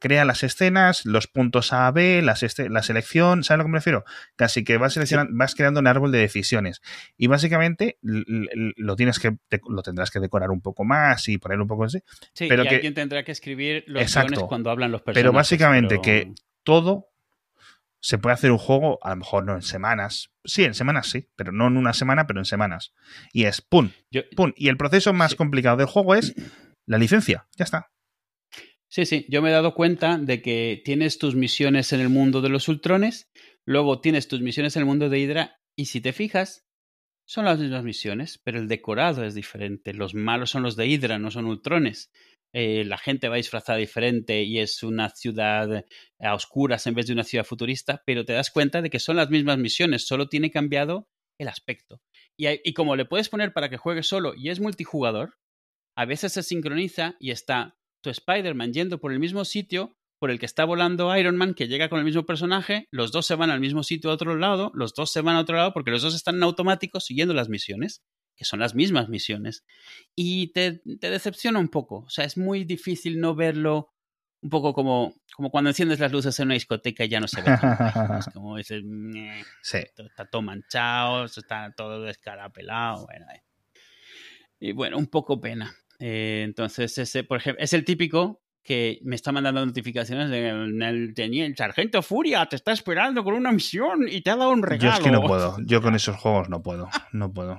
crea 0.02 0.24
las 0.24 0.42
escenas, 0.42 1.06
los 1.06 1.28
puntos 1.28 1.72
A, 1.72 1.88
B, 1.92 2.22
las 2.22 2.44
la 2.58 2.82
selección, 2.82 3.44
¿sabes 3.44 3.54
a 3.54 3.56
lo 3.58 3.64
que 3.64 3.70
me 3.70 3.78
refiero? 3.78 4.04
Casi 4.34 4.64
que 4.64 4.76
vas, 4.76 4.98
vas 5.30 5.54
creando 5.54 5.78
un 5.78 5.86
árbol 5.86 6.10
de 6.10 6.18
decisiones. 6.18 6.82
Y 7.16 7.28
básicamente 7.28 7.98
lo 8.02 8.96
tienes 8.96 9.20
que, 9.20 9.36
lo 9.68 9.82
tendrás 9.82 10.10
que 10.10 10.18
decorar 10.18 10.50
un 10.50 10.60
poco 10.60 10.84
más 10.84 11.28
y 11.28 11.38
poner 11.38 11.60
un 11.60 11.68
poco 11.68 11.84
así. 11.84 12.00
Sí, 12.34 12.46
pero 12.48 12.64
y 12.64 12.68
que, 12.68 12.74
alguien 12.74 12.94
tendrá 12.94 13.22
que 13.22 13.30
escribir 13.30 13.84
los 13.86 14.02
exacto, 14.02 14.48
cuando 14.48 14.70
hablan 14.70 14.90
los 14.90 15.02
personajes. 15.02 15.22
Pero 15.22 15.32
básicamente 15.32 16.00
que 16.02 16.32
todo 16.64 17.12
se 18.00 18.18
puede 18.18 18.34
hacer 18.34 18.50
un 18.50 18.58
juego, 18.58 18.98
a 19.02 19.10
lo 19.10 19.16
mejor 19.16 19.44
no 19.44 19.54
en 19.54 19.62
semanas. 19.62 20.32
Sí, 20.44 20.64
en 20.64 20.74
semanas 20.74 21.08
sí, 21.08 21.28
pero 21.36 21.52
no 21.52 21.68
en 21.68 21.76
una 21.76 21.92
semana, 21.92 22.26
pero 22.26 22.40
en 22.40 22.44
semanas. 22.44 22.92
Y 23.32 23.44
es 23.44 23.60
pum, 23.60 23.92
pum. 24.34 24.52
Y 24.56 24.68
el 24.68 24.76
proceso 24.76 25.12
más 25.12 25.36
complicado 25.36 25.76
del 25.76 25.86
juego 25.86 26.16
es 26.16 26.34
la 26.86 26.98
licencia. 26.98 27.46
Ya 27.56 27.62
está. 27.64 27.92
Sí, 28.92 29.06
sí, 29.06 29.24
yo 29.30 29.40
me 29.40 29.48
he 29.48 29.52
dado 29.52 29.72
cuenta 29.72 30.18
de 30.18 30.42
que 30.42 30.82
tienes 30.84 31.16
tus 31.16 31.34
misiones 31.34 31.94
en 31.94 32.00
el 32.00 32.10
mundo 32.10 32.42
de 32.42 32.50
los 32.50 32.68
ultrones, 32.68 33.30
luego 33.64 34.02
tienes 34.02 34.28
tus 34.28 34.42
misiones 34.42 34.76
en 34.76 34.80
el 34.80 34.86
mundo 34.86 35.08
de 35.08 35.18
Hydra, 35.18 35.62
y 35.74 35.86
si 35.86 36.02
te 36.02 36.12
fijas, 36.12 36.66
son 37.26 37.46
las 37.46 37.58
mismas 37.58 37.84
misiones, 37.84 38.38
pero 38.44 38.58
el 38.58 38.68
decorado 38.68 39.24
es 39.24 39.34
diferente. 39.34 39.94
Los 39.94 40.14
malos 40.14 40.50
son 40.50 40.62
los 40.62 40.76
de 40.76 40.88
Hydra, 40.88 41.18
no 41.18 41.30
son 41.30 41.46
ultrones. 41.46 42.10
Eh, 42.52 42.84
la 42.84 42.98
gente 42.98 43.30
va 43.30 43.36
disfrazada 43.36 43.78
diferente 43.78 44.42
y 44.42 44.58
es 44.58 44.82
una 44.82 45.08
ciudad 45.08 45.86
a 46.20 46.34
oscuras 46.34 46.86
en 46.86 46.92
vez 46.92 47.06
de 47.06 47.14
una 47.14 47.24
ciudad 47.24 47.46
futurista, 47.46 48.02
pero 48.04 48.26
te 48.26 48.34
das 48.34 48.50
cuenta 48.50 48.82
de 48.82 48.90
que 48.90 48.98
son 48.98 49.16
las 49.16 49.30
mismas 49.30 49.56
misiones, 49.56 50.06
solo 50.06 50.28
tiene 50.28 50.50
cambiado 50.50 51.08
el 51.38 51.48
aspecto. 51.48 52.02
Y, 52.36 52.46
y 52.62 52.74
como 52.74 52.94
le 52.94 53.06
puedes 53.06 53.30
poner 53.30 53.54
para 53.54 53.70
que 53.70 53.78
juegue 53.78 54.02
solo 54.02 54.34
y 54.36 54.50
es 54.50 54.60
multijugador, 54.60 55.38
a 55.96 56.04
veces 56.04 56.34
se 56.34 56.42
sincroniza 56.42 57.16
y 57.20 57.30
está 57.30 57.78
tu 58.02 58.10
Spider-Man 58.10 58.72
yendo 58.72 59.00
por 59.00 59.12
el 59.12 59.18
mismo 59.18 59.44
sitio 59.44 59.96
por 60.22 60.30
el 60.30 60.38
que 60.38 60.46
está 60.46 60.64
volando 60.64 61.16
Iron 61.16 61.36
Man, 61.36 61.52
que 61.52 61.66
llega 61.66 61.88
con 61.88 61.98
el 61.98 62.04
mismo 62.04 62.24
personaje, 62.24 62.86
los 62.92 63.10
dos 63.10 63.26
se 63.26 63.34
van 63.34 63.50
al 63.50 63.58
mismo 63.58 63.82
sitio 63.82 64.08
a 64.08 64.14
otro 64.14 64.36
lado, 64.36 64.70
los 64.72 64.94
dos 64.94 65.10
se 65.10 65.20
van 65.20 65.34
a 65.34 65.40
otro 65.40 65.56
lado 65.56 65.72
porque 65.72 65.90
los 65.90 66.00
dos 66.00 66.14
están 66.14 66.36
en 66.36 66.44
automático 66.44 67.00
siguiendo 67.00 67.34
las 67.34 67.48
misiones, 67.48 68.04
que 68.36 68.44
son 68.44 68.60
las 68.60 68.76
mismas 68.76 69.08
misiones. 69.08 69.64
Y 70.14 70.52
te, 70.52 70.80
decepciona 70.84 71.58
un 71.58 71.68
poco, 71.68 72.04
o 72.06 72.08
sea, 72.08 72.24
es 72.24 72.36
muy 72.36 72.62
difícil 72.62 73.18
no 73.18 73.34
verlo 73.34 73.90
un 74.42 74.50
poco 74.50 74.72
como, 74.74 75.16
como 75.34 75.50
cuando 75.50 75.70
enciendes 75.70 75.98
las 75.98 76.12
luces 76.12 76.38
en 76.38 76.46
una 76.46 76.54
discoteca 76.54 77.04
y 77.04 77.08
ya 77.08 77.18
no 77.18 77.26
se 77.26 77.42
ve. 77.42 77.50
es 78.20 78.26
como 78.32 78.56
dices, 78.58 78.84
sí. 79.60 79.78
está 79.78 80.26
todo 80.30 80.42
manchado, 80.42 81.24
está 81.24 81.74
todo 81.76 82.00
descarapelado. 82.00 83.06
Bueno, 83.06 83.26
eh. 83.34 83.42
Y 84.60 84.70
bueno, 84.70 84.98
un 84.98 85.08
poco 85.08 85.40
pena. 85.40 85.74
Eh, 85.98 86.42
entonces, 86.44 86.96
ese, 86.98 87.24
por 87.24 87.38
ejemplo, 87.38 87.62
es 87.62 87.72
el 87.72 87.84
típico 87.84 88.42
que 88.62 89.00
me 89.02 89.16
está 89.16 89.32
mandando 89.32 89.64
notificaciones 89.64 90.30
de 90.30 90.48
el, 90.48 91.14
el, 91.16 91.56
sargento 91.56 92.00
Furia 92.00 92.46
te 92.46 92.56
está 92.56 92.72
esperando 92.72 93.24
con 93.24 93.34
una 93.34 93.50
misión 93.50 94.06
y 94.08 94.20
te 94.22 94.30
ha 94.30 94.36
dado 94.36 94.50
un 94.52 94.62
regalo. 94.62 94.92
Yo 94.92 94.98
es 94.98 95.04
que 95.04 95.10
no 95.10 95.22
puedo, 95.22 95.56
yo 95.64 95.82
con 95.82 95.94
esos 95.96 96.16
juegos 96.16 96.48
no 96.48 96.62
puedo, 96.62 96.88
no 97.12 97.32
puedo. 97.32 97.58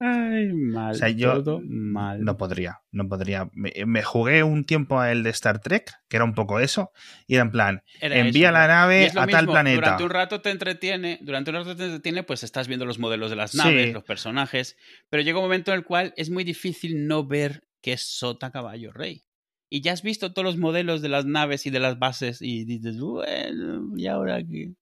Ay, 0.00 0.52
mal. 0.52 0.90
O 0.90 0.94
sea, 0.94 1.08
yo 1.08 1.42
todo 1.42 1.60
mal. 1.64 2.20
no 2.20 2.36
podría, 2.36 2.80
no 2.90 3.08
podría. 3.08 3.48
Me, 3.52 3.72
me 3.86 4.02
jugué 4.02 4.42
un 4.42 4.64
tiempo 4.64 4.98
a 5.00 5.12
el 5.12 5.22
de 5.22 5.30
Star 5.30 5.60
Trek, 5.60 5.90
que 6.08 6.16
era 6.16 6.24
un 6.24 6.34
poco 6.34 6.58
eso, 6.60 6.90
y 7.26 7.34
era 7.34 7.44
en 7.44 7.50
plan, 7.50 7.82
Era 8.00 8.18
envía 8.18 8.48
eso, 8.48 8.52
la 8.54 8.66
nave 8.66 9.08
a 9.08 9.12
tal 9.12 9.26
mismo, 9.26 9.52
planeta. 9.52 9.76
Durante 9.76 10.04
un 10.04 10.10
rato 10.10 10.40
te 10.40 10.50
entretiene, 10.50 11.18
durante 11.22 11.50
un 11.50 11.56
rato 11.56 11.76
te 11.76 11.84
entretiene, 11.84 12.22
pues 12.24 12.42
estás 12.42 12.66
viendo 12.68 12.84
los 12.86 12.98
modelos 12.98 13.30
de 13.30 13.36
las 13.36 13.52
Sí. 13.52 13.58
naves, 13.58 13.92
los 13.94 14.04
personajes, 14.04 14.76
pero 15.08 15.22
llega 15.22 15.38
un 15.38 15.44
momento 15.44 15.72
en 15.72 15.78
el 15.78 15.84
cual 15.84 16.12
es 16.16 16.28
muy 16.30 16.44
difícil 16.44 17.06
no 17.06 17.26
ver 17.26 17.66
que 17.80 17.92
es 17.92 18.02
sota 18.02 18.50
caballo 18.50 18.92
rey. 18.92 19.24
Y 19.70 19.80
ya 19.80 19.92
has 19.92 20.02
visto 20.02 20.32
todos 20.32 20.44
los 20.44 20.56
modelos 20.56 21.02
de 21.02 21.08
las 21.08 21.24
naves 21.24 21.66
y 21.66 21.70
de 21.70 21.80
las 21.80 21.98
bases 21.98 22.42
y 22.42 22.64
dices, 22.64 22.98
bueno, 23.00 23.92
¿y 23.96 24.06
ahora 24.06 24.42
qué? 24.44 24.74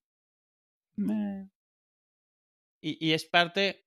Y, 2.80 2.98
y 3.06 3.12
es 3.12 3.24
parte, 3.24 3.84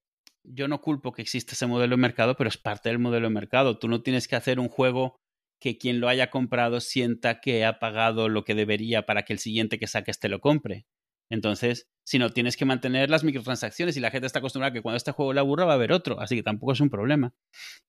yo 0.48 0.68
no 0.68 0.82
culpo 0.82 1.12
que 1.12 1.22
exista 1.22 1.54
ese 1.54 1.68
modelo 1.68 1.96
de 1.96 2.02
mercado, 2.02 2.36
pero 2.36 2.48
es 2.48 2.58
parte 2.58 2.90
del 2.90 3.00
modelo 3.00 3.28
de 3.28 3.34
mercado. 3.34 3.78
Tú 3.78 3.88
no 3.88 4.02
tienes 4.02 4.28
que 4.28 4.36
hacer 4.36 4.60
un 4.60 4.70
juego 4.70 5.20
que 5.60 5.78
quien 5.78 6.00
lo 6.00 6.10
haya 6.10 6.30
comprado 6.30 6.80
sienta 6.82 7.40
que 7.40 7.66
ha 7.66 7.80
pagado 7.80 8.30
lo 8.30 8.44
que 8.44 8.56
debería 8.56 9.06
para 9.06 9.24
que 9.24 9.34
el 9.34 9.40
siguiente 9.40 9.80
que 9.80 9.88
saques 9.88 10.20
te 10.20 10.30
lo 10.30 10.40
compre. 10.40 10.86
Entonces, 11.30 11.90
si 12.06 12.20
no, 12.20 12.30
tienes 12.30 12.56
que 12.56 12.66
mantener 12.66 13.10
las 13.10 13.24
microtransacciones 13.24 13.98
y 13.98 14.00
la 14.00 14.12
gente 14.12 14.28
está 14.28 14.40
acostumbrada 14.40 14.70
a 14.70 14.74
que 14.74 14.82
cuando 14.82 14.98
este 14.98 15.12
juego 15.12 15.34
le 15.34 15.40
aburra 15.40 15.66
va 15.66 15.72
a 15.72 15.76
haber 15.76 15.92
otro, 15.92 16.20
así 16.20 16.36
que 16.36 16.44
tampoco 16.44 16.74
es 16.74 16.82
un 16.82 16.90
problema. 16.90 17.34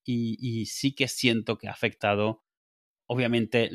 Y, 0.05 0.67
sí 0.67 0.95
que 0.95 1.09
siento 1.09 1.59
que 1.59 1.69
ha 1.69 1.73
afectado, 1.73 2.45
obviamente, 3.07 3.71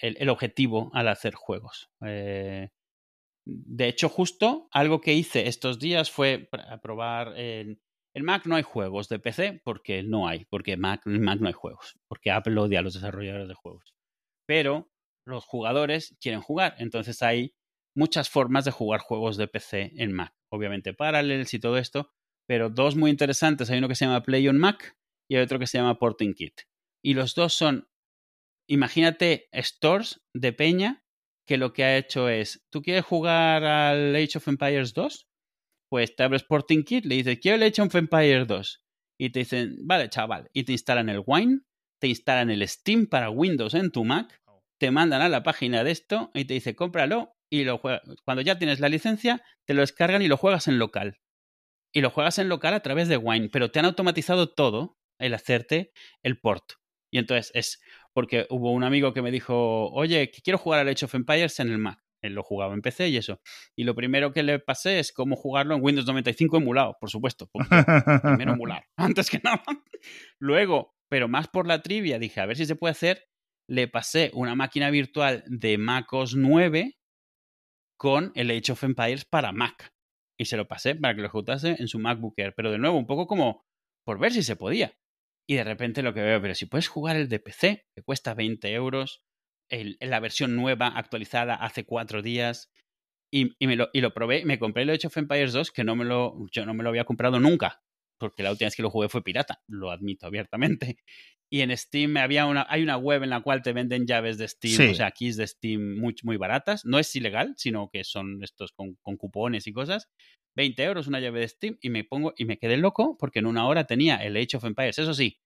el, 0.00 0.28
objetivo 0.30 0.90
al 0.94 1.08
hacer 1.08 1.34
juegos. 1.34 1.90
Eh, 2.06 2.70
de 3.44 3.88
hecho, 3.88 4.08
justo 4.08 4.68
algo 4.70 5.00
que 5.00 5.14
hice 5.14 5.48
estos 5.48 5.78
días 5.78 6.10
fue 6.10 6.48
pr- 6.50 6.80
probar 6.80 7.34
en 8.14 8.24
Mac 8.24 8.46
no 8.46 8.56
hay 8.56 8.62
juegos 8.62 9.08
de 9.08 9.18
PC 9.18 9.60
porque 9.64 10.02
no 10.02 10.28
hay, 10.28 10.44
porque 10.46 10.76
Mac, 10.76 11.02
en 11.06 11.22
Mac 11.22 11.40
no 11.40 11.48
hay 11.48 11.54
juegos, 11.54 11.98
porque 12.08 12.30
Apple 12.30 12.58
odia 12.58 12.80
a 12.80 12.82
los 12.82 12.94
desarrolladores 12.94 13.48
de 13.48 13.54
juegos. 13.54 13.94
Pero 14.46 14.90
los 15.26 15.44
jugadores 15.44 16.16
quieren 16.20 16.40
jugar, 16.40 16.74
entonces 16.78 17.22
hay 17.22 17.54
muchas 17.94 18.30
formas 18.30 18.64
de 18.64 18.70
jugar 18.70 19.00
juegos 19.00 19.36
de 19.36 19.48
PC 19.48 19.92
en 19.96 20.12
Mac. 20.12 20.34
Obviamente 20.50 20.94
Parallels 20.94 21.52
y 21.52 21.60
todo 21.60 21.76
esto, 21.78 22.10
pero 22.46 22.70
dos 22.70 22.96
muy 22.96 23.10
interesantes. 23.10 23.70
Hay 23.70 23.78
uno 23.78 23.88
que 23.88 23.94
se 23.94 24.06
llama 24.06 24.22
Play 24.22 24.48
on 24.48 24.58
Mac 24.58 24.96
y 25.28 25.36
hay 25.36 25.42
otro 25.42 25.58
que 25.58 25.66
se 25.66 25.78
llama 25.78 25.98
Porting 25.98 26.34
Kit. 26.34 26.62
Y 27.04 27.14
los 27.14 27.34
dos 27.34 27.52
son, 27.54 27.88
imagínate, 28.68 29.48
stores 29.52 30.22
de 30.34 30.52
peña 30.52 31.04
que 31.46 31.58
lo 31.58 31.72
que 31.72 31.84
ha 31.84 31.96
hecho 31.96 32.28
es, 32.28 32.66
¿tú 32.70 32.82
quieres 32.82 33.04
jugar 33.04 33.64
al 33.64 34.14
Age 34.14 34.38
of 34.38 34.48
Empires 34.48 34.92
2? 34.94 35.27
Pues 35.90 36.14
te 36.16 36.22
abres 36.22 36.44
Porting 36.44 36.84
Kit, 36.84 37.04
le 37.06 37.16
dices, 37.16 37.38
quiero 37.40 37.56
el 37.56 37.62
Age 37.62 37.82
of 37.82 37.94
Empires 37.94 38.46
2. 38.46 38.82
Y 39.20 39.30
te 39.30 39.40
dicen, 39.40 39.76
vale, 39.86 40.08
chaval. 40.08 40.48
Y 40.52 40.64
te 40.64 40.72
instalan 40.72 41.08
el 41.08 41.22
Wine, 41.26 41.60
te 42.00 42.08
instalan 42.08 42.50
el 42.50 42.66
Steam 42.68 43.06
para 43.06 43.30
Windows 43.30 43.74
en 43.74 43.90
tu 43.90 44.04
Mac, 44.04 44.38
te 44.78 44.90
mandan 44.90 45.22
a 45.22 45.28
la 45.28 45.42
página 45.42 45.82
de 45.82 45.90
esto 45.90 46.30
y 46.34 46.44
te 46.44 46.54
dice, 46.54 46.76
cómpralo. 46.76 47.34
Y 47.50 47.64
lo 47.64 47.78
juega- 47.78 48.02
cuando 48.24 48.42
ya 48.42 48.58
tienes 48.58 48.78
la 48.80 48.90
licencia, 48.90 49.42
te 49.66 49.72
lo 49.74 49.80
descargan 49.80 50.20
y 50.22 50.28
lo 50.28 50.36
juegas 50.36 50.68
en 50.68 50.78
local. 50.78 51.18
Y 51.94 52.02
lo 52.02 52.10
juegas 52.10 52.38
en 52.38 52.48
local 52.50 52.74
a 52.74 52.80
través 52.80 53.08
de 53.08 53.16
Wine, 53.16 53.48
pero 53.50 53.70
te 53.70 53.78
han 53.78 53.86
automatizado 53.86 54.52
todo 54.52 54.98
el 55.18 55.32
hacerte 55.34 55.92
el 56.22 56.38
port. 56.38 56.64
Y 57.10 57.18
entonces 57.18 57.50
es 57.54 57.80
porque 58.12 58.46
hubo 58.50 58.72
un 58.72 58.84
amigo 58.84 59.14
que 59.14 59.22
me 59.22 59.30
dijo, 59.30 59.90
oye, 59.92 60.30
que 60.30 60.42
quiero 60.42 60.58
jugar 60.58 60.80
al 60.80 60.88
Age 60.88 61.06
of 61.06 61.14
Empires 61.14 61.58
en 61.60 61.70
el 61.70 61.78
Mac. 61.78 61.98
Él 62.22 62.34
lo 62.34 62.42
jugaba 62.42 62.74
en 62.74 62.82
PC 62.82 63.08
y 63.08 63.16
eso. 63.16 63.40
Y 63.76 63.84
lo 63.84 63.94
primero 63.94 64.32
que 64.32 64.42
le 64.42 64.58
pasé 64.58 64.98
es 64.98 65.12
cómo 65.12 65.36
jugarlo 65.36 65.74
en 65.74 65.82
Windows 65.82 66.06
95 66.06 66.56
emulado, 66.56 66.96
por 67.00 67.10
supuesto. 67.10 67.48
primero 67.50 68.52
emular, 68.52 68.84
antes 68.96 69.30
que 69.30 69.40
nada. 69.42 69.62
Luego, 70.38 70.94
pero 71.08 71.28
más 71.28 71.48
por 71.48 71.66
la 71.66 71.82
trivia, 71.82 72.18
dije, 72.18 72.40
a 72.40 72.46
ver 72.46 72.56
si 72.56 72.66
se 72.66 72.76
puede 72.76 72.92
hacer. 72.92 73.24
Le 73.70 73.86
pasé 73.86 74.30
una 74.32 74.54
máquina 74.54 74.90
virtual 74.90 75.44
de 75.46 75.76
MacOS 75.76 76.36
9 76.36 76.96
con 77.98 78.32
el 78.34 78.50
Age 78.50 78.72
of 78.72 78.84
Empires 78.84 79.24
para 79.24 79.52
Mac. 79.52 79.92
Y 80.38 80.46
se 80.46 80.56
lo 80.56 80.68
pasé 80.68 80.94
para 80.94 81.14
que 81.14 81.20
lo 81.20 81.26
ejecutase 81.26 81.76
en 81.78 81.88
su 81.88 81.98
MacBook 81.98 82.34
Air. 82.38 82.54
Pero 82.56 82.70
de 82.70 82.78
nuevo, 82.78 82.96
un 82.96 83.06
poco 83.06 83.26
como 83.26 83.66
por 84.06 84.18
ver 84.18 84.32
si 84.32 84.42
se 84.42 84.56
podía. 84.56 84.96
Y 85.46 85.56
de 85.56 85.64
repente 85.64 86.02
lo 86.02 86.14
que 86.14 86.22
veo, 86.22 86.40
pero 86.40 86.54
si 86.54 86.66
puedes 86.66 86.88
jugar 86.88 87.16
el 87.16 87.28
de 87.28 87.40
PC, 87.40 87.86
que 87.94 88.02
cuesta 88.02 88.34
20 88.34 88.72
euros, 88.72 89.22
el- 89.70 89.96
la 90.00 90.20
versión 90.20 90.56
nueva, 90.56 90.88
actualizada 90.88 91.54
hace 91.54 91.84
cuatro 91.84 92.22
días, 92.22 92.70
y, 93.32 93.50
y 93.58 93.66
me 93.66 93.76
lo, 93.76 93.90
y 93.92 94.00
lo 94.00 94.14
probé, 94.14 94.44
me 94.44 94.58
compré 94.58 94.84
el 94.84 94.90
Age 94.90 95.06
of 95.08 95.16
Empires 95.16 95.52
2, 95.52 95.70
que 95.70 95.84
no 95.84 95.96
me 95.96 96.04
lo, 96.04 96.46
yo 96.50 96.64
no 96.64 96.74
me 96.74 96.82
lo 96.82 96.88
había 96.90 97.04
comprado 97.04 97.38
nunca, 97.40 97.82
porque 98.18 98.42
la 98.42 98.50
última 98.50 98.66
vez 98.68 98.76
que 98.76 98.82
lo 98.82 98.90
jugué 98.90 99.08
fue 99.08 99.22
pirata, 99.22 99.60
lo 99.68 99.90
admito 99.90 100.26
abiertamente. 100.26 100.96
Y 101.50 101.62
en 101.62 101.74
Steam 101.76 102.16
había 102.18 102.44
una, 102.44 102.66
hay 102.68 102.82
una 102.82 102.98
web 102.98 103.22
en 103.22 103.30
la 103.30 103.40
cual 103.40 103.62
te 103.62 103.72
venden 103.72 104.06
llaves 104.06 104.36
de 104.36 104.48
Steam, 104.48 104.74
Sí. 104.76 104.88
o 104.88 104.94
sea, 104.94 105.10
keys 105.12 105.36
de 105.38 105.46
Steam 105.46 105.98
muy, 105.98 106.14
muy 106.22 106.36
baratas. 106.36 106.84
No 106.84 106.98
es 106.98 107.14
ilegal, 107.16 107.54
sino 107.56 107.88
que 107.90 108.04
son 108.04 108.42
estos 108.42 108.72
con, 108.72 108.96
con 109.00 109.16
cupones 109.16 109.66
y 109.66 109.72
cosas. 109.72 110.08
20 110.56 110.82
euros 110.84 111.06
una 111.06 111.20
llave 111.20 111.40
de 111.40 111.48
Steam 111.48 111.78
y 111.80 111.88
me 111.88 112.04
pongo 112.04 112.34
y 112.36 112.44
me 112.44 112.58
quedé 112.58 112.76
loco 112.76 113.16
porque 113.18 113.38
en 113.38 113.46
una 113.46 113.66
hora 113.66 113.84
tenía 113.86 114.16
el 114.16 114.36
Age 114.36 114.58
of 114.58 114.64
Empires. 114.64 114.98
Eso 114.98 115.14
sí, 115.14 115.38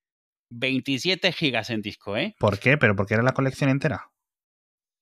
27 0.49 1.31
gigas 1.31 1.69
en 1.69 1.81
disco, 1.81 2.17
¿eh? 2.17 2.35
¿Por 2.39 2.59
qué? 2.59 2.77
¿Pero 2.77 2.95
porque 2.95 3.15
era 3.15 3.23
la 3.23 3.33
colección 3.33 3.69
entera? 3.69 4.11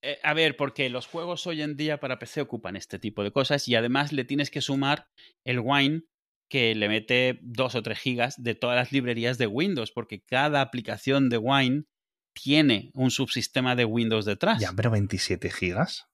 Eh, 0.02 0.20
a 0.24 0.34
ver, 0.34 0.58
porque 0.58 0.90
los 0.90 1.06
juegos 1.06 1.46
hoy 1.46 1.62
en 1.62 1.78
día 1.78 2.00
para 2.00 2.18
PC 2.18 2.42
ocupan 2.42 2.76
este 2.76 2.98
tipo 2.98 3.24
de 3.24 3.32
cosas 3.32 3.68
y 3.68 3.76
además 3.76 4.12
le 4.12 4.26
tienes 4.26 4.50
que 4.50 4.62
sumar 4.62 5.08
el 5.44 5.60
Wine 5.60 6.04
que 6.50 6.76
le 6.76 6.90
mete 6.90 7.40
2 7.44 7.76
o 7.76 7.82
3 7.84 7.98
gigas 7.98 8.44
de 8.44 8.56
todas 8.56 8.76
las 8.76 8.92
librerías 8.92 9.38
de 9.38 9.48
Windows, 9.48 9.92
porque 9.92 10.22
cada 10.22 10.60
aplicación 10.60 11.30
de 11.30 11.38
Wine 11.38 11.84
tiene 12.34 12.92
un 12.94 13.10
subsistema 13.10 13.76
de 13.76 13.86
Windows 13.86 14.26
detrás. 14.26 14.60
Ya, 14.60 14.74
pero 14.76 14.92
27 14.92 15.50
gigas. 15.50 16.11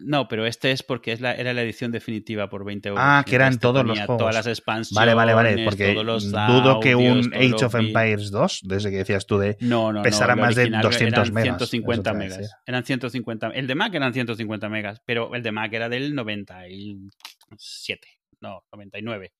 No, 0.00 0.26
pero 0.26 0.46
este 0.46 0.70
es 0.70 0.82
porque 0.82 1.12
es 1.12 1.20
la, 1.20 1.34
era 1.34 1.52
la 1.52 1.60
edición 1.62 1.92
definitiva 1.92 2.48
por 2.48 2.64
20 2.64 2.88
euros. 2.88 3.04
Ah, 3.04 3.22
que 3.26 3.34
eran 3.34 3.52
Entonces 3.52 3.60
te 3.60 3.62
todos 3.62 3.86
los 3.86 3.98
juegos. 3.98 4.18
Todas 4.18 4.34
las 4.34 4.46
expansiones. 4.46 4.96
Vale, 4.96 5.12
vale, 5.12 5.34
vale. 5.34 5.64
Porque 5.64 5.92
todos 5.92 6.06
los 6.06 6.30
dudo 6.30 6.80
que 6.80 6.94
un 6.94 7.18
audios, 7.34 7.54
Age 7.56 7.64
of 7.66 7.74
Empires 7.74 8.30
2, 8.30 8.60
desde 8.64 8.90
que 8.90 8.96
decías 8.96 9.26
tú 9.26 9.36
de 9.38 9.58
No, 9.60 9.92
no, 9.92 10.02
pesara 10.02 10.34
no. 10.34 10.42
más 10.42 10.54
de 10.54 10.62
original 10.62 10.82
200 10.82 11.18
eran 11.18 11.34
megas, 11.34 11.44
150 11.58 11.92
eso 11.92 12.02
te 12.02 12.24
iba 12.24 12.34
a 12.34 12.38
megas. 12.38 12.54
Eran 12.66 12.84
150. 12.84 13.46
El 13.48 13.66
de 13.66 13.74
Mac 13.74 13.94
eran 13.94 14.12
150 14.14 14.68
megas, 14.70 15.02
pero 15.04 15.34
el 15.34 15.42
de 15.42 15.52
Mac 15.52 15.72
era 15.74 15.88
del 15.90 16.14
97, 16.14 18.08
no, 18.40 18.64
99. 18.72 19.32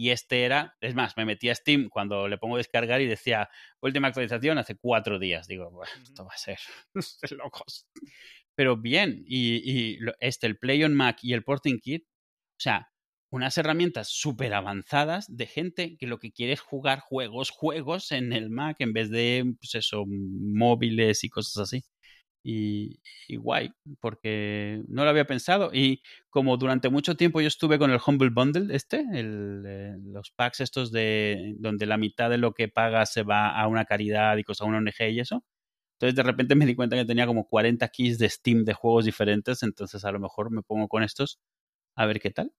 Y 0.00 0.10
este 0.10 0.44
era, 0.44 0.76
es 0.80 0.94
más, 0.94 1.16
me 1.16 1.24
metí 1.24 1.48
a 1.50 1.54
Steam 1.56 1.88
cuando 1.88 2.28
le 2.28 2.38
pongo 2.38 2.56
descargar 2.56 3.00
y 3.00 3.06
decía, 3.06 3.48
última 3.80 4.06
actualización 4.08 4.56
hace 4.56 4.76
cuatro 4.76 5.18
días. 5.18 5.48
Digo, 5.48 5.70
"Buah, 5.72 5.88
esto 6.02 6.24
va 6.24 6.30
a 6.32 6.38
ser 6.38 6.58
locos. 7.36 7.88
Pero 8.58 8.76
bien, 8.76 9.22
y, 9.28 9.98
este, 10.18 10.48
el 10.48 10.58
Play 10.58 10.82
on 10.82 10.92
Mac 10.92 11.18
y 11.22 11.32
el 11.32 11.44
Porting 11.44 11.78
Kit, 11.78 12.02
o 12.04 12.60
sea, 12.60 12.88
unas 13.30 13.56
herramientas 13.56 14.08
súper 14.08 14.52
avanzadas 14.52 15.26
de 15.28 15.46
gente 15.46 15.96
que 15.96 16.08
lo 16.08 16.18
que 16.18 16.32
quiere 16.32 16.54
es 16.54 16.60
jugar 16.60 16.98
juegos, 17.00 17.50
juegos 17.50 18.10
en 18.10 18.32
el 18.32 18.50
Mac 18.50 18.76
en 18.80 18.92
vez 18.92 19.10
de, 19.10 19.44
pues 19.60 19.76
eso, 19.76 20.04
móviles 20.08 21.22
y 21.22 21.28
cosas 21.28 21.58
así. 21.64 21.84
Y, 22.44 23.00
y 23.28 23.36
guay, 23.36 23.70
porque 24.00 24.82
no 24.88 25.04
lo 25.04 25.10
había 25.10 25.26
pensado. 25.26 25.70
Y 25.72 26.02
como 26.30 26.56
durante 26.56 26.88
mucho 26.90 27.16
tiempo 27.16 27.40
yo 27.40 27.48
estuve 27.48 27.78
con 27.78 27.92
el 27.92 28.00
Humble 28.04 28.30
Bundle, 28.30 28.74
este, 28.74 29.04
el, 29.14 29.62
eh, 29.66 29.96
los 30.04 30.32
packs 30.32 30.60
estos 30.60 30.90
de 30.92 31.54
donde 31.60 31.86
la 31.86 31.98
mitad 31.98 32.30
de 32.30 32.38
lo 32.38 32.54
que 32.54 32.68
pagas 32.68 33.12
se 33.12 33.22
va 33.22 33.50
a 33.60 33.68
una 33.68 33.84
caridad 33.84 34.36
y 34.38 34.44
cosas, 34.44 34.62
a 34.62 34.68
una 34.70 34.78
ONG 34.78 35.10
y 35.12 35.20
eso. 35.20 35.44
Entonces 35.98 36.14
de 36.14 36.22
repente 36.22 36.54
me 36.54 36.64
di 36.64 36.76
cuenta 36.76 36.94
que 36.96 37.04
tenía 37.04 37.26
como 37.26 37.48
40 37.48 37.88
keys 37.88 38.18
de 38.18 38.28
Steam 38.28 38.64
de 38.64 38.72
juegos 38.72 39.04
diferentes, 39.04 39.64
entonces 39.64 40.04
a 40.04 40.12
lo 40.12 40.20
mejor 40.20 40.52
me 40.52 40.62
pongo 40.62 40.86
con 40.86 41.02
estos 41.02 41.40
a 41.96 42.06
ver 42.06 42.20
qué 42.20 42.30
tal. 42.30 42.52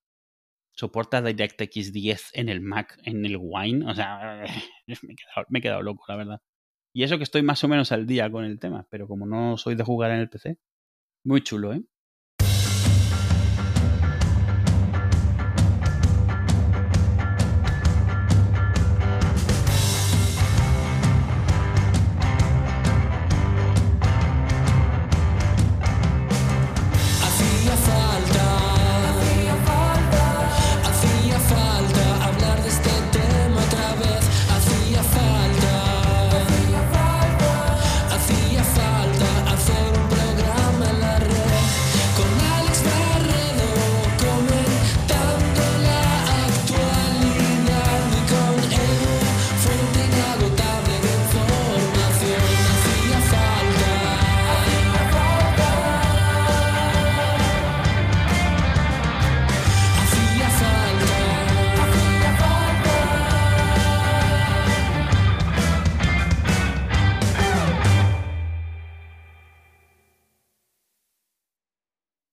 Soporta 0.73 1.21
DirectX 1.21 1.93
10 1.93 2.31
en 2.33 2.49
el 2.49 2.61
Mac, 2.61 2.99
en 3.03 3.25
el 3.25 3.37
Wine, 3.39 3.89
o 3.89 3.95
sea, 3.95 4.43
me 4.87 5.13
he 5.13 5.15
quedado, 5.15 5.45
me 5.49 5.59
he 5.59 5.61
quedado 5.61 5.81
loco, 5.83 6.03
la 6.09 6.17
verdad. 6.17 6.41
Y 6.93 7.03
eso 7.03 7.17
que 7.17 7.23
estoy 7.23 7.43
más 7.43 7.63
o 7.63 7.69
menos 7.69 7.91
al 7.93 8.07
día 8.07 8.29
con 8.31 8.45
el 8.45 8.59
tema, 8.59 8.87
pero 8.89 9.07
como 9.07 9.25
no 9.25 9.57
soy 9.57 9.75
de 9.75 9.83
jugar 9.83 10.11
en 10.11 10.19
el 10.19 10.29
PC, 10.29 10.57
muy 11.25 11.41
chulo, 11.41 11.73
¿eh? 11.73 11.83